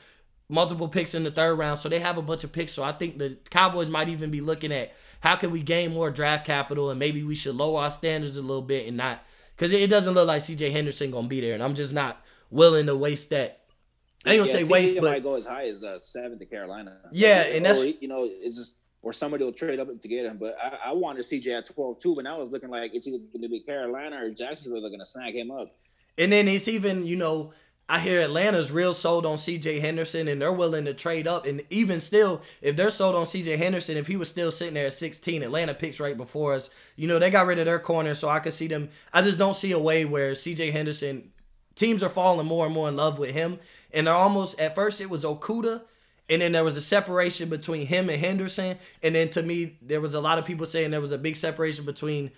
Multiple 0.48 0.88
picks 0.88 1.14
in 1.14 1.24
the 1.24 1.30
third 1.30 1.54
round, 1.54 1.78
so 1.78 1.88
they 1.88 2.00
have 2.00 2.18
a 2.18 2.22
bunch 2.22 2.44
of 2.44 2.52
picks. 2.52 2.72
So 2.72 2.83
I 2.83 2.92
think 2.92 3.18
the 3.18 3.38
Cowboys 3.50 3.88
might 3.88 4.09
even 4.09 4.30
be 4.30 4.40
looking 4.40 4.72
at 4.72 4.92
how 5.20 5.37
can 5.37 5.50
we 5.50 5.62
gain 5.62 5.92
more 5.92 6.11
draft 6.11 6.46
capital, 6.46 6.90
and 6.90 6.98
maybe 6.98 7.22
we 7.22 7.35
should 7.35 7.57
lower 7.57 7.83
our 7.83 7.90
standards 7.90 8.37
a 8.37 8.42
little 8.42 8.62
bit 8.62 8.87
and 8.87 8.96
not 8.96 9.24
because 9.57 9.72
it 9.72 9.88
doesn't 9.88 10.14
look 10.14 10.26
like 10.26 10.42
C.J. 10.42 10.70
Henderson 10.70 11.11
gonna 11.11 11.28
be 11.28 11.40
there, 11.40 11.54
and 11.54 11.62
I'm 11.62 11.74
just 11.74 11.92
not 11.92 12.22
willing 12.50 12.87
to 12.87 12.96
waste 12.96 13.30
that 13.30 13.64
I 14.24 14.33
ain't 14.33 14.40
gonna 14.40 14.52
yeah, 14.52 14.64
say 14.64 14.70
waste, 14.70 14.96
but 14.96 15.04
might 15.04 15.22
go 15.22 15.35
as 15.35 15.44
high 15.44 15.66
as 15.66 15.85
uh, 15.85 15.98
seven 15.98 16.38
to 16.38 16.46
Carolina. 16.46 16.98
Yeah, 17.12 17.42
and 17.42 17.64
that's 17.64 17.83
you 18.00 18.09
know 18.09 18.26
it's 18.26 18.57
just 18.57 18.78
or 19.04 19.12
somebody 19.12 19.44
will 19.44 19.52
trade 19.52 19.78
up 19.78 19.88
to 20.00 20.08
get 20.08 20.24
him. 20.24 20.38
But 20.38 20.56
I, 20.60 20.90
I 20.90 20.92
wanted 20.92 21.22
CJ 21.22 21.58
at 21.58 21.66
12 21.66 21.98
too, 21.98 22.14
but 22.14 22.24
now 22.24 22.40
it's 22.40 22.50
looking 22.50 22.70
like 22.70 22.94
it's 22.94 23.06
either 23.06 23.18
going 23.18 23.42
to 23.42 23.48
be 23.48 23.60
Carolina 23.60 24.24
or 24.24 24.30
Jacksonville 24.30 24.80
they 24.80 24.86
are 24.86 24.90
going 24.90 25.00
to 25.00 25.06
snag 25.06 25.34
him 25.34 25.50
up. 25.50 25.74
And 26.16 26.32
then 26.32 26.48
it's 26.48 26.68
even, 26.68 27.06
you 27.06 27.16
know, 27.16 27.52
I 27.86 28.00
hear 28.00 28.20
Atlanta's 28.20 28.72
real 28.72 28.94
sold 28.94 29.26
on 29.26 29.36
CJ 29.36 29.80
Henderson 29.80 30.26
and 30.26 30.40
they're 30.40 30.52
willing 30.52 30.86
to 30.86 30.94
trade 30.94 31.28
up. 31.28 31.44
And 31.44 31.62
even 31.68 32.00
still, 32.00 32.40
if 32.62 32.76
they're 32.76 32.88
sold 32.88 33.14
on 33.14 33.26
CJ 33.26 33.58
Henderson, 33.58 33.98
if 33.98 34.06
he 34.06 34.16
was 34.16 34.30
still 34.30 34.50
sitting 34.50 34.74
there 34.74 34.86
at 34.86 34.94
16, 34.94 35.42
Atlanta 35.42 35.74
picks 35.74 36.00
right 36.00 36.16
before 36.16 36.54
us, 36.54 36.70
you 36.96 37.06
know, 37.06 37.18
they 37.18 37.30
got 37.30 37.46
rid 37.46 37.58
of 37.58 37.66
their 37.66 37.78
corner. 37.78 38.14
So 38.14 38.28
I 38.28 38.38
could 38.38 38.54
see 38.54 38.68
them. 38.68 38.88
I 39.12 39.20
just 39.20 39.38
don't 39.38 39.56
see 39.56 39.72
a 39.72 39.78
way 39.78 40.06
where 40.06 40.32
CJ 40.32 40.72
Henderson, 40.72 41.30
teams 41.74 42.02
are 42.02 42.08
falling 42.08 42.46
more 42.46 42.64
and 42.64 42.74
more 42.74 42.88
in 42.88 42.96
love 42.96 43.18
with 43.18 43.32
him. 43.32 43.58
And 43.92 44.06
they're 44.06 44.14
almost, 44.14 44.58
at 44.58 44.74
first, 44.74 45.02
it 45.02 45.10
was 45.10 45.24
Okudah 45.24 45.82
and 46.28 46.40
then 46.40 46.52
there 46.52 46.64
was 46.64 46.76
a 46.76 46.82
separation 46.82 47.48
between 47.48 47.87
him 47.87 48.08
and 48.08 48.20
Henderson. 48.20 48.78
And 49.02 49.14
then 49.14 49.28
to 49.30 49.42
me, 49.42 49.76
there 49.82 50.00
was 50.00 50.14
a 50.14 50.20
lot 50.20 50.38
of 50.38 50.44
people 50.44 50.66
saying 50.66 50.90
there 50.90 51.00
was 51.00 51.12
a 51.12 51.18
big 51.18 51.37
separation 51.37 51.84
between 51.84 52.30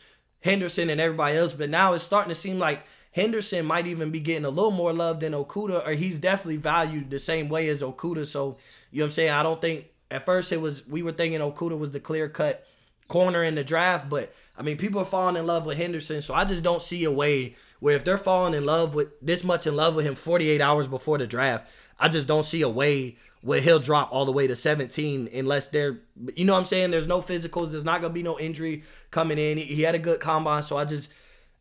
Henderson 0.42 0.90
and 0.90 1.00
everybody 1.00 1.36
else. 1.36 1.52
But 1.52 1.70
now 1.70 1.92
it's 1.92 2.04
starting 2.04 2.30
to 2.30 2.34
seem 2.34 2.58
like 2.58 2.84
Henderson 3.12 3.64
might 3.64 3.86
even 3.86 4.10
be 4.10 4.20
getting 4.20 4.44
a 4.44 4.50
little 4.50 4.72
more 4.72 4.92
love 4.92 5.20
than 5.20 5.32
Okudah, 5.32 5.86
or 5.86 5.92
he's 5.92 6.18
definitely 6.18 6.56
valued 6.56 7.10
the 7.10 7.18
same 7.18 7.48
way 7.48 7.68
as 7.68 7.80
Okudah. 7.80 8.26
So, 8.26 8.58
you 8.90 8.98
know 8.98 9.04
what 9.04 9.06
I'm 9.06 9.12
saying? 9.12 9.30
I 9.30 9.42
don't 9.42 9.60
think 9.60 9.86
at 10.10 10.26
first 10.26 10.52
it 10.52 10.60
was 10.60 10.86
we 10.86 11.02
were 11.02 11.12
thinking 11.12 11.40
Okudah 11.40 11.78
was 11.78 11.92
the 11.92 12.00
clear 12.00 12.28
cut 12.28 12.66
corner 13.08 13.44
in 13.44 13.54
the 13.54 13.64
draft, 13.64 14.08
but 14.08 14.34
I 14.58 14.62
mean 14.62 14.76
people 14.76 15.00
are 15.00 15.06
falling 15.06 15.36
in 15.36 15.46
love 15.46 15.64
with 15.64 15.78
Henderson, 15.78 16.20
so 16.20 16.34
I 16.34 16.44
just 16.44 16.62
don't 16.62 16.82
see 16.82 17.04
a 17.04 17.10
way 17.10 17.54
where 17.78 17.94
if 17.94 18.04
they're 18.04 18.18
falling 18.18 18.54
in 18.54 18.64
love 18.64 18.94
with 18.94 19.08
this 19.20 19.44
much 19.44 19.66
in 19.66 19.76
love 19.76 19.94
with 19.94 20.06
him 20.06 20.14
48 20.14 20.60
hours 20.60 20.88
before 20.88 21.18
the 21.18 21.26
draft, 21.26 21.70
I 21.98 22.08
just 22.08 22.26
don't 22.26 22.44
see 22.44 22.62
a 22.62 22.68
way 22.68 23.16
where 23.46 23.60
he'll 23.60 23.78
drop 23.78 24.08
all 24.12 24.24
the 24.24 24.32
way 24.32 24.48
to 24.48 24.56
17 24.56 25.30
unless 25.32 25.68
they're 25.68 26.00
you 26.34 26.44
know 26.44 26.54
what 26.54 26.58
I'm 26.58 26.66
saying? 26.66 26.90
There's 26.90 27.06
no 27.06 27.22
physicals. 27.22 27.70
There's 27.70 27.84
not 27.84 28.00
gonna 28.00 28.12
be 28.12 28.22
no 28.22 28.38
injury 28.40 28.82
coming 29.12 29.38
in. 29.38 29.56
He, 29.56 29.64
he 29.64 29.82
had 29.82 29.94
a 29.94 30.00
good 30.00 30.18
combine 30.18 30.62
so 30.62 30.76
I 30.76 30.84
just 30.84 31.12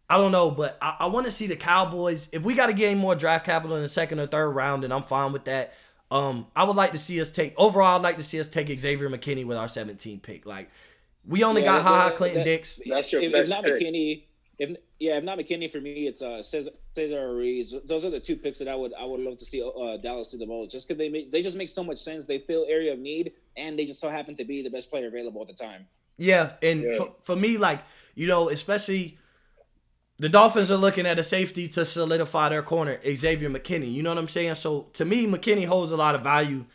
I 0.10 0.18
don't 0.18 0.32
know 0.32 0.50
but 0.50 0.80
I, 0.82 0.98
I 1.02 1.06
want 1.06 1.26
to 1.28 1.32
see 1.32 1.46
the 1.46 1.56
Cowboys 1.56 2.28
if 2.34 2.42
we 2.42 2.56
got 2.56 2.68
to 2.68 2.74
gain 2.74 2.98
more 2.98 3.14
draft 3.16 3.46
capital 3.46 3.76
in 3.76 3.84
the 3.84 3.88
second 3.88 4.20
or 4.20 4.26
third 4.26 4.50
round 4.50 4.84
and 4.84 4.92
I'm 4.92 5.04
fine 5.04 5.32
with 5.32 5.46
that. 5.46 5.76
Um 6.10 6.48
I 6.56 6.64
would 6.64 6.76
like 6.76 6.92
to 6.94 6.98
see 6.98 7.22
us 7.22 7.32
take 7.32 7.54
overall 7.56 7.98
I'd 7.98 8.02
like 8.04 8.18
to 8.18 8.24
see 8.24 8.40
us 8.40 8.48
take 8.48 8.68
Xavier 8.80 9.10
McKinney 9.10 9.46
with 9.46 9.58
our 9.58 9.68
17 9.68 10.20
pick 10.22 10.48
like 10.48 10.72
we 11.28 11.44
only 11.44 11.62
yeah, 11.62 11.68
got 11.68 11.82
Ha 11.84 12.02
Ha 12.02 12.16
Clinton 12.16 12.44
Dix. 12.44 12.80
that's 12.88 13.14
your 13.14 13.22
if, 13.22 13.32
best 13.32 13.52
if 13.52 13.56
not 13.56 13.64
pick. 13.64 13.76
McKinney 13.76 14.24
if 14.58 14.78
yeah, 15.00 15.18
if 15.18 15.24
not 15.24 15.38
McKinney 15.38 15.70
for 15.70 15.82
me, 15.82 16.08
it's 16.08 16.22
uh 16.22 16.42
Cesar, 16.42 16.72
Cesar 16.94 17.36
Ruiz. 17.36 17.76
Those 17.86 18.06
are 18.06 18.10
the 18.10 18.20
two 18.20 18.36
picks 18.36 18.60
that 18.60 18.68
I 18.68 18.76
would 18.76 18.94
I 18.94 19.06
would 19.06 19.20
love 19.20 19.38
to 19.38 19.46
see 19.46 19.62
uh, 19.62 19.98
Dallas 19.98 20.30
do 20.30 20.38
the 20.38 20.46
most, 20.46 20.72
just 20.72 20.88
because 20.88 20.98
they 20.98 21.10
make 21.10 21.32
they 21.32 21.42
just 21.42 21.58
make 21.58 21.70
so 21.70 21.84
much 21.84 22.00
sense. 22.00 22.26
They 22.26 22.40
fill 22.40 22.66
area 22.68 22.94
of 22.94 23.00
need, 23.00 23.34
and 23.58 23.78
they 23.78 23.86
just 23.86 24.00
so 24.00 24.10
happen 24.10 24.36
to 24.36 24.46
be 24.46 24.62
the 24.64 24.70
best 24.70 24.90
player 24.90 25.08
available 25.08 25.42
at 25.42 25.48
the 25.48 25.54
time. 25.54 25.88
Yeah, 26.18 26.52
and 26.62 26.82
yeah. 26.82 26.98
For, 26.98 27.14
for 27.24 27.36
me, 27.36 27.58
like 27.58 27.82
you 28.16 28.28
know, 28.28 28.50
especially 28.50 29.18
the 30.18 30.30
Dolphins 30.30 30.72
are 30.72 30.78
looking 30.78 31.06
at 31.06 31.20
a 31.20 31.24
safety 31.24 31.68
to 31.70 31.84
solidify 31.84 32.50
their 32.50 32.64
corner, 32.64 33.00
Xavier 33.04 33.50
McKinney. 33.50 33.92
You 33.92 34.04
know 34.04 34.12
what 34.12 34.18
I'm 34.18 34.30
saying? 34.30 34.56
So 34.56 34.84
to 34.94 35.04
me, 35.04 35.28
McKinney 35.28 35.66
holds 35.66 35.92
a 35.92 35.98
lot 35.98 36.16
of 36.16 36.22
value. 36.22 36.66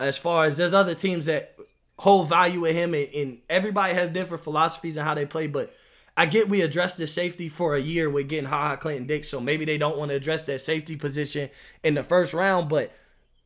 As 0.00 0.16
far 0.16 0.46
as 0.46 0.56
there's 0.56 0.72
other 0.72 0.94
teams 0.94 1.26
that 1.26 1.56
hold 1.98 2.28
value 2.28 2.64
in 2.64 2.74
him, 2.74 2.94
and, 2.94 3.08
and 3.14 3.38
everybody 3.48 3.94
has 3.94 4.08
different 4.08 4.42
philosophies 4.42 4.96
on 4.96 5.04
how 5.04 5.14
they 5.14 5.26
play, 5.26 5.46
but 5.46 5.74
I 6.16 6.26
get 6.26 6.48
we 6.48 6.60
addressed 6.60 6.98
the 6.98 7.06
safety 7.06 7.48
for 7.48 7.74
a 7.74 7.80
year 7.80 8.10
with 8.10 8.28
getting 8.28 8.48
Ha 8.48 8.68
Ha 8.68 8.76
Clinton 8.76 9.06
Dix, 9.06 9.28
so 9.28 9.40
maybe 9.40 9.64
they 9.64 9.78
don't 9.78 9.96
want 9.96 10.10
to 10.10 10.16
address 10.16 10.44
that 10.44 10.60
safety 10.60 10.96
position 10.96 11.50
in 11.82 11.94
the 11.94 12.02
first 12.02 12.34
round. 12.34 12.68
But 12.68 12.92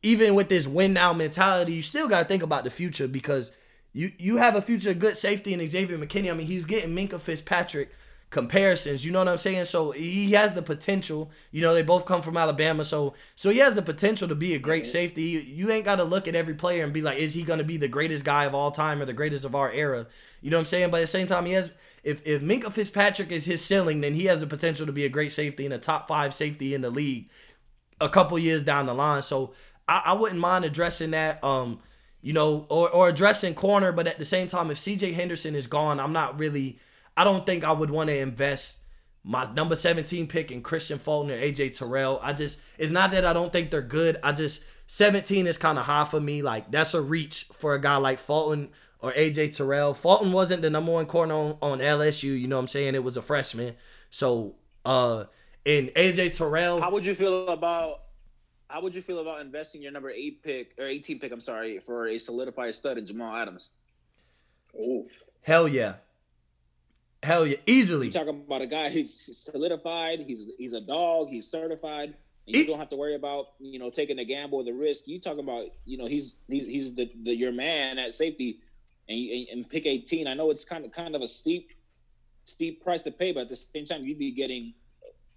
even 0.03 0.35
with 0.35 0.49
this 0.49 0.67
win 0.67 0.93
now 0.93 1.13
mentality, 1.13 1.73
you 1.73 1.81
still 1.81 2.07
got 2.07 2.19
to 2.19 2.25
think 2.25 2.43
about 2.43 2.63
the 2.63 2.69
future 2.69 3.07
because 3.07 3.51
you 3.93 4.11
you 4.17 4.37
have 4.37 4.55
a 4.55 4.61
future 4.61 4.93
good 4.93 5.17
safety 5.17 5.53
in 5.53 5.65
Xavier 5.65 5.97
McKinney. 5.97 6.29
I 6.29 6.33
mean, 6.33 6.47
he's 6.47 6.65
getting 6.65 6.95
Minkah 6.95 7.21
Fitzpatrick 7.21 7.91
comparisons. 8.29 9.05
You 9.05 9.13
know 9.13 9.19
what 9.19 9.29
I'm 9.29 9.37
saying? 9.37 9.65
So 9.65 9.91
he 9.91 10.33
has 10.33 10.53
the 10.53 10.61
potential. 10.61 11.31
You 11.51 11.61
know, 11.61 11.73
they 11.73 11.83
both 11.83 12.05
come 12.05 12.21
from 12.21 12.35
Alabama, 12.35 12.83
so 12.83 13.13
so 13.35 13.49
he 13.49 13.59
has 13.59 13.75
the 13.75 13.81
potential 13.81 14.27
to 14.27 14.35
be 14.35 14.53
a 14.53 14.59
great 14.59 14.85
safety. 14.85 15.23
You, 15.23 15.39
you 15.39 15.71
ain't 15.71 15.85
got 15.85 15.95
to 15.95 16.03
look 16.03 16.27
at 16.27 16.35
every 16.35 16.53
player 16.53 16.83
and 16.83 16.91
be 16.91 17.01
like, 17.01 17.17
is 17.17 17.33
he 17.33 17.43
going 17.43 17.59
to 17.59 17.65
be 17.65 17.77
the 17.77 17.87
greatest 17.87 18.25
guy 18.25 18.43
of 18.43 18.53
all 18.53 18.71
time 18.71 19.01
or 19.01 19.05
the 19.05 19.13
greatest 19.13 19.45
of 19.45 19.55
our 19.55 19.71
era? 19.71 20.07
You 20.41 20.49
know 20.51 20.57
what 20.57 20.61
I'm 20.61 20.65
saying? 20.65 20.91
But 20.91 20.97
at 20.97 21.01
the 21.01 21.07
same 21.07 21.27
time, 21.27 21.45
he 21.45 21.53
has 21.53 21.71
if 22.05 22.25
if 22.25 22.41
Minkah 22.41 22.71
Fitzpatrick 22.71 23.31
is 23.31 23.45
his 23.45 23.65
ceiling, 23.65 23.99
then 24.01 24.13
he 24.13 24.25
has 24.25 24.39
the 24.39 24.47
potential 24.47 24.85
to 24.85 24.93
be 24.93 25.05
a 25.05 25.09
great 25.09 25.31
safety 25.31 25.65
and 25.65 25.73
a 25.73 25.79
top 25.79 26.07
five 26.07 26.33
safety 26.33 26.73
in 26.73 26.81
the 26.81 26.91
league 26.91 27.29
a 27.99 28.07
couple 28.07 28.37
years 28.37 28.63
down 28.63 28.85
the 28.85 28.93
line. 28.93 29.23
So 29.23 29.53
I, 29.87 30.03
I 30.05 30.13
wouldn't 30.13 30.39
mind 30.39 30.63
addressing 30.63 31.11
that. 31.11 31.43
Um, 31.43 31.79
you 32.21 32.33
know, 32.33 32.67
or 32.69 32.89
or 32.89 33.09
addressing 33.09 33.55
corner, 33.55 33.91
but 33.91 34.07
at 34.07 34.19
the 34.19 34.25
same 34.25 34.47
time, 34.47 34.71
if 34.71 34.77
CJ 34.77 35.13
Henderson 35.13 35.55
is 35.55 35.67
gone, 35.67 35.99
I'm 35.99 36.13
not 36.13 36.39
really. 36.39 36.79
I 37.17 37.23
don't 37.23 37.45
think 37.45 37.63
I 37.63 37.71
would 37.71 37.89
want 37.89 38.09
to 38.09 38.17
invest 38.17 38.77
my 39.23 39.51
number 39.53 39.75
17 39.75 40.27
pick 40.27 40.51
in 40.51 40.61
Kristian 40.61 40.99
Fulton 40.99 41.31
or 41.31 41.37
AJ 41.37 41.77
Terrell. 41.77 42.19
I 42.21 42.33
just 42.33 42.61
it's 42.77 42.91
not 42.91 43.11
that 43.11 43.25
I 43.25 43.33
don't 43.33 43.51
think 43.51 43.71
they're 43.71 43.81
good. 43.81 44.19
I 44.21 44.31
just 44.31 44.63
17 44.87 45.47
is 45.47 45.57
kind 45.57 45.79
of 45.79 45.85
high 45.85 46.05
for 46.05 46.19
me. 46.19 46.43
Like 46.43 46.69
that's 46.69 46.93
a 46.93 47.01
reach 47.01 47.45
for 47.51 47.73
a 47.73 47.81
guy 47.81 47.97
like 47.97 48.19
Fulton 48.19 48.69
or 49.05 49.13
AJ 49.13 49.55
Terrell. 49.55 49.93
Fulton 49.93 50.31
wasn't 50.31 50.63
the 50.63 50.69
number 50.71 50.91
one 50.91 51.05
corner 51.05 51.35
on, 51.35 51.57
on 51.61 51.79
LSU. 51.79 52.39
You 52.39 52.47
know 52.47 52.55
what 52.57 52.61
I'm 52.63 52.67
saying? 52.67 52.95
It 52.95 53.03
was 53.03 53.17
a 53.17 53.21
freshman. 53.21 53.75
So, 54.09 54.55
uh, 54.83 55.25
and 55.65 55.89
AJ 55.89 56.35
Terrell. 56.37 56.81
How 56.81 56.91
would 56.91 57.05
you 57.05 57.13
feel 57.15 57.47
about? 57.49 58.01
how 58.67 58.81
would 58.81 58.95
you 58.95 59.01
feel 59.01 59.19
about 59.19 59.41
investing 59.41 59.79
your 59.81 59.91
number 59.91 60.09
eight 60.09 60.41
pick 60.41 60.73
or 60.79 60.85
18 60.87 61.19
pick? 61.19 61.31
I'm 61.31 61.39
sorry 61.39 61.79
for 61.79 62.07
a 62.07 62.17
solidified 62.17 62.73
stud 62.73 62.97
in 62.97 63.05
Jamal 63.05 63.35
Adams. 63.35 63.69
Ooh. 64.75 65.05
Hell 65.43 65.67
yeah. 65.67 65.93
Hell 67.21 67.45
yeah. 67.45 67.57
Easily. 67.67 68.07
You 68.07 68.11
talking 68.11 68.29
about 68.45 68.63
a 68.63 68.67
guy 68.67 68.89
who's 68.89 69.13
solidified. 69.37 70.19
He's 70.21 70.49
he's 70.57 70.73
a 70.73 70.81
dog. 70.81 71.29
He's 71.29 71.47
certified. 71.47 72.15
You 72.47 72.59
He- 72.59 72.65
don't 72.65 72.79
have 72.79 72.89
to 72.89 72.95
worry 72.95 73.15
about 73.15 73.49
you 73.59 73.77
know 73.79 73.89
taking 73.91 74.17
the 74.17 74.25
gamble 74.25 74.59
or 74.59 74.63
the 74.63 74.73
risk. 74.73 75.07
You 75.07 75.19
talking 75.19 75.43
about 75.43 75.65
you 75.85 75.97
know 75.97 76.07
he's 76.07 76.35
he's, 76.49 76.65
he's 76.65 76.93
the, 76.95 77.09
the 77.23 77.35
your 77.35 77.51
man 77.51 77.97
at 77.99 78.13
safety, 78.15 78.59
and 79.07 79.17
you, 79.19 79.47
and 79.51 79.67
pick 79.69 79.85
18. 79.85 80.27
I 80.27 80.33
know 80.33 80.49
it's 80.51 80.65
kind 80.65 80.85
of 80.85 80.91
kind 80.91 81.15
of 81.15 81.21
a 81.21 81.27
steep 81.27 81.71
steep 82.45 82.83
price 82.83 83.01
to 83.03 83.11
pay, 83.11 83.31
but 83.31 83.41
at 83.41 83.49
the 83.49 83.55
same 83.55 83.85
time 83.85 84.03
you'd 84.05 84.19
be 84.19 84.31
getting 84.31 84.73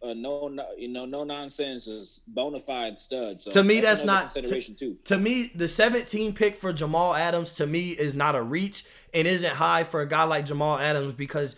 a 0.03 0.15
no 0.15 0.49
no- 0.49 0.69
you 0.77 0.89
know 0.89 1.05
no 1.05 1.25
nonsense 1.25 1.87
is 1.89 2.21
bona 2.29 2.61
fide 2.61 2.97
stud. 2.99 3.41
So 3.41 3.51
To 3.51 3.65
me, 3.65 3.81
that's 3.81 4.03
another 4.03 4.25
not- 4.25 4.33
consideration 4.33 4.75
too. 4.75 4.97
to 5.05 5.19
me, 5.19 5.51
the 5.55 5.69
17 5.69 6.35
pick 6.35 6.57
for 6.57 6.73
Jamal 6.73 7.15
Adams 7.15 7.55
to 7.57 7.67
me 7.67 7.91
is 7.91 8.15
not 8.15 8.35
a 8.37 8.43
reach 8.43 8.85
and 9.13 9.27
isn't 9.27 9.55
high 9.55 9.85
for 9.85 10.01
a 10.01 10.07
guy 10.09 10.25
like 10.25 10.45
Jamal 10.47 10.79
Adams 10.79 11.13
because 11.15 11.57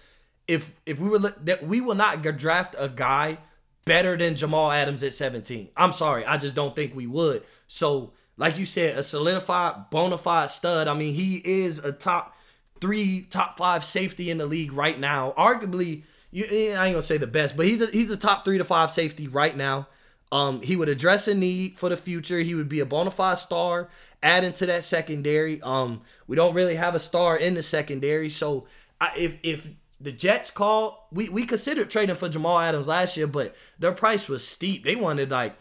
if 0.48 0.74
if 0.86 0.98
we 0.98 1.08
were 1.08 1.18
look- 1.18 1.44
that 1.44 1.66
we 1.66 1.80
will 1.80 1.94
not 1.94 2.22
draft 2.22 2.74
a 2.78 2.88
guy 2.88 3.38
better 3.84 4.16
than 4.16 4.34
Jamal 4.36 4.70
Adams 4.70 5.02
at 5.02 5.12
17. 5.12 5.68
I'm 5.76 5.92
sorry, 5.92 6.24
I 6.24 6.36
just 6.38 6.54
don't 6.54 6.76
think 6.76 6.94
we 6.94 7.06
would. 7.06 7.42
So, 7.66 8.12
like 8.40 8.56
you 8.56 8.64
said, 8.64 8.96
a 8.96 9.02
solidified, 9.02 9.90
bona 9.90 10.16
fide 10.16 10.50
stud. 10.50 10.88
I 10.88 10.94
mean, 10.94 11.12
he 11.12 11.42
is 11.44 11.78
a 11.78 11.92
top 11.92 12.34
three, 12.80 13.26
top 13.28 13.58
five 13.58 13.84
safety 13.84 14.30
in 14.30 14.38
the 14.38 14.46
league 14.46 14.72
right 14.72 14.98
now. 14.98 15.34
Arguably, 15.36 16.04
you, 16.30 16.46
eh, 16.50 16.74
I 16.74 16.86
ain't 16.86 16.94
gonna 16.94 17.02
say 17.02 17.18
the 17.18 17.26
best, 17.26 17.54
but 17.54 17.66
he's 17.66 17.82
a, 17.82 17.86
he's 17.88 18.10
a 18.10 18.16
top 18.16 18.46
three 18.46 18.56
to 18.56 18.64
five 18.64 18.90
safety 18.90 19.28
right 19.28 19.54
now. 19.54 19.88
Um, 20.32 20.62
he 20.62 20.74
would 20.74 20.88
address 20.88 21.28
a 21.28 21.34
need 21.34 21.76
for 21.76 21.90
the 21.90 21.98
future. 21.98 22.38
He 22.38 22.54
would 22.54 22.68
be 22.68 22.80
a 22.80 22.86
bona 22.86 23.10
fide 23.10 23.36
star, 23.36 23.90
adding 24.22 24.54
to 24.54 24.66
that 24.66 24.84
secondary. 24.84 25.60
Um, 25.60 26.00
we 26.26 26.34
don't 26.34 26.54
really 26.54 26.76
have 26.76 26.94
a 26.94 27.00
star 27.00 27.36
in 27.36 27.52
the 27.52 27.62
secondary, 27.62 28.30
so 28.30 28.66
I, 29.02 29.12
if 29.18 29.38
if 29.42 29.68
the 30.00 30.12
Jets 30.12 30.50
call, 30.50 31.08
we 31.12 31.28
we 31.28 31.44
considered 31.44 31.90
trading 31.90 32.16
for 32.16 32.30
Jamal 32.30 32.58
Adams 32.58 32.88
last 32.88 33.18
year, 33.18 33.26
but 33.26 33.54
their 33.78 33.92
price 33.92 34.30
was 34.30 34.48
steep. 34.48 34.84
They 34.84 34.96
wanted 34.96 35.30
like 35.30 35.56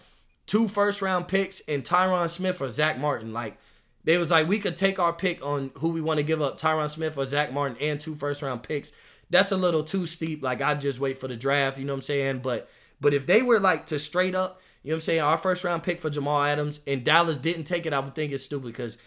two 0.49 0.67
first 0.67 1.03
round 1.03 1.27
picks 1.27 1.61
and 1.67 1.83
Tyron 1.83 2.27
Smith 2.27 2.59
or 2.59 2.69
Zach 2.69 2.97
Martin. 2.97 3.31
Like 3.31 3.57
they 4.03 4.17
was 4.17 4.31
like 4.31 4.47
we 4.47 4.57
could 4.57 4.75
take 4.75 4.97
our 4.97 5.13
pick 5.13 5.45
on 5.45 5.69
who 5.75 5.91
we 5.91 6.01
want 6.01 6.17
to 6.17 6.23
give 6.23 6.41
up, 6.41 6.59
Tyron 6.59 6.89
Smith 6.89 7.17
or 7.17 7.25
Zach 7.25 7.53
Martin, 7.53 7.77
and 7.79 8.01
two 8.01 8.15
first 8.15 8.41
round 8.41 8.63
picks. 8.63 8.91
That's 9.29 9.51
a 9.51 9.57
little 9.57 9.83
too 9.83 10.07
steep. 10.07 10.43
Like 10.43 10.59
I 10.59 10.73
just 10.73 10.99
wait 10.99 11.19
for 11.19 11.27
the 11.27 11.35
draft, 11.35 11.77
you 11.77 11.85
know 11.85 11.93
what 11.93 11.97
I'm 11.97 12.01
saying? 12.01 12.39
But 12.39 12.67
but 12.99 13.13
if 13.13 13.27
they 13.27 13.43
were 13.43 13.59
like 13.59 13.85
to 13.87 13.99
straight 13.99 14.33
up, 14.33 14.59
you 14.81 14.89
know 14.89 14.95
what 14.95 14.97
I'm 14.97 15.01
saying, 15.01 15.21
our 15.21 15.37
first 15.37 15.63
round 15.63 15.83
pick 15.83 16.01
for 16.01 16.09
Jamal 16.09 16.41
Adams 16.41 16.81
and 16.87 17.03
Dallas 17.03 17.37
didn't 17.37 17.65
take 17.65 17.85
it, 17.85 17.93
I 17.93 17.99
would 17.99 18.15
think 18.15 18.33
it's 18.33 18.43
stupid 18.43 18.67
because 18.67 18.97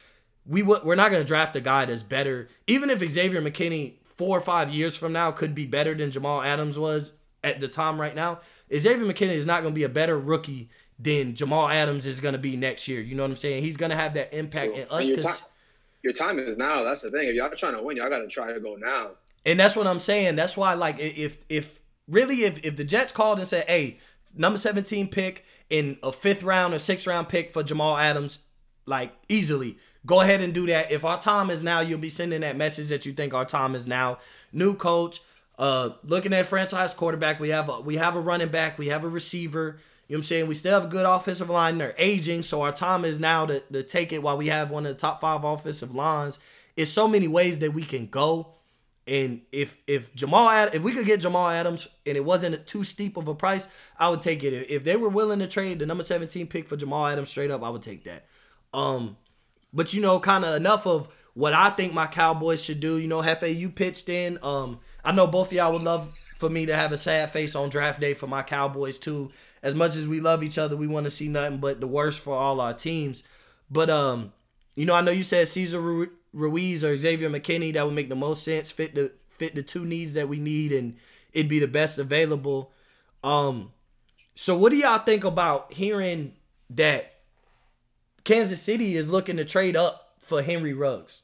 we 0.46 0.62
would 0.62 0.85
we're 0.85 0.94
not 0.94 1.11
gonna 1.11 1.24
draft 1.24 1.57
a 1.57 1.61
guy 1.61 1.87
that's 1.87 2.05
better. 2.05 2.48
Even 2.68 2.88
if 2.88 3.00
Xavier 3.00 3.42
McKinney 3.42 3.94
four 4.16 4.38
or 4.38 4.40
five 4.40 4.70
years 4.70 4.96
from 4.96 5.12
now 5.12 5.33
could 5.33 5.57
be 5.57 5.66
better 5.66 5.92
than 5.92 6.12
Jamal 6.12 6.40
Adams 6.40 6.78
was 6.78 7.14
at 7.42 7.59
the 7.59 7.66
time 7.66 8.00
right 8.00 8.14
now, 8.14 8.38
Xavier 8.72 9.05
McKinney 9.12 9.35
is 9.35 9.46
not 9.46 9.64
gonna 9.64 9.74
be 9.74 9.83
a 9.83 9.88
better 9.88 10.16
rookie 10.16 10.70
than 11.03 11.35
Jamal 11.35 11.69
Adams 11.69 12.07
is 12.07 12.21
gonna 12.21 12.38
be 12.38 12.57
next 12.57 12.87
year. 12.87 13.01
You 13.01 13.15
know 13.15 13.23
what 13.25 13.31
I'm 13.31 13.37
saying? 13.37 13.62
He's 13.65 13.77
gonna 13.77 13.97
have 13.97 14.15
that 14.15 14.33
impact 14.37 14.77
in 14.77 14.87
us 14.88 15.09
your, 15.09 15.17
'cause- 15.17 15.41
time, 15.41 15.49
your 16.03 16.12
time 16.12 16.38
is 16.38 16.57
now. 16.57 16.85
That's 16.85 17.03
the 17.03 17.11
thing. 17.11 17.29
If 17.29 17.35
y'all 17.35 17.51
trying 17.57 17.75
to 17.75 17.83
win, 17.83 17.97
y'all 17.97 18.09
got 18.09 18.19
to 18.19 18.29
try 18.29 18.53
to 18.53 18.61
go 18.61 18.77
now. 18.77 19.12
And 19.45 19.59
that's 19.59 19.75
what 19.75 19.87
I'm 19.87 20.01
saying. 20.01 20.37
That's 20.37 20.57
why, 20.57 20.75
like, 20.75 20.99
if 21.01 21.38
if 21.49 21.81
really 22.09 22.45
if 22.45 22.65
if 22.65 22.77
the 22.77 22.85
Jets 22.85 23.11
called 23.11 23.38
and 23.38 23.49
said, 23.49 23.67
"Hey, 23.67 23.99
number 24.37 24.59
17 24.59 25.09
pick 25.09 25.45
in 25.71 25.97
a 26.03 26.12
fifth 26.12 26.43
round 26.45 26.75
or 26.75 26.79
sixth 26.79 27.07
round 27.07 27.29
pick 27.29 27.51
for 27.53 27.62
Jamal 27.62 27.97
Adams," 27.97 28.41
like 28.87 29.12
easily, 29.29 29.79
go 30.07 30.21
ahead 30.21 30.41
and 30.41 30.55
do 30.55 30.67
that. 30.67 30.93
If 30.93 31.05
our 31.05 31.21
time 31.21 31.51
is 31.51 31.62
now, 31.62 31.81
you'll 31.81 31.99
be 31.99 32.09
sending 32.09 32.43
that 32.43 32.57
message 32.57 32.88
that 32.91 33.05
you 33.07 33.12
think 33.12 33.35
our 33.35 33.45
time 33.45 33.75
is 33.75 33.87
now. 33.87 34.19
New 34.53 34.75
coach, 34.77 35.21
uh, 35.59 35.91
looking 36.05 36.33
at 36.33 36.47
franchise 36.47 36.95
quarterback. 36.95 37.41
We 37.41 37.49
have 37.49 37.69
a, 37.69 37.81
we 37.81 37.97
have 37.97 38.15
a 38.15 38.21
running 38.21 38.49
back. 38.49 38.79
We 38.79 38.88
have 38.88 39.03
a 39.05 39.09
receiver. 39.09 39.79
You 40.09 40.15
know 40.15 40.19
what 40.19 40.19
I'm 40.19 40.23
saying? 40.25 40.47
We 40.47 40.55
still 40.55 40.75
have 40.75 40.85
a 40.85 40.93
good 40.93 41.07
offensive 41.07 41.49
line. 41.49 41.79
They're 41.79 41.95
aging, 41.97 42.43
so 42.43 42.62
our 42.62 42.73
time 42.73 43.05
is 43.05 43.19
now 43.19 43.47
to, 43.47 43.61
to 43.73 43.83
take 43.83 44.12
it 44.12 44.23
while 44.23 44.37
we 44.37 44.49
have 44.49 44.71
one 44.71 44.85
of 44.85 44.95
the 44.95 45.01
top 45.01 45.21
five 45.21 45.45
offensive 45.45 45.95
lines. 45.95 46.38
It's 46.77 46.91
so 46.91 47.09
many 47.09 47.29
ways 47.29 47.61
that 47.61 47.73
we 47.73 47.85
can 47.85 48.07
go. 48.07 48.55
And 49.07 49.41
if 49.51 49.79
if 49.87 50.15
Jamal 50.15 50.49
Ad, 50.49 50.75
if 50.75 50.83
we 50.83 50.93
could 50.93 51.07
get 51.07 51.21
Jamal 51.21 51.49
Adams 51.49 51.88
and 52.07 52.17
it 52.17 52.25
wasn't 52.25 52.67
too 52.67 52.85
steep 52.85 53.17
of 53.17 53.27
a 53.27 53.35
price, 53.35 53.69
I 53.99 54.09
would 54.11 54.23
take 54.23 54.45
it. 54.45 54.71
If 54.71 54.85
they 54.85 54.97
were 54.97 55.09
willing 55.09 55.41
to 55.41 55.49
trade 55.49 55.81
the 55.81 55.87
number 55.87 56.05
17 56.05 56.47
pick 56.47 56.69
for 56.69 56.77
Jamal 56.77 57.07
Adams 57.07 57.31
straight 57.31 57.51
up, 57.51 57.65
I 57.65 57.71
would 57.71 57.83
take 57.83 58.05
that. 58.05 58.27
Um, 58.73 59.17
but 59.73 59.93
you 59.93 60.01
know, 60.01 60.21
kind 60.21 60.45
of 60.45 60.55
enough 60.55 60.87
of 60.87 61.12
what 61.35 61.53
I 61.53 61.71
think 61.71 61.93
my 61.95 62.07
Cowboys 62.07 62.62
should 62.62 62.81
do. 62.81 62.99
You 62.99 63.09
know, 63.09 63.23
Hefe, 63.23 63.57
you 63.57 63.71
pitched 63.71 64.09
in. 64.09 64.38
Um, 64.43 64.79
I 65.05 65.12
know 65.12 65.27
both 65.27 65.49
of 65.49 65.55
y'all 65.55 65.73
would 65.73 65.83
love 65.83 66.12
for 66.38 66.49
me 66.51 66.67
to 66.67 66.77
have 66.77 66.93
a 66.93 66.97
sad 66.97 67.31
face 67.31 67.57
on 67.57 67.71
draft 67.71 68.01
day 68.01 68.15
for 68.15 68.27
my 68.27 68.43
Cowboys 68.43 68.99
too. 68.99 69.31
As 69.62 69.75
much 69.75 69.94
as 69.94 70.09
we 70.09 70.20
love 70.20 70.42
each 70.42 70.59
other, 70.59 70.77
we 70.77 70.88
want 70.88 71.05
to 71.05 71.11
see 71.11 71.29
nothing 71.29 71.59
but 71.59 71.81
the 71.81 71.87
worst 71.87 72.20
for 72.20 72.35
all 72.35 72.61
our 72.61 72.75
teams. 72.75 73.22
But 73.70 73.90
um, 73.90 74.33
you 74.75 74.87
know, 74.87 74.94
I 74.94 75.01
know 75.01 75.12
you 75.12 75.22
said 75.22 75.48
Cesar 75.48 76.09
Ruiz 76.33 76.85
or 76.85 76.96
Xavier 76.96 77.31
McKinney. 77.31 77.72
That 77.75 77.85
would 77.85 77.94
make 77.94 78.09
the 78.09 78.16
most 78.16 78.44
sense. 78.44 78.70
Fit 78.70 78.94
the 78.94 79.12
fit 79.31 79.55
the 79.55 79.62
two 79.62 79.85
needs 79.85 80.14
that 80.14 80.29
we 80.29 80.38
need, 80.38 80.72
and 80.72 80.96
it'd 81.33 81.48
be 81.48 81.59
the 81.59 81.68
best 81.68 81.98
available. 81.98 82.72
Um, 83.22 83.72
so 84.35 84.57
what 84.57 84.70
do 84.70 84.77
y'all 84.77 84.98
think 84.98 85.25
about 85.25 85.72
hearing 85.75 86.35
that 86.70 87.20
Kansas 88.25 88.61
City 88.61 88.96
is 88.96 89.11
looking 89.11 89.37
to 89.37 89.44
trade 89.44 89.77
up 89.77 90.14
for 90.18 90.42
Henry 90.42 90.72
Ruggs? 90.72 91.22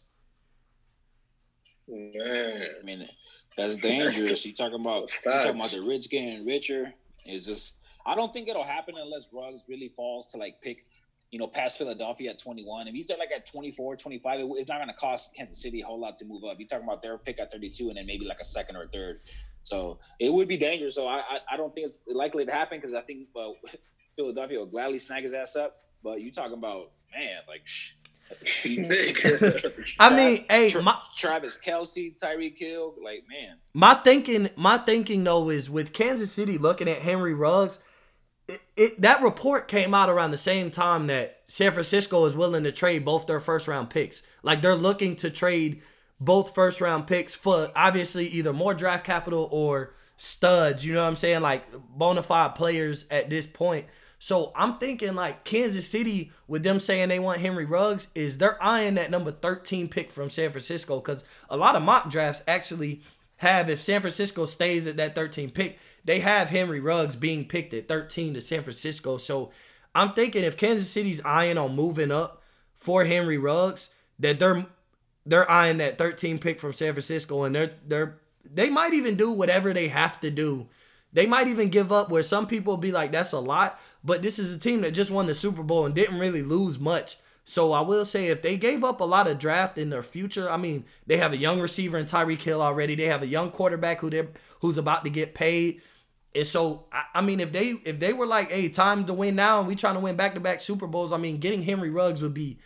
Man. 1.89 2.67
I 2.81 2.85
mean, 2.85 3.09
that's 3.57 3.77
dangerous. 3.77 4.45
You 4.45 4.53
talking 4.53 4.81
about 4.81 5.09
you 5.25 5.33
talking 5.33 5.57
about 5.57 5.71
the 5.71 5.81
rich 5.81 6.11
getting 6.11 6.45
richer. 6.45 6.93
It's 7.25 7.47
just 7.47 7.79
I 8.07 8.15
don't 8.15 8.33
think 8.33 8.49
it'll 8.49 8.63
happen 8.65 8.95
unless 9.01 9.29
Ruggs 9.33 9.65
really 9.69 9.89
falls 9.89 10.31
to 10.33 10.39
like 10.39 10.61
pick, 10.63 10.87
you 11.31 11.39
know, 11.39 11.47
past 11.47 11.79
Philadelphia 11.79 12.31
at 12.31 12.39
21. 12.39 12.89
If 12.89 12.95
he's 12.95 13.07
there 13.07 13.19
like 13.19 13.31
at 13.35 13.45
24, 13.47 13.97
25, 13.97 14.41
it- 14.41 14.47
it's 14.57 14.69
not 14.69 14.77
going 14.79 14.89
to 14.89 14.95
cost 14.95 15.35
Kansas 15.37 15.61
City 15.61 15.81
a 15.83 15.87
whole 15.87 16.01
lot 16.01 16.17
to 16.19 16.25
move 16.25 16.43
up. 16.45 16.59
You're 16.59 16.67
talking 16.69 16.87
about 16.87 17.03
their 17.03 17.19
pick 17.19 17.39
at 17.41 17.53
32 17.53 17.89
and 17.89 17.97
then 17.99 18.07
maybe 18.07 18.25
like 18.25 18.41
a 18.41 18.45
second 18.45 18.77
or 18.77 18.85
a 18.85 18.89
third. 18.89 19.21
So 19.63 19.99
it 20.21 20.33
would 20.33 20.49
be 20.49 20.57
dangerous. 20.57 20.95
So 20.95 21.07
I 21.07 21.19
I, 21.19 21.39
I 21.53 21.57
don't 21.57 21.75
think 21.75 21.87
it's 21.87 22.03
likely 22.07 22.47
to 22.47 22.53
happen 22.53 22.79
because 22.79 22.95
I 22.95 23.03
think 23.03 23.29
uh, 23.37 23.51
Philadelphia 24.17 24.59
will 24.59 24.67
gladly 24.67 24.99
snag 24.99 25.25
his 25.25 25.33
ass 25.35 25.57
up. 25.57 25.77
But 26.03 26.21
you 26.23 26.31
talking 26.33 26.55
about 26.57 26.93
man, 27.15 27.41
like. 27.49 27.63
Shh. 27.67 27.93
I 29.99 30.15
mean, 30.15 30.45
hey, 30.51 30.71
Tra- 30.71 30.83
my- 30.83 30.99
Travis 31.17 31.59
Kelce, 31.65 32.15
Tyreek 32.19 32.59
Hill, 32.59 32.95
like 33.03 33.25
man, 33.29 33.57
My 33.73 33.95
thinking, 33.95 34.51
my 34.57 34.79
thinking 34.79 35.25
though 35.25 35.49
is 35.51 35.71
with 35.71 35.93
Kansas 35.93 36.31
City 36.33 36.59
looking 36.59 36.89
at 36.89 36.99
Henry 37.03 37.33
Ruggs, 37.35 37.79
it, 38.77 39.01
that 39.01 39.23
report 39.23 39.69
came 39.69 39.95
out 39.95 40.09
around 40.09 40.31
the 40.31 40.37
same 40.37 40.71
time 40.71 41.07
that 41.09 41.41
San 41.47 41.73
Francisco 41.73 42.25
is 42.25 42.37
willing 42.37 42.65
to 42.65 42.73
trade 42.73 43.05
both 43.05 43.27
their 43.27 43.41
first 43.41 43.69
round 43.69 43.91
picks. 43.91 44.23
Like 44.43 44.63
they're 44.63 44.75
looking 44.75 45.17
to 45.17 45.31
trade 45.31 45.83
both 46.21 46.55
first 46.55 46.81
round 46.81 47.07
picks 47.07 47.35
for 47.35 47.71
obviously 47.77 48.27
either 48.29 48.53
more 48.53 48.75
draft 48.75 49.05
capital 49.05 49.49
or 49.53 49.95
studs. 50.17 50.85
You 50.85 50.95
know 50.95 51.03
what 51.03 51.09
I'm 51.09 51.17
saying? 51.17 51.43
Like 51.43 51.65
bona 51.91 52.23
fide 52.23 52.55
players 52.55 53.07
at 53.11 53.31
this 53.31 53.47
point. 53.47 53.87
So 54.19 54.53
I'm 54.57 54.79
thinking 54.79 55.15
like 55.15 55.45
Kansas 55.45 55.89
City 55.89 56.33
with 56.49 56.65
them 56.65 56.81
saying 56.81 57.09
they 57.09 57.21
want 57.21 57.41
Henry 57.41 57.65
Ruggs 57.65 58.09
is 58.15 58.39
they're 58.39 58.63
eyeing 58.63 58.95
that 58.95 59.11
number 59.11 59.31
13 59.31 59.89
pick 59.89 60.11
from 60.11 60.29
San 60.29 60.51
Francisco 60.51 60.97
because 60.97 61.23
a 61.49 61.57
lot 61.57 61.77
of 61.77 61.83
mock 61.83 62.11
drafts 62.11 62.43
actually 62.49 63.03
have 63.37 63.71
if 63.71 63.81
San 63.81 64.01
Francisco 64.01 64.45
stays 64.45 64.89
at 64.89 64.97
that 64.97 65.15
13 65.15 65.51
pick, 65.51 65.79
they 66.09 66.21
have 66.21 66.49
Henry 66.49 66.81
Ruggs 66.81 67.17
being 67.17 67.45
picked 67.45 67.75
at 67.75 67.87
13 67.87 68.33
to 68.33 68.41
San 68.41 68.63
Francisco. 68.63 69.19
So 69.19 69.51
I'm 69.95 70.15
thinking 70.15 70.43
if 70.43 70.57
Kansas 70.57 70.91
City's 70.91 71.23
eyeing 71.23 71.59
on 71.59 71.77
moving 71.77 72.11
up 72.11 72.43
for 72.73 73.05
Henry 73.05 73.37
Ruggs, 73.37 73.91
that 74.19 74.39
they're 74.39 74.65
they're 75.27 75.51
eyeing 75.51 75.77
that 75.77 75.99
13 75.99 76.39
pick 76.39 76.61
from 76.61 76.73
San 76.73 76.95
Francisco 76.95 77.45
and 77.45 77.55
they're 77.55 77.73
they're 77.87 78.19
they 78.43 78.71
might 78.71 78.95
even 78.95 79.17
do 79.17 79.31
whatever 79.31 79.75
they 79.75 79.89
have 79.89 80.19
to 80.23 80.31
do. 80.31 80.69
They 81.13 81.27
might 81.27 81.47
even 81.47 81.69
give 81.69 81.93
up 81.93 82.09
where 82.09 82.23
some 82.23 82.47
people 82.47 82.79
be 82.79 82.91
like, 82.91 83.13
that's 83.13 83.33
a 83.33 83.39
lot. 83.39 83.79
But 84.03 84.23
this 84.23 84.39
is 84.39 84.57
a 84.57 84.59
team 84.59 84.81
that 84.81 84.93
just 84.93 85.11
won 85.11 85.27
the 85.27 85.35
Super 85.35 85.63
Bowl 85.63 85.85
and 85.85 85.95
didn't 85.95 86.19
really 86.19 86.43
lose 86.43 86.79
much. 86.79 87.19
So 87.45 87.73
I 87.73 87.83
will 87.83 88.07
say 88.07 88.29
if 88.29 88.41
they 88.41 88.57
gave 88.57 88.83
up 88.83 89.01
a 89.01 89.05
lot 89.05 89.27
of 89.27 89.39
draft 89.39 89.77
in 89.77 89.91
their 89.91 90.03
future, 90.03 90.51
I 90.51 90.57
mean, 90.57 90.87
they 91.07 91.19
have 91.19 91.35
a 91.35 91.39
young 91.39 91.61
receiver 91.61 91.99
in 91.99 92.07
Tyreek 92.07 92.41
Hill 92.41 92.63
already. 92.63 92.95
They 92.95 93.07
have 93.07 93.23
a 93.23 93.27
young 93.27 93.51
quarterback 93.51 94.01
who 94.01 94.09
they 94.09 94.27
who's 94.61 94.79
about 94.79 95.05
to 95.05 95.11
get 95.11 95.35
paid. 95.35 95.83
And 96.35 96.47
so 96.47 96.87
I, 96.93 97.05
I 97.17 97.21
mean, 97.21 97.41
if 97.41 97.53
they 97.53 97.71
if 97.85 97.99
they 98.01 98.13
were 98.13 98.27
like, 98.27 98.51
hey, 98.51 98.69
time 98.69 99.05
to 99.07 99.15
win 99.15 99.37
now, 99.37 99.59
and 99.59 99.69
we 99.69 99.75
trying 99.75 99.95
to 99.95 100.01
win 100.01 100.17
back 100.17 100.35
to 100.35 100.41
back 100.41 100.61
Super 100.61 100.87
Bowls, 100.87 101.13
I 101.13 101.17
mean, 101.17 101.39
getting 101.39 101.63
Henry 101.63 101.91
Ruggs 101.91 102.23
would 102.23 102.35
be 102.35 102.59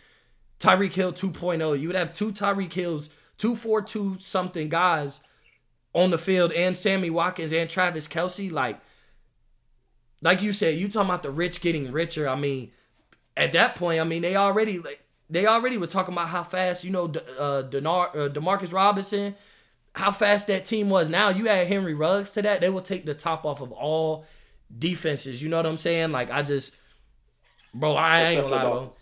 Tyreek 0.59 0.93
Hill 0.93 1.13
2.0. 1.13 1.79
You 1.79 1.87
would 1.87 1.95
have 1.95 2.13
two 2.13 2.31
Tyreek 2.31 2.73
Hills, 2.73 3.09
two 3.37 3.55
four 3.55 3.81
two 3.81 4.17
something 4.19 4.69
guys 4.69 5.23
on 5.93 6.11
the 6.11 6.17
field, 6.17 6.51
and 6.53 6.75
Sammy 6.75 7.09
Watkins 7.09 7.53
and 7.53 7.69
Travis 7.69 8.07
Kelce. 8.07 8.51
Like, 8.51 8.79
like 10.21 10.41
you 10.41 10.53
said, 10.53 10.77
you 10.77 10.87
talking 10.87 11.09
about 11.09 11.23
the 11.23 11.31
rich 11.31 11.61
getting 11.61 11.91
richer. 11.91 12.27
I 12.27 12.35
mean, 12.35 12.71
at 13.35 13.51
that 13.53 13.75
point, 13.75 13.99
I 13.99 14.03
mean, 14.03 14.21
they 14.21 14.35
already 14.35 14.79
like 14.79 15.03
they 15.29 15.47
already 15.47 15.77
were 15.77 15.87
talking 15.87 16.13
about 16.13 16.29
how 16.29 16.43
fast 16.43 16.83
you 16.83 16.91
know 16.91 17.05
uh, 17.05 17.63
Denar- 17.63 18.15
uh, 18.15 18.29
Demarcus 18.29 18.73
Robinson, 18.73 19.35
how 19.93 20.11
fast 20.11 20.47
that 20.47 20.65
team 20.65 20.89
was. 20.89 21.09
Now 21.09 21.29
you 21.29 21.47
add 21.47 21.67
Henry 21.67 21.93
Ruggs 21.93 22.31
to 22.31 22.41
that, 22.41 22.61
they 22.61 22.69
will 22.69 22.81
take 22.81 23.05
the 23.05 23.13
top 23.13 23.45
off 23.45 23.61
of 23.61 23.71
all 23.71 24.25
defenses. 24.75 25.41
You 25.41 25.49
know 25.49 25.57
what 25.57 25.65
I'm 25.65 25.77
saying? 25.77 26.11
Like 26.11 26.31
I 26.31 26.41
just, 26.41 26.75
bro, 27.73 27.95
I 27.95 28.21
ain't 28.21 28.41
gonna 28.41 28.55
lie, 28.55 28.63
bro. 28.63 28.93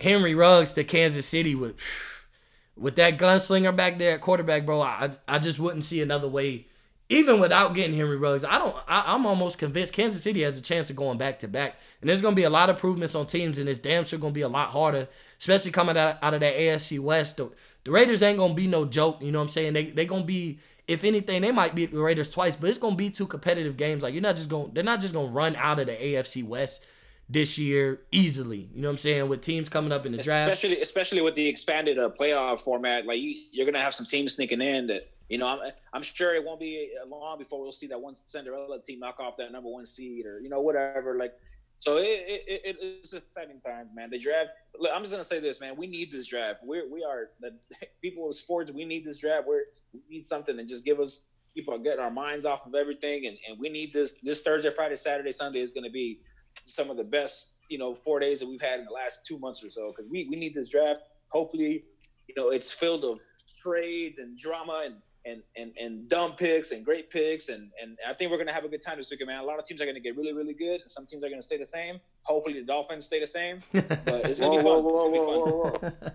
Henry 0.00 0.34
Ruggs 0.34 0.72
to 0.74 0.84
Kansas 0.84 1.26
City 1.26 1.54
with 1.54 1.76
with 2.76 2.96
that 2.96 3.18
gunslinger 3.18 3.74
back 3.74 3.98
there 3.98 4.14
at 4.14 4.20
quarterback, 4.20 4.64
bro. 4.64 4.80
I 4.80 5.10
I 5.26 5.38
just 5.38 5.58
wouldn't 5.58 5.84
see 5.84 6.00
another 6.00 6.28
way. 6.28 6.66
Even 7.10 7.40
without 7.40 7.74
getting 7.74 7.96
Henry 7.96 8.18
Ruggs, 8.18 8.44
I 8.44 8.58
don't. 8.58 8.76
I, 8.86 9.14
am 9.14 9.24
almost 9.24 9.58
convinced 9.58 9.94
Kansas 9.94 10.22
City 10.22 10.42
has 10.42 10.58
a 10.58 10.62
chance 10.62 10.90
of 10.90 10.96
going 10.96 11.16
back 11.16 11.38
to 11.38 11.48
back, 11.48 11.76
and 12.00 12.08
there's 12.08 12.20
gonna 12.20 12.36
be 12.36 12.42
a 12.42 12.50
lot 12.50 12.68
of 12.68 12.76
improvements 12.76 13.14
on 13.14 13.26
teams, 13.26 13.58
and 13.58 13.66
it's 13.66 13.78
damn 13.78 14.04
sure 14.04 14.18
gonna 14.18 14.32
be 14.32 14.42
a 14.42 14.48
lot 14.48 14.68
harder, 14.68 15.08
especially 15.38 15.70
coming 15.70 15.96
out, 15.96 16.18
out 16.22 16.34
of 16.34 16.40
that 16.40 16.54
AFC 16.54 17.00
West. 17.00 17.38
The, 17.38 17.50
the 17.88 17.92
Raiders 17.92 18.22
ain't 18.22 18.36
gonna 18.36 18.52
be 18.52 18.66
no 18.66 18.84
joke. 18.84 19.22
You 19.22 19.32
know 19.32 19.38
what 19.38 19.44
I'm 19.44 19.50
saying? 19.50 19.72
They 19.72 19.84
they 19.84 20.04
gonna 20.04 20.22
be 20.22 20.58
if 20.86 21.04
anything, 21.04 21.40
they 21.40 21.52
might 21.52 21.74
beat 21.74 21.90
the 21.90 21.98
Raiders 21.98 22.28
twice, 22.28 22.54
but 22.54 22.68
it's 22.68 22.78
gonna 22.78 22.96
be 22.96 23.08
two 23.08 23.26
competitive 23.26 23.78
games. 23.78 24.02
Like 24.02 24.12
you're 24.12 24.22
not 24.22 24.36
just 24.36 24.50
gonna 24.50 24.68
they're 24.74 24.84
not 24.84 25.00
just 25.00 25.14
gonna 25.14 25.28
run 25.28 25.56
out 25.56 25.78
of 25.78 25.86
the 25.86 25.94
AFC 25.94 26.44
West 26.44 26.84
this 27.30 27.56
year 27.56 28.02
easily. 28.12 28.68
You 28.74 28.82
know 28.82 28.88
what 28.88 28.92
I'm 28.92 28.98
saying? 28.98 29.28
With 29.30 29.40
teams 29.40 29.70
coming 29.70 29.90
up 29.90 30.04
in 30.04 30.12
the 30.12 30.22
draft, 30.22 30.52
especially 30.52 30.82
especially 30.82 31.22
with 31.22 31.34
the 31.34 31.46
expanded 31.46 31.98
uh, 31.98 32.10
playoff 32.10 32.60
format, 32.60 33.06
like 33.06 33.20
you, 33.20 33.34
you're 33.52 33.64
gonna 33.64 33.80
have 33.80 33.94
some 33.94 34.04
teams 34.04 34.34
sneaking 34.34 34.60
in 34.60 34.86
that 34.88 35.04
you 35.30 35.38
know. 35.38 35.46
I'm, 35.46 35.72
I'm 35.94 36.02
sure 36.02 36.34
it 36.34 36.44
won't 36.44 36.60
be 36.60 36.90
long 37.06 37.38
before 37.38 37.58
we'll 37.62 37.72
see 37.72 37.86
that 37.86 37.98
one 37.98 38.16
Cinderella 38.26 38.82
team 38.82 39.00
knock 39.00 39.18
off 39.18 39.38
that 39.38 39.50
number 39.50 39.70
one 39.70 39.86
seed 39.86 40.26
or 40.26 40.40
you 40.40 40.50
know 40.50 40.60
whatever. 40.60 41.16
Like, 41.16 41.32
so 41.78 41.98
it, 41.98 42.24
it, 42.26 42.60
it 42.64 42.76
it's 42.80 43.12
exciting 43.12 43.60
times, 43.60 43.92
man. 43.94 44.10
The 44.10 44.18
draft. 44.18 44.50
Look, 44.78 44.90
I'm 44.92 45.02
just 45.02 45.12
gonna 45.12 45.24
say 45.24 45.38
this, 45.38 45.60
man. 45.60 45.76
We 45.76 45.86
need 45.86 46.10
this 46.10 46.26
draft. 46.26 46.60
We're 46.64 46.90
we 46.90 47.04
are 47.04 47.30
the 47.40 47.56
people 48.02 48.28
of 48.28 48.36
sports. 48.36 48.72
We 48.72 48.84
need 48.84 49.04
this 49.04 49.18
draft. 49.18 49.46
We're 49.46 49.62
we 49.92 50.00
need 50.08 50.24
something 50.24 50.56
to 50.56 50.64
just 50.64 50.84
give 50.84 50.98
us 50.98 51.28
keep 51.54 51.68
our 51.68 51.78
get 51.78 51.98
our 51.98 52.10
minds 52.10 52.44
off 52.44 52.66
of 52.66 52.74
everything, 52.74 53.26
and 53.26 53.36
and 53.48 53.58
we 53.60 53.68
need 53.68 53.92
this 53.92 54.16
this 54.22 54.42
Thursday, 54.42 54.70
Friday, 54.74 54.96
Saturday, 54.96 55.32
Sunday 55.32 55.60
is 55.60 55.70
gonna 55.70 55.90
be 55.90 56.20
some 56.64 56.90
of 56.90 56.96
the 56.96 57.04
best, 57.04 57.54
you 57.70 57.78
know, 57.78 57.94
four 57.94 58.18
days 58.18 58.40
that 58.40 58.48
we've 58.48 58.60
had 58.60 58.80
in 58.80 58.84
the 58.84 58.92
last 58.92 59.24
two 59.24 59.38
months 59.38 59.62
or 59.62 59.70
so. 59.70 59.92
Because 59.96 60.10
we, 60.10 60.26
we 60.30 60.36
need 60.36 60.54
this 60.54 60.68
draft. 60.68 61.00
Hopefully, 61.30 61.84
you 62.26 62.34
know, 62.36 62.50
it's 62.50 62.70
filled 62.70 63.04
of 63.04 63.20
trades 63.62 64.18
and 64.18 64.36
drama 64.36 64.82
and 64.84 64.96
and 65.28 65.42
and 65.56 65.72
and 65.78 66.08
dumb 66.08 66.32
picks 66.32 66.72
and 66.72 66.84
great 66.84 67.10
picks 67.10 67.48
and 67.48 67.70
and 67.80 67.98
I 68.06 68.12
think 68.12 68.30
we're 68.30 68.38
gonna 68.38 68.52
have 68.52 68.64
a 68.64 68.68
good 68.68 68.82
time 68.82 68.96
this 68.96 69.10
weekend, 69.10 69.28
man. 69.28 69.40
A 69.40 69.44
lot 69.44 69.58
of 69.58 69.64
teams 69.64 69.80
are 69.80 69.86
gonna 69.86 70.00
get 70.00 70.16
really 70.16 70.32
really 70.32 70.54
good, 70.54 70.80
and 70.80 70.90
some 70.90 71.06
teams 71.06 71.24
are 71.24 71.28
gonna 71.28 71.42
stay 71.42 71.58
the 71.58 71.66
same. 71.66 72.00
Hopefully, 72.22 72.60
the 72.60 72.66
Dolphins 72.66 73.06
stay 73.06 73.20
the 73.20 73.26
same, 73.26 73.62
but 73.72 73.86
it's 74.06 74.40
gonna 74.40 74.62
whoa, 74.62 74.82
be 74.82 74.82
fun. 74.82 74.82
Whoa, 74.82 75.10
whoa, 75.10 75.90
whoa, 75.90 76.12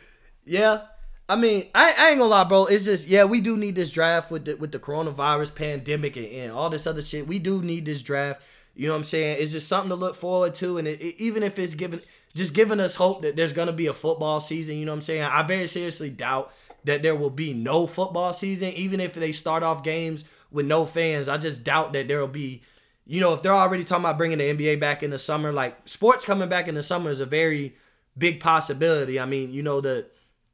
yeah. 0.44 0.80
I 1.28 1.34
mean, 1.34 1.64
I, 1.74 1.92
I, 1.98 2.10
ain't 2.10 2.20
gonna 2.20 2.30
lie, 2.30 2.44
bro. 2.44 2.66
It's 2.66 2.84
just 2.84 3.08
yeah, 3.08 3.24
we 3.24 3.40
do 3.40 3.56
need 3.56 3.74
this 3.74 3.90
draft 3.90 4.30
with 4.30 4.44
the 4.44 4.54
with 4.54 4.70
the 4.70 4.78
coronavirus 4.78 5.54
pandemic 5.54 6.16
and, 6.16 6.26
and 6.26 6.52
all 6.52 6.70
this 6.70 6.86
other 6.86 7.02
shit. 7.02 7.26
We 7.26 7.38
do 7.38 7.62
need 7.62 7.84
this 7.84 8.02
draft. 8.02 8.42
You 8.76 8.88
know 8.88 8.92
what 8.92 8.98
I'm 8.98 9.04
saying? 9.04 9.38
It's 9.40 9.52
just 9.52 9.68
something 9.68 9.88
to 9.88 9.96
look 9.96 10.16
forward 10.16 10.54
to, 10.56 10.78
and 10.78 10.86
it, 10.86 11.00
it, 11.00 11.16
even 11.18 11.42
if 11.42 11.58
it's 11.58 11.74
given, 11.74 12.02
just 12.34 12.54
giving 12.54 12.78
us 12.78 12.94
hope 12.94 13.22
that 13.22 13.34
there's 13.34 13.54
gonna 13.54 13.72
be 13.72 13.86
a 13.86 13.94
football 13.94 14.40
season. 14.40 14.76
You 14.76 14.84
know 14.84 14.92
what 14.92 14.96
I'm 14.96 15.02
saying? 15.02 15.22
I 15.22 15.42
very 15.42 15.66
seriously 15.66 16.10
doubt 16.10 16.52
that 16.86 17.02
there 17.02 17.14
will 17.14 17.30
be 17.30 17.52
no 17.52 17.86
football 17.86 18.32
season, 18.32 18.70
even 18.70 19.00
if 19.00 19.14
they 19.14 19.32
start 19.32 19.62
off 19.62 19.82
games 19.82 20.24
with 20.50 20.66
no 20.66 20.86
fans. 20.86 21.28
I 21.28 21.36
just 21.36 21.62
doubt 21.62 21.92
that 21.92 22.08
there 22.08 22.20
will 22.20 22.28
be. 22.28 22.62
You 23.08 23.20
know, 23.20 23.34
if 23.34 23.42
they're 23.42 23.52
already 23.52 23.84
talking 23.84 24.04
about 24.04 24.18
bringing 24.18 24.38
the 24.38 24.52
NBA 24.52 24.80
back 24.80 25.04
in 25.04 25.10
the 25.10 25.18
summer, 25.18 25.52
like 25.52 25.76
sports 25.88 26.24
coming 26.24 26.48
back 26.48 26.66
in 26.66 26.74
the 26.74 26.82
summer 26.82 27.10
is 27.10 27.20
a 27.20 27.26
very 27.26 27.76
big 28.18 28.40
possibility. 28.40 29.20
I 29.20 29.26
mean, 29.26 29.52
you 29.52 29.62
know 29.62 29.80
the 29.80 30.06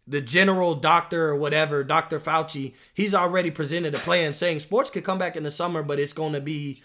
the 0.07 0.21
general 0.21 0.75
doctor 0.75 1.29
or 1.29 1.37
whatever, 1.37 1.85
Dr. 1.85 2.19
Fauci, 2.19 2.75
he's 2.93 3.15
already 3.15 3.51
presented 3.51 3.95
a 3.95 3.99
plan 3.99 4.33
saying 4.33 4.61
sports 4.61 4.91
could 4.91 5.05
come 5.05 5.19
back 5.19 5.37
in 5.37 5.45
the 5.45 5.51
summer, 5.51 5.83
but 5.83 6.01
it's 6.01 6.13
going 6.13 6.33
to 6.33 6.41
be 6.41 6.83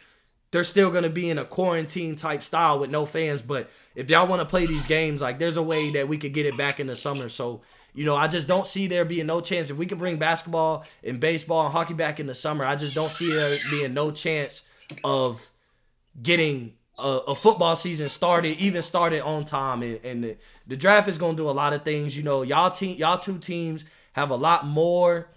they're 0.51 0.63
still 0.63 0.91
going 0.91 1.03
to 1.03 1.09
be 1.09 1.29
in 1.29 1.37
a 1.37 1.45
quarantine 1.45 2.15
type 2.15 2.41
style 2.41 2.79
with 2.79 2.89
no 2.89 3.05
fans. 3.05 3.41
But 3.41 3.69
if 3.95 4.09
y'all 4.09 4.27
want 4.27 4.41
to 4.41 4.45
play 4.45 4.65
these 4.65 4.85
games, 4.85 5.21
like 5.21 5.39
there's 5.39 5.57
a 5.57 5.63
way 5.63 5.89
that 5.91 6.07
we 6.07 6.17
could 6.17 6.33
get 6.33 6.45
it 6.45 6.57
back 6.57 6.79
in 6.79 6.87
the 6.87 6.95
summer. 6.95 7.27
So, 7.27 7.59
you 7.97 8.05
know, 8.05 8.15
I 8.15 8.27
just 8.27 8.47
don't 8.47 8.67
see 8.67 8.85
there 8.85 9.05
being 9.05 9.25
no 9.25 9.41
chance. 9.41 9.71
If 9.71 9.77
we 9.77 9.87
can 9.87 9.97
bring 9.97 10.17
basketball 10.17 10.85
and 11.03 11.19
baseball 11.19 11.65
and 11.65 11.73
hockey 11.73 11.95
back 11.95 12.19
in 12.19 12.27
the 12.27 12.35
summer, 12.35 12.63
I 12.63 12.75
just 12.75 12.93
don't 12.93 13.11
see 13.11 13.31
there 13.31 13.57
being 13.71 13.95
no 13.95 14.11
chance 14.11 14.61
of 15.03 15.49
getting 16.21 16.75
a, 16.99 17.21
a 17.29 17.33
football 17.33 17.75
season 17.75 18.07
started, 18.07 18.59
even 18.59 18.83
started 18.83 19.21
on 19.21 19.45
time. 19.45 19.81
And, 19.81 19.99
and 20.05 20.23
the, 20.23 20.37
the 20.67 20.77
draft 20.77 21.09
is 21.09 21.17
going 21.17 21.37
to 21.37 21.41
do 21.41 21.49
a 21.49 21.51
lot 21.51 21.73
of 21.73 21.81
things. 21.81 22.15
You 22.15 22.21
know, 22.21 22.43
y'all 22.43 22.69
team, 22.69 22.97
y'all 22.97 23.17
two 23.17 23.39
teams 23.39 23.83
have 24.13 24.29
a 24.29 24.35
lot 24.35 24.67
more 24.67 25.29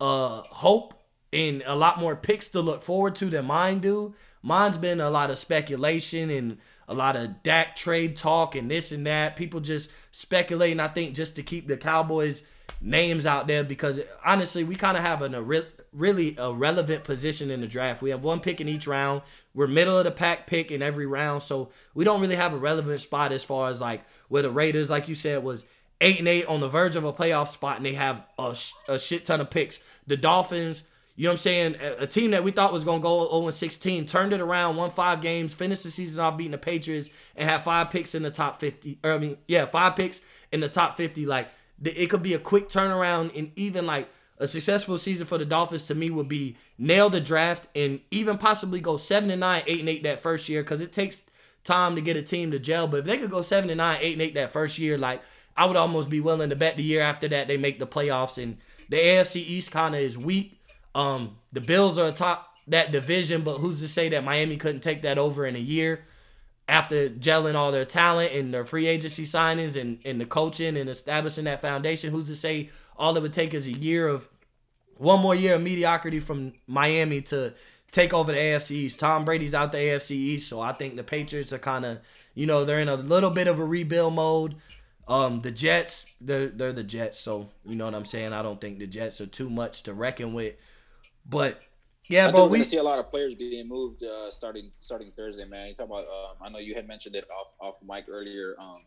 uh 0.00 0.42
hope 0.42 0.94
and 1.32 1.62
a 1.64 1.76
lot 1.76 2.00
more 2.00 2.16
picks 2.16 2.48
to 2.48 2.60
look 2.60 2.82
forward 2.82 3.14
to 3.16 3.26
than 3.26 3.44
mine 3.44 3.78
do. 3.78 4.16
Mine's 4.42 4.78
been 4.78 5.00
a 5.00 5.10
lot 5.10 5.30
of 5.30 5.38
speculation 5.38 6.28
and 6.28 6.58
a 6.88 6.94
lot 6.94 7.16
of 7.16 7.42
Dak 7.42 7.76
trade 7.76 8.16
talk 8.16 8.56
and 8.56 8.70
this 8.70 8.90
and 8.92 9.06
that. 9.06 9.36
People 9.36 9.60
just 9.60 9.92
speculating, 10.10 10.80
I 10.80 10.88
think, 10.88 11.14
just 11.14 11.36
to 11.36 11.42
keep 11.42 11.68
the 11.68 11.76
Cowboys' 11.76 12.44
names 12.80 13.26
out 13.26 13.46
there 13.46 13.62
because 13.62 14.00
honestly, 14.24 14.64
we 14.64 14.74
kind 14.74 14.96
of 14.96 15.02
have 15.02 15.22
an, 15.22 15.34
a 15.34 15.42
really 15.92 16.34
a 16.38 16.52
relevant 16.52 17.04
position 17.04 17.50
in 17.50 17.60
the 17.60 17.66
draft. 17.66 18.02
We 18.02 18.10
have 18.10 18.24
one 18.24 18.40
pick 18.40 18.60
in 18.60 18.68
each 18.68 18.86
round. 18.86 19.22
We're 19.54 19.66
middle 19.66 19.98
of 19.98 20.04
the 20.04 20.10
pack 20.10 20.46
pick 20.46 20.70
in 20.70 20.82
every 20.82 21.06
round, 21.06 21.42
so 21.42 21.70
we 21.94 22.04
don't 22.04 22.20
really 22.20 22.36
have 22.36 22.54
a 22.54 22.58
relevant 22.58 23.00
spot 23.00 23.32
as 23.32 23.44
far 23.44 23.68
as 23.68 23.80
like 23.80 24.02
where 24.28 24.42
the 24.42 24.50
Raiders, 24.50 24.90
like 24.90 25.08
you 25.08 25.14
said, 25.14 25.42
was 25.42 25.66
eight 26.00 26.18
and 26.18 26.28
eight 26.28 26.46
on 26.46 26.60
the 26.60 26.68
verge 26.68 26.96
of 26.96 27.04
a 27.04 27.12
playoff 27.12 27.48
spot, 27.48 27.76
and 27.76 27.86
they 27.86 27.94
have 27.94 28.24
a, 28.38 28.56
a 28.88 28.98
shit 28.98 29.24
ton 29.24 29.40
of 29.40 29.50
picks. 29.50 29.82
The 30.06 30.16
Dolphins 30.16 30.86
you 31.18 31.24
know 31.24 31.30
what 31.30 31.32
I'm 31.32 31.38
saying? 31.38 31.76
A, 31.82 32.04
a 32.04 32.06
team 32.06 32.30
that 32.30 32.44
we 32.44 32.52
thought 32.52 32.72
was 32.72 32.84
going 32.84 33.00
to 33.00 33.02
go 33.02 33.28
0 33.40 33.50
16 33.50 34.06
turned 34.06 34.32
it 34.32 34.40
around, 34.40 34.76
won 34.76 34.88
five 34.90 35.20
games, 35.20 35.52
finished 35.52 35.82
the 35.82 35.90
season 35.90 36.20
off 36.20 36.36
beating 36.36 36.52
the 36.52 36.58
Patriots, 36.58 37.10
and 37.34 37.50
had 37.50 37.64
five 37.64 37.90
picks 37.90 38.14
in 38.14 38.22
the 38.22 38.30
top 38.30 38.60
50. 38.60 39.00
Or, 39.02 39.14
I 39.14 39.18
mean, 39.18 39.36
yeah, 39.48 39.66
five 39.66 39.96
picks 39.96 40.20
in 40.52 40.60
the 40.60 40.68
top 40.68 40.96
50. 40.96 41.26
Like, 41.26 41.48
it 41.82 42.08
could 42.08 42.22
be 42.22 42.34
a 42.34 42.38
quick 42.38 42.68
turnaround, 42.68 43.36
and 43.36 43.50
even 43.56 43.84
like 43.84 44.08
a 44.38 44.46
successful 44.46 44.96
season 44.96 45.26
for 45.26 45.38
the 45.38 45.44
Dolphins 45.44 45.88
to 45.88 45.96
me 45.96 46.08
would 46.08 46.28
be 46.28 46.56
nail 46.78 47.10
the 47.10 47.20
draft 47.20 47.66
and 47.74 47.98
even 48.12 48.38
possibly 48.38 48.80
go 48.80 48.96
7 48.96 49.28
and 49.28 49.40
9, 49.40 49.64
8 49.66 49.80
and 49.80 49.88
8 49.88 50.02
that 50.04 50.22
first 50.22 50.48
year 50.48 50.62
because 50.62 50.80
it 50.80 50.92
takes 50.92 51.22
time 51.64 51.96
to 51.96 52.00
get 52.00 52.16
a 52.16 52.22
team 52.22 52.52
to 52.52 52.60
gel. 52.60 52.86
But 52.86 53.00
if 53.00 53.06
they 53.06 53.18
could 53.18 53.32
go 53.32 53.42
7 53.42 53.68
and 53.68 53.78
9, 53.78 53.98
8 54.00 54.12
and 54.12 54.22
8 54.22 54.34
that 54.34 54.50
first 54.50 54.78
year, 54.78 54.96
like, 54.96 55.20
I 55.56 55.66
would 55.66 55.76
almost 55.76 56.10
be 56.10 56.20
willing 56.20 56.50
to 56.50 56.56
bet 56.56 56.76
the 56.76 56.84
year 56.84 57.00
after 57.00 57.26
that 57.26 57.48
they 57.48 57.56
make 57.56 57.80
the 57.80 57.88
playoffs. 57.88 58.40
And 58.40 58.58
the 58.88 58.98
AFC 58.98 59.36
East 59.38 59.72
kind 59.72 59.96
of 59.96 60.00
is 60.00 60.16
weak 60.16 60.57
um, 60.98 61.36
the 61.52 61.60
Bills 61.60 61.96
are 61.96 62.08
atop 62.08 62.52
that 62.66 62.90
division, 62.90 63.42
but 63.42 63.58
who's 63.58 63.80
to 63.80 63.88
say 63.88 64.08
that 64.08 64.24
Miami 64.24 64.56
couldn't 64.56 64.80
take 64.80 65.02
that 65.02 65.16
over 65.16 65.46
in 65.46 65.54
a 65.54 65.60
year 65.60 66.04
after 66.66 67.08
gelling 67.08 67.54
all 67.54 67.70
their 67.70 67.84
talent 67.84 68.32
and 68.32 68.52
their 68.52 68.64
free 68.64 68.88
agency 68.88 69.22
signings 69.22 69.80
and, 69.80 70.00
and 70.04 70.20
the 70.20 70.26
coaching 70.26 70.76
and 70.76 70.90
establishing 70.90 71.44
that 71.44 71.62
foundation? 71.62 72.10
Who's 72.10 72.26
to 72.26 72.34
say 72.34 72.70
all 72.96 73.16
it 73.16 73.22
would 73.22 73.32
take 73.32 73.54
is 73.54 73.68
a 73.68 73.72
year 73.72 74.08
of 74.08 74.28
one 74.96 75.20
more 75.20 75.36
year 75.36 75.54
of 75.54 75.62
mediocrity 75.62 76.18
from 76.18 76.52
Miami 76.66 77.22
to 77.22 77.54
take 77.92 78.12
over 78.12 78.32
the 78.32 78.38
AFC 78.38 78.72
East. 78.72 78.98
Tom 78.98 79.24
Brady's 79.24 79.54
out 79.54 79.70
the 79.70 79.78
AFC 79.78 80.10
East, 80.10 80.48
so 80.48 80.60
I 80.60 80.72
think 80.72 80.96
the 80.96 81.04
Patriots 81.04 81.52
are 81.52 81.60
kind 81.60 81.84
of, 81.84 82.00
you 82.34 82.44
know, 82.44 82.64
they're 82.64 82.80
in 82.80 82.88
a 82.88 82.96
little 82.96 83.30
bit 83.30 83.46
of 83.46 83.60
a 83.60 83.64
rebuild 83.64 84.14
mode. 84.14 84.56
Um, 85.06 85.42
the 85.42 85.52
Jets, 85.52 86.06
they're 86.20 86.48
they're 86.48 86.72
the 86.72 86.82
Jets, 86.82 87.20
so 87.20 87.50
you 87.64 87.76
know 87.76 87.84
what 87.84 87.94
I'm 87.94 88.04
saying. 88.04 88.32
I 88.32 88.42
don't 88.42 88.60
think 88.60 88.80
the 88.80 88.86
Jets 88.88 89.20
are 89.20 89.26
too 89.26 89.48
much 89.48 89.84
to 89.84 89.94
reckon 89.94 90.34
with. 90.34 90.56
But 91.28 91.60
yeah, 92.08 92.28
I 92.28 92.30
bro, 92.30 92.46
we 92.46 92.64
see 92.64 92.78
a 92.78 92.82
lot 92.82 92.98
of 92.98 93.10
players 93.10 93.34
being 93.34 93.68
moved 93.68 94.02
uh, 94.02 94.30
starting 94.30 94.70
starting 94.80 95.12
Thursday, 95.12 95.44
man. 95.44 95.68
You 95.68 95.74
talk 95.74 95.86
about. 95.86 96.04
Um, 96.04 96.36
I 96.40 96.48
know 96.48 96.58
you 96.58 96.74
had 96.74 96.88
mentioned 96.88 97.14
it 97.14 97.28
off 97.30 97.52
off 97.60 97.78
the 97.80 97.86
mic 97.86 98.06
earlier. 98.08 98.54
Um, 98.58 98.82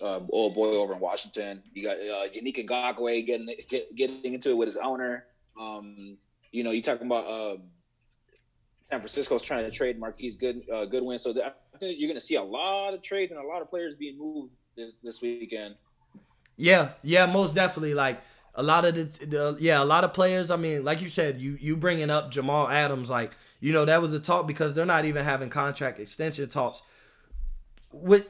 uh, 0.00 0.20
old 0.30 0.54
boy 0.54 0.68
over 0.68 0.92
in 0.92 1.00
Washington. 1.00 1.62
You 1.74 1.82
got 1.82 1.96
uh, 1.96 2.28
Yannick 2.28 2.64
Ngakoue 2.64 3.26
getting 3.26 3.48
get, 3.68 3.94
getting 3.96 4.34
into 4.34 4.50
it 4.50 4.56
with 4.56 4.68
his 4.68 4.76
owner. 4.76 5.24
Um, 5.60 6.16
you 6.52 6.62
know, 6.62 6.70
you 6.70 6.80
talking 6.80 7.06
about 7.06 7.26
uh, 7.26 7.56
San 8.82 9.00
Francisco's 9.00 9.42
trying 9.42 9.64
to 9.64 9.70
trade 9.70 9.98
Marquise 9.98 10.36
Good 10.36 10.62
uh, 10.72 10.84
Goodwin. 10.86 11.18
So 11.18 11.30
I 11.30 11.78
think 11.78 11.98
you're 11.98 12.08
going 12.08 12.14
to 12.14 12.24
see 12.24 12.36
a 12.36 12.42
lot 12.42 12.94
of 12.94 13.02
trades 13.02 13.32
and 13.32 13.40
a 13.40 13.46
lot 13.46 13.60
of 13.60 13.68
players 13.68 13.94
being 13.96 14.16
moved 14.16 14.52
this, 14.76 14.92
this 15.02 15.20
weekend. 15.20 15.74
Yeah, 16.56 16.90
yeah, 17.02 17.26
most 17.26 17.54
definitely. 17.54 17.94
Like 17.94 18.20
a 18.58 18.62
lot 18.62 18.84
of 18.84 18.96
the, 18.96 19.04
the, 19.24 19.56
yeah, 19.60 19.80
a 19.80 19.86
lot 19.86 20.02
of 20.02 20.12
players. 20.12 20.50
I 20.50 20.56
mean, 20.56 20.84
like 20.84 21.00
you 21.00 21.08
said, 21.08 21.40
you 21.40 21.56
you 21.60 21.76
bringing 21.76 22.10
up 22.10 22.32
Jamal 22.32 22.68
Adams, 22.68 23.08
like 23.08 23.30
you 23.60 23.72
know 23.72 23.84
that 23.84 24.02
was 24.02 24.12
a 24.12 24.18
talk 24.18 24.48
because 24.48 24.74
they're 24.74 24.84
not 24.84 25.04
even 25.04 25.24
having 25.24 25.48
contract 25.48 26.00
extension 26.00 26.48
talks 26.48 26.82
with 27.92 28.26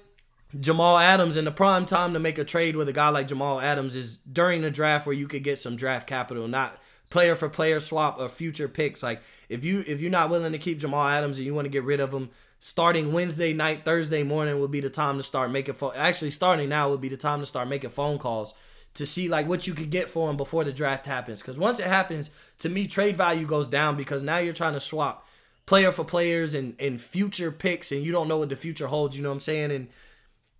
Jamal 0.61 0.99
Adams. 0.99 1.37
And 1.37 1.47
the 1.47 1.51
prime 1.51 1.87
time 1.87 2.13
to 2.13 2.19
make 2.19 2.37
a 2.37 2.45
trade 2.45 2.77
with 2.77 2.91
a 2.91 2.93
guy 2.93 3.09
like 3.09 3.27
Jamal 3.27 3.59
Adams 3.59 3.97
is 3.97 4.19
during 4.19 4.61
the 4.61 4.71
draft 4.71 5.07
where 5.07 5.15
you 5.15 5.27
could 5.27 5.43
get 5.43 5.59
some 5.59 5.77
draft 5.77 6.07
capital, 6.07 6.47
not 6.47 6.79
player 7.09 7.35
for 7.35 7.49
player 7.49 7.81
swap 7.81 8.21
or 8.21 8.29
future 8.29 8.69
picks. 8.69 9.03
Like 9.03 9.23
if 9.49 9.65
you 9.65 9.83
if 9.87 10.03
you're 10.03 10.11
not 10.11 10.29
willing 10.29 10.53
to 10.53 10.59
keep 10.59 10.79
Jamal 10.79 11.09
Adams 11.09 11.39
and 11.39 11.47
you 11.47 11.55
want 11.55 11.65
to 11.65 11.71
get 11.71 11.85
rid 11.85 12.01
of 12.01 12.13
him 12.13 12.29
starting 12.61 13.15
Wednesday 13.15 13.55
night, 13.55 13.87
Thursday 13.87 14.25
morning 14.25 14.61
would 14.61 14.71
be 14.71 14.81
the 14.81 14.91
time 14.91 15.17
to 15.17 15.23
start 15.23 15.51
making 15.51 15.75
phone. 15.75 15.93
Actually, 15.97 16.33
starting 16.33 16.69
now 16.69 16.91
would 16.91 17.01
be 17.01 17.09
the 17.09 17.17
time 17.17 17.41
to 17.41 17.47
start 17.47 17.67
making 17.67 17.89
phone 17.89 18.19
calls 18.19 18.53
to 18.95 19.07
see 19.07 19.29
like 19.29 19.49
what 19.49 19.67
you 19.67 19.75
could 19.75 19.91
get 19.91 20.11
for 20.11 20.29
him 20.29 20.37
before 20.37 20.65
the 20.65 20.73
draft 20.73 21.07
happens. 21.07 21.41
Because 21.41 21.59
once 21.59 21.79
it 21.79 21.87
happens, 21.87 22.31
to 22.61 22.69
me, 22.69 22.87
trade 22.87 23.17
value 23.17 23.47
goes 23.47 23.69
down 23.69 23.97
because 23.97 24.23
now 24.23 24.39
you're 24.39 24.53
trying 24.53 24.73
to 24.75 24.81
swap 24.81 25.27
player 25.67 25.93
for 25.93 26.05
players 26.05 26.55
and 26.55 26.75
and 26.81 27.01
future 27.01 27.53
picks, 27.53 27.93
and 27.93 28.03
you 28.03 28.13
don't 28.13 28.29
know 28.29 28.39
what 28.39 28.49
the 28.49 28.57
future 28.57 28.87
holds. 28.87 29.17
You 29.17 29.23
know 29.23 29.29
what 29.29 29.35
I'm 29.35 29.41
saying? 29.41 29.71
And 29.71 29.89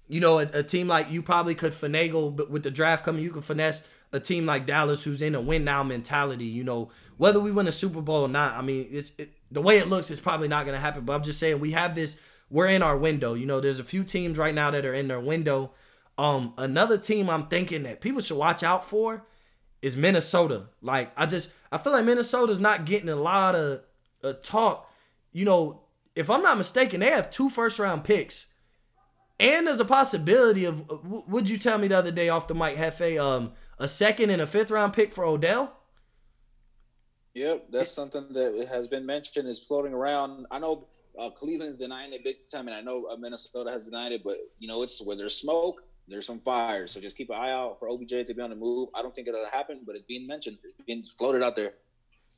you 0.09 0.21
know, 0.21 0.39
a, 0.39 0.49
a 0.53 0.63
team 0.63 0.89
like 0.89 1.11
you 1.11 1.23
probably 1.23 1.55
could 1.55 1.73
finagle, 1.73 2.35
but 2.35 2.51
with 2.51 2.63
the 2.63 2.71
draft 2.71 3.05
coming, 3.05 3.23
you 3.23 3.31
could 3.31 3.45
finesse 3.45 3.85
a 4.13 4.21
team 4.21 4.47
like 4.47 4.67
Dallas 4.67 5.05
who's 5.05 5.21
in 5.21 5.35
a 5.35 5.41
win 5.41 5.65
now 5.65 5.83
mentality. 5.83 6.47
You 6.47 6.65
know, 6.65 6.91
whether 7.17 7.41
we 7.41 7.51
win 7.51 7.69
a 7.69 7.73
Super 7.73 8.01
Bowl 8.01 8.23
or 8.23 8.29
not, 8.29 8.57
I 8.57 8.63
mean, 8.63 8.87
it's 8.91 9.13
it, 9.19 9.31
the 9.51 9.61
way 9.61 9.79
it 9.79 9.89
looks, 9.89 10.11
it's 10.11 10.21
probably 10.21 10.49
not 10.49 10.65
going 10.65 10.77
to 10.77 10.81
happen. 10.81 11.05
But 11.05 11.15
I'm 11.15 11.23
just 11.23 11.39
saying, 11.39 11.61
we 11.61 11.73
have 11.73 11.95
this. 11.95 12.19
We're 12.51 12.69
in 12.69 12.83
our 12.83 12.97
window. 12.97 13.35
You 13.35 13.47
know, 13.47 13.61
there's 13.61 13.79
a 13.79 13.85
few 13.85 14.05
teams 14.05 14.39
right 14.39 14.55
now 14.55 14.71
that 14.71 14.87
are 14.87 14.95
in 14.95 15.09
their 15.09 15.21
window 15.21 15.73
um, 16.19 16.53
another 16.59 16.99
team 16.99 17.31
I'm 17.31 17.47
thinking 17.47 17.85
that 17.85 18.01
people 18.01 18.21
should 18.21 18.37
watch 18.37 18.63
out 18.63 18.85
for 18.85 19.25
is 19.81 19.97
Minnesota. 19.97 20.65
Like 20.83 21.13
I 21.17 21.27
just 21.27 21.53
I 21.71 21.79
feel 21.79 21.93
like 21.93 22.05
Minnesota's 22.05 22.61
not 22.61 22.85
getting 22.85 23.09
a 23.09 23.17
lot 23.17 23.55
of 23.55 23.83
uh, 24.23 24.35
talk. 24.43 24.91
You 25.33 25.45
know, 25.45 25.83
if 26.17 26.29
I'm 26.29 26.43
not 26.43 26.59
mistaken, 26.59 27.01
they 27.01 27.11
have 27.11 27.31
two 27.31 27.49
first 27.49 27.79
round 27.79 28.05
picks. 28.05 28.47
And 29.41 29.69
there's 29.69 29.79
a 29.79 29.85
possibility 29.85 30.65
of 30.65 30.91
uh, 30.91 30.97
would 31.29 31.49
you 31.49 31.59
tell 31.59 31.79
me 31.79 31.89
the 31.89 31.97
other 31.97 32.11
day 32.11 32.29
off 32.29 32.49
the 32.49 32.55
mic, 32.55 32.77
Hefe, 32.77 33.23
um, 33.23 33.53
a 33.79 33.87
second 33.87 34.31
and 34.31 34.43
a 34.43 34.47
fifth 34.47 34.73
round 34.73 34.93
pick 34.93 35.13
for 35.13 35.25
Odell? 35.25 35.77
Yep, 37.35 37.67
that's 37.71 37.93
something 37.93 38.27
that 38.33 38.67
has 38.69 38.89
been 38.89 39.07
mentioned 39.07 39.47
is 39.47 39.61
floating 39.61 39.95
around. 39.95 40.47
I 40.51 40.59
know 40.59 40.89
uh, 41.17 41.31
Cleveland's 41.31 41.79
denying 41.79 42.13
it 42.13 42.25
big 42.25 42.49
time, 42.51 42.67
and 42.67 42.77
I 42.77 42.81
know 42.81 43.07
uh, 43.07 43.17
Minnesota 43.17 43.71
has 43.71 43.85
denied 43.85 44.11
it, 44.11 44.25
but 44.25 44.39
you 44.59 44.67
know 44.67 44.83
it's 44.83 45.05
where 45.05 45.17
there's 45.17 45.37
smoke, 45.37 45.85
there's 46.09 46.27
some 46.27 46.41
fires. 46.41 46.93
So 46.93 47.01
just 47.01 47.17
keep 47.17 47.31
an 47.31 47.37
eye 47.37 47.51
out 47.51 47.79
for 47.79 47.89
OBJ 47.89 48.27
to 48.27 48.35
be 48.35 48.41
on 48.41 48.51
the 48.51 48.57
move. 48.57 48.89
I 48.95 49.03
don't 49.03 49.15
think 49.15 49.29
it'll 49.29 49.47
happen, 49.47 49.81
but 49.87 49.95
it's 49.95 50.05
being 50.05 50.27
mentioned. 50.27 50.59
It's 50.65 50.75
being 50.87 51.03
floated 51.03 51.43
out 51.43 51.57
there. 51.57 51.75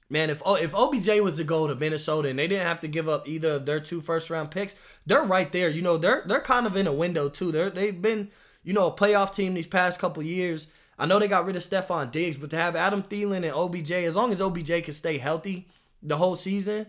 Man, 0.09 0.29
if 0.29 0.43
if 0.45 0.75
OBJ 0.75 1.21
was 1.21 1.37
to 1.37 1.45
go 1.45 1.69
to 1.69 1.77
Minnesota 1.77 2.29
and 2.29 2.39
they 2.39 2.49
didn't 2.49 2.67
have 2.67 2.81
to 2.81 2.89
give 2.89 3.09
up 3.09 3.29
either 3.29 3.53
of 3.53 3.67
their 3.67 3.79
two 3.79 4.01
first 4.01 4.29
round 4.29 4.51
picks, 4.51 4.75
they're 5.07 5.23
right 5.23 5.51
there. 5.53 5.69
You 5.69 5.83
know, 5.83 5.97
they're 5.97 6.25
they're 6.27 6.41
kind 6.41 6.67
of 6.67 6.77
in 6.77 6.89
a 6.89 6.93
window 6.93 7.29
too. 7.29 7.53
They're 7.53 7.71
they've 7.71 8.03
been, 8.03 8.31
you 8.65 8.73
know, 8.73 8.89
a 8.89 8.93
playoff 8.93 9.33
team 9.33 9.55
these 9.55 9.69
past 9.69 10.01
couple 10.01 10.23
years. 10.25 10.67
I 10.99 11.07
know 11.07 11.21
they 11.21 11.29
got 11.29 11.47
rid 11.47 11.57
of 11.57 11.63
Stefon 11.63 12.11
Diggs, 12.11 12.37
but 12.37 12.51
to 12.51 12.57
have 12.57 12.75
Adam 12.75 13.05
Thielen 13.05 13.45
and 13.45 13.53
OBJ, 13.53 13.93
as 13.93 14.17
long 14.17 14.33
as 14.33 14.41
OBJ 14.41 14.85
can 14.85 14.93
stay 14.93 15.17
healthy 15.17 15.69
the 16.03 16.17
whole 16.17 16.37
season, 16.37 16.89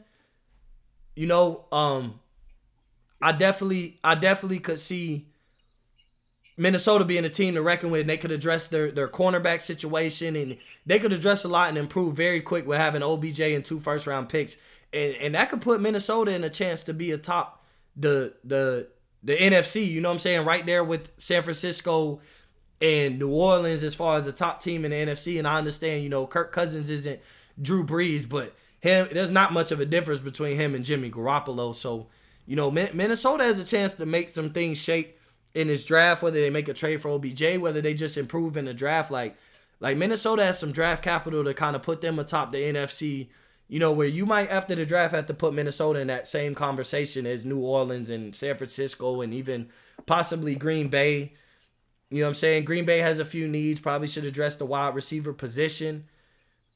you 1.15 1.27
know, 1.27 1.65
um, 1.71 2.19
I 3.21 3.33
definitely 3.33 3.99
I 4.03 4.15
definitely 4.15 4.59
could 4.59 4.79
see 4.79 5.30
Minnesota 6.61 7.03
being 7.03 7.25
a 7.25 7.29
team 7.29 7.55
to 7.55 7.61
reckon 7.61 7.89
with, 7.89 8.01
and 8.01 8.09
they 8.09 8.17
could 8.17 8.31
address 8.31 8.67
their 8.67 8.91
their 8.91 9.07
cornerback 9.07 9.63
situation, 9.63 10.35
and 10.35 10.57
they 10.85 10.99
could 10.99 11.11
address 11.11 11.43
a 11.43 11.47
lot 11.47 11.69
and 11.69 11.77
improve 11.77 12.15
very 12.15 12.39
quick 12.39 12.67
with 12.67 12.77
having 12.77 13.01
OBJ 13.01 13.39
and 13.39 13.65
two 13.65 13.79
first 13.79 14.05
round 14.05 14.29
picks, 14.29 14.57
and 14.93 15.15
and 15.15 15.33
that 15.33 15.49
could 15.49 15.61
put 15.61 15.81
Minnesota 15.81 16.33
in 16.35 16.43
a 16.43 16.49
chance 16.51 16.83
to 16.83 16.93
be 16.93 17.09
atop 17.09 17.65
the 17.95 18.35
the 18.43 18.89
the 19.23 19.35
NFC. 19.35 19.87
You 19.87 20.01
know 20.01 20.09
what 20.09 20.13
I'm 20.13 20.19
saying? 20.19 20.45
Right 20.45 20.63
there 20.63 20.83
with 20.83 21.11
San 21.17 21.41
Francisco 21.41 22.21
and 22.79 23.17
New 23.17 23.31
Orleans 23.31 23.81
as 23.81 23.95
far 23.95 24.19
as 24.19 24.25
the 24.25 24.31
top 24.31 24.61
team 24.61 24.85
in 24.85 24.91
the 24.91 24.97
NFC. 24.97 25.39
And 25.39 25.47
I 25.47 25.57
understand, 25.57 26.03
you 26.03 26.09
know, 26.09 26.27
Kirk 26.27 26.51
Cousins 26.51 26.91
isn't 26.91 27.19
Drew 27.59 27.83
Brees, 27.83 28.29
but 28.29 28.55
him 28.81 29.07
there's 29.11 29.31
not 29.31 29.51
much 29.51 29.71
of 29.71 29.79
a 29.79 29.85
difference 29.85 30.21
between 30.21 30.57
him 30.57 30.75
and 30.75 30.85
Jimmy 30.85 31.09
Garoppolo. 31.09 31.73
So 31.73 32.07
you 32.45 32.55
know, 32.55 32.69
Minnesota 32.69 33.43
has 33.43 33.59
a 33.59 33.65
chance 33.65 33.93
to 33.95 34.05
make 34.05 34.29
some 34.29 34.51
things 34.51 34.77
shake 34.77 35.17
in 35.53 35.67
this 35.67 35.83
draft, 35.83 36.23
whether 36.23 36.39
they 36.39 36.49
make 36.49 36.69
a 36.69 36.73
trade 36.73 37.01
for 37.01 37.09
OBJ, 37.09 37.57
whether 37.57 37.81
they 37.81 37.93
just 37.93 38.17
improve 38.17 38.57
in 38.57 38.65
the 38.65 38.73
draft. 38.73 39.11
Like, 39.11 39.35
like 39.79 39.97
Minnesota 39.97 40.43
has 40.43 40.59
some 40.59 40.71
draft 40.71 41.03
capital 41.03 41.43
to 41.43 41.53
kind 41.53 41.75
of 41.75 41.81
put 41.81 42.01
them 42.01 42.19
atop 42.19 42.51
the 42.51 42.59
NFC. 42.59 43.29
You 43.67 43.79
know, 43.79 43.91
where 43.91 44.07
you 44.07 44.25
might 44.25 44.49
after 44.49 44.75
the 44.75 44.85
draft 44.85 45.15
have 45.15 45.27
to 45.27 45.33
put 45.33 45.53
Minnesota 45.53 45.99
in 45.99 46.07
that 46.07 46.27
same 46.27 46.53
conversation 46.55 47.25
as 47.25 47.45
New 47.45 47.59
Orleans 47.59 48.09
and 48.09 48.35
San 48.35 48.57
Francisco 48.57 49.21
and 49.21 49.33
even 49.33 49.69
possibly 50.05 50.55
Green 50.55 50.89
Bay. 50.89 51.33
You 52.09 52.19
know 52.19 52.25
what 52.25 52.29
I'm 52.29 52.35
saying? 52.35 52.65
Green 52.65 52.83
Bay 52.83 52.99
has 52.99 53.19
a 53.19 53.25
few 53.25 53.47
needs, 53.47 53.79
probably 53.79 54.09
should 54.09 54.25
address 54.25 54.55
the 54.55 54.65
wide 54.65 54.93
receiver 54.93 55.31
position. 55.31 56.05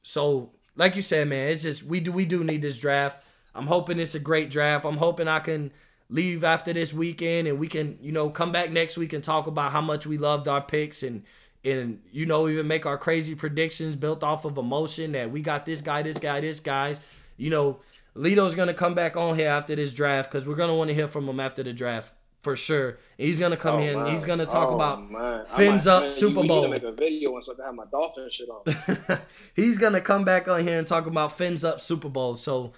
So, 0.04 0.52
like 0.78 0.96
you 0.96 1.02
said, 1.02 1.28
man, 1.28 1.50
it's 1.50 1.64
just 1.64 1.84
we 1.84 2.00
do 2.00 2.14
we 2.14 2.24
do 2.24 2.46
need 2.46 2.62
this 2.62 2.80
draft. 2.80 3.22
I'm 3.54 3.68
hoping 3.68 4.00
it's 4.00 4.16
a 4.16 4.20
great 4.20 4.50
draft. 4.50 4.86
I'm 4.86 4.98
hoping 4.98 5.28
I 5.28 5.40
can 5.40 5.72
leave 6.10 6.44
after 6.44 6.72
this 6.72 6.94
weekend 6.94 7.48
and 7.48 7.60
we 7.60 7.68
can, 7.68 7.98
you 8.02 8.12
know, 8.12 8.30
come 8.30 8.52
back 8.52 8.72
next 8.72 8.98
week 8.98 9.14
and 9.14 9.24
talk 9.24 9.48
about 9.48 9.72
how 9.72 9.82
much 9.82 10.06
we 10.06 10.18
loved 10.18 10.48
our 10.48 10.62
picks 10.62 11.04
and 11.04 11.24
and 11.64 12.00
you 12.12 12.28
know 12.28 12.48
even 12.48 12.68
make 12.68 12.86
our 12.86 12.98
crazy 12.98 13.34
predictions 13.34 13.96
built 13.96 14.24
off 14.24 14.46
of 14.46 14.58
emotion 14.58 15.14
that 15.14 15.32
we 15.32 15.42
got 15.42 15.66
this 15.66 15.82
guy, 15.82 16.04
this 16.04 16.20
guy, 16.20 16.40
this 16.40 16.60
guys. 16.60 17.02
You 17.38 17.50
know, 17.50 17.80
Lito's 18.14 18.56
gonna 18.56 18.74
come 18.74 18.94
back 18.94 19.18
on 19.18 19.36
here 19.36 19.50
after 19.50 19.76
this 19.76 19.92
draft 19.92 20.32
because 20.32 20.48
we're 20.48 20.56
gonna 20.56 20.76
want 20.76 20.90
to 20.90 20.94
hear 20.94 21.08
from 21.08 21.28
him 21.28 21.40
after 21.40 21.64
the 21.64 21.74
draft 21.74 22.14
for 22.40 22.56
sure. 22.56 23.00
He's 23.18 23.40
gonna 23.40 23.58
come 23.58 23.78
oh, 23.78 23.84
in. 23.84 24.04
Man. 24.04 24.14
He's 24.14 24.24
gonna 24.24 24.46
talk 24.46 24.70
oh, 24.70 24.76
about 24.76 25.12
man. 25.12 25.46
fins 25.48 25.88
up 25.88 26.04
man, 26.04 26.12
Super 26.12 26.44
Bowl. 26.44 26.64
You, 26.64 26.70
make 26.70 26.84
a 26.84 26.92
video 26.92 27.36
and 27.36 27.44
so 27.44 27.54
I 27.54 27.56
can 27.56 27.66
have 27.66 27.76
my 27.76 27.86
dolphin 27.86 28.30
shit 28.32 28.48
on. 28.48 29.20
he's 29.56 29.80
gonna 29.80 30.02
come 30.02 30.24
back 30.24 30.48
on 30.48 30.66
here 30.66 30.78
and 30.78 30.88
talk 30.88 31.08
about 31.08 31.36
fins 31.36 31.64
up 31.64 31.82
Super 31.82 32.10
Bowl. 32.10 32.36
So 32.36 32.74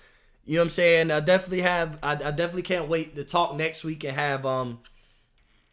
you 0.48 0.56
know 0.56 0.62
what 0.62 0.66
I'm 0.68 0.70
saying? 0.70 1.12
I 1.12 1.20
definitely 1.20 1.62
have. 1.62 2.00
I, 2.02 2.14
I 2.14 2.32
definitely 2.32 2.62
can't 2.62 2.88
wait 2.88 3.16
to 3.16 3.26
talk 3.26 3.56
next 3.56 3.84
week 3.84 4.06
and 4.06 4.16
have 4.16 4.46
um, 4.46 4.80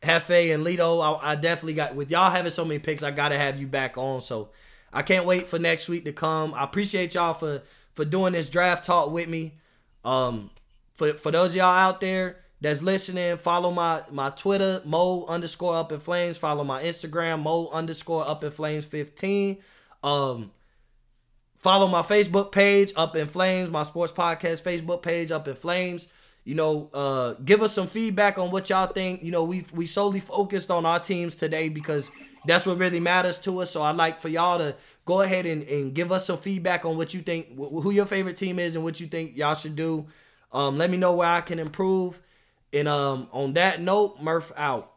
Hefe 0.03 0.53
and 0.53 0.67
Lito. 0.67 1.01
I, 1.01 1.31
I 1.31 1.35
definitely 1.37 1.75
got 1.75 1.95
with 1.95 2.11
y'all 2.11 2.31
having 2.31 2.51
so 2.51 2.65
many 2.65 2.81
picks. 2.81 3.05
I 3.05 3.13
gotta 3.13 3.39
have 3.39 3.61
you 3.61 3.69
back 3.69 3.97
on. 3.97 4.21
So 4.21 4.51
I 4.93 5.03
can't 5.03 5.27
wait 5.27 5.47
for 5.47 5.61
next 5.61 5.89
week 5.89 6.05
to 6.07 6.13
come. 6.13 6.53
I 6.55 6.65
appreciate 6.65 7.15
y'all 7.15 7.35
for 7.35 7.63
for 7.95 8.05
doing 8.05 8.33
this 8.33 8.51
draft 8.51 8.85
talk 8.85 9.13
with 9.13 9.29
me. 9.29 9.53
Um, 10.05 10.51
for 10.93 11.13
for 11.13 11.31
those 11.31 11.55
y'all 11.55 11.67
out 11.67 12.01
there 12.01 12.39
that's 12.61 12.83
listening, 12.83 13.37
follow 13.37 13.71
my 13.71 14.03
my 14.11 14.31
Twitter 14.31 14.83
Mo 14.85 15.25
underscore 15.29 15.77
up 15.77 15.93
in 15.93 16.01
flames. 16.01 16.37
Follow 16.37 16.65
my 16.65 16.83
Instagram 16.83 17.45
Mo 17.45 17.69
underscore 17.73 18.27
up 18.27 18.43
in 18.43 18.51
flames 18.51 18.85
fifteen. 18.85 19.59
Um 20.03 20.51
Follow 21.65 21.87
my 21.89 22.03
Facebook 22.03 22.53
page, 22.53 22.93
Up 22.95 23.17
in 23.17 23.27
Flames, 23.27 23.71
my 23.71 23.85
sports 23.85 24.13
podcast 24.13 24.63
Facebook 24.63 25.01
page, 25.01 25.31
Up 25.31 25.49
in 25.49 25.55
Flames. 25.55 26.09
You 26.45 26.55
know, 26.57 26.91
uh, 26.93 27.33
give 27.43 27.63
us 27.63 27.73
some 27.73 27.87
feedback 27.87 28.37
on 28.37 28.51
what 28.51 28.69
y'all 28.69 28.87
think. 28.87 29.23
You 29.23 29.31
know, 29.31 29.45
we 29.45 29.65
we 29.73 29.87
solely 29.87 30.21
focused 30.21 30.71
on 30.71 30.85
our 30.85 31.01
teams 31.01 31.37
today 31.37 31.71
because 31.71 32.11
that's 32.45 32.67
what 32.67 32.77
really 32.77 33.01
matters 33.01 33.39
to 33.39 33.61
us. 33.61 33.71
So 33.71 33.81
I'd 33.81 33.97
like 33.97 34.21
for 34.21 34.29
y'all 34.29 34.59
to 34.59 34.77
go 35.07 35.23
ahead 35.23 35.47
and, 35.47 35.63
and 35.63 35.95
give 35.95 36.13
us 36.13 36.27
some 36.27 36.37
feedback 36.37 36.85
on 36.85 36.99
what 36.99 37.15
you 37.15 37.23
think, 37.23 37.57
who 37.57 37.91
your 37.93 38.05
favorite 38.05 38.37
team 38.37 38.59
is, 38.59 38.77
and 38.77 38.85
what 38.85 39.01
you 39.01 39.07
think 39.07 39.35
y'all 39.35 39.55
should 39.55 39.75
do. 39.75 40.05
Um, 40.53 40.77
let 40.77 40.91
me 40.91 40.99
know 40.99 41.15
where 41.15 41.29
I 41.29 41.41
can 41.41 41.59
improve. 41.59 42.21
And 42.75 42.89
um, 42.89 43.27
on 43.33 43.55
that 43.55 43.81
note, 43.81 44.21
Murph 44.21 44.53
out. 44.59 44.94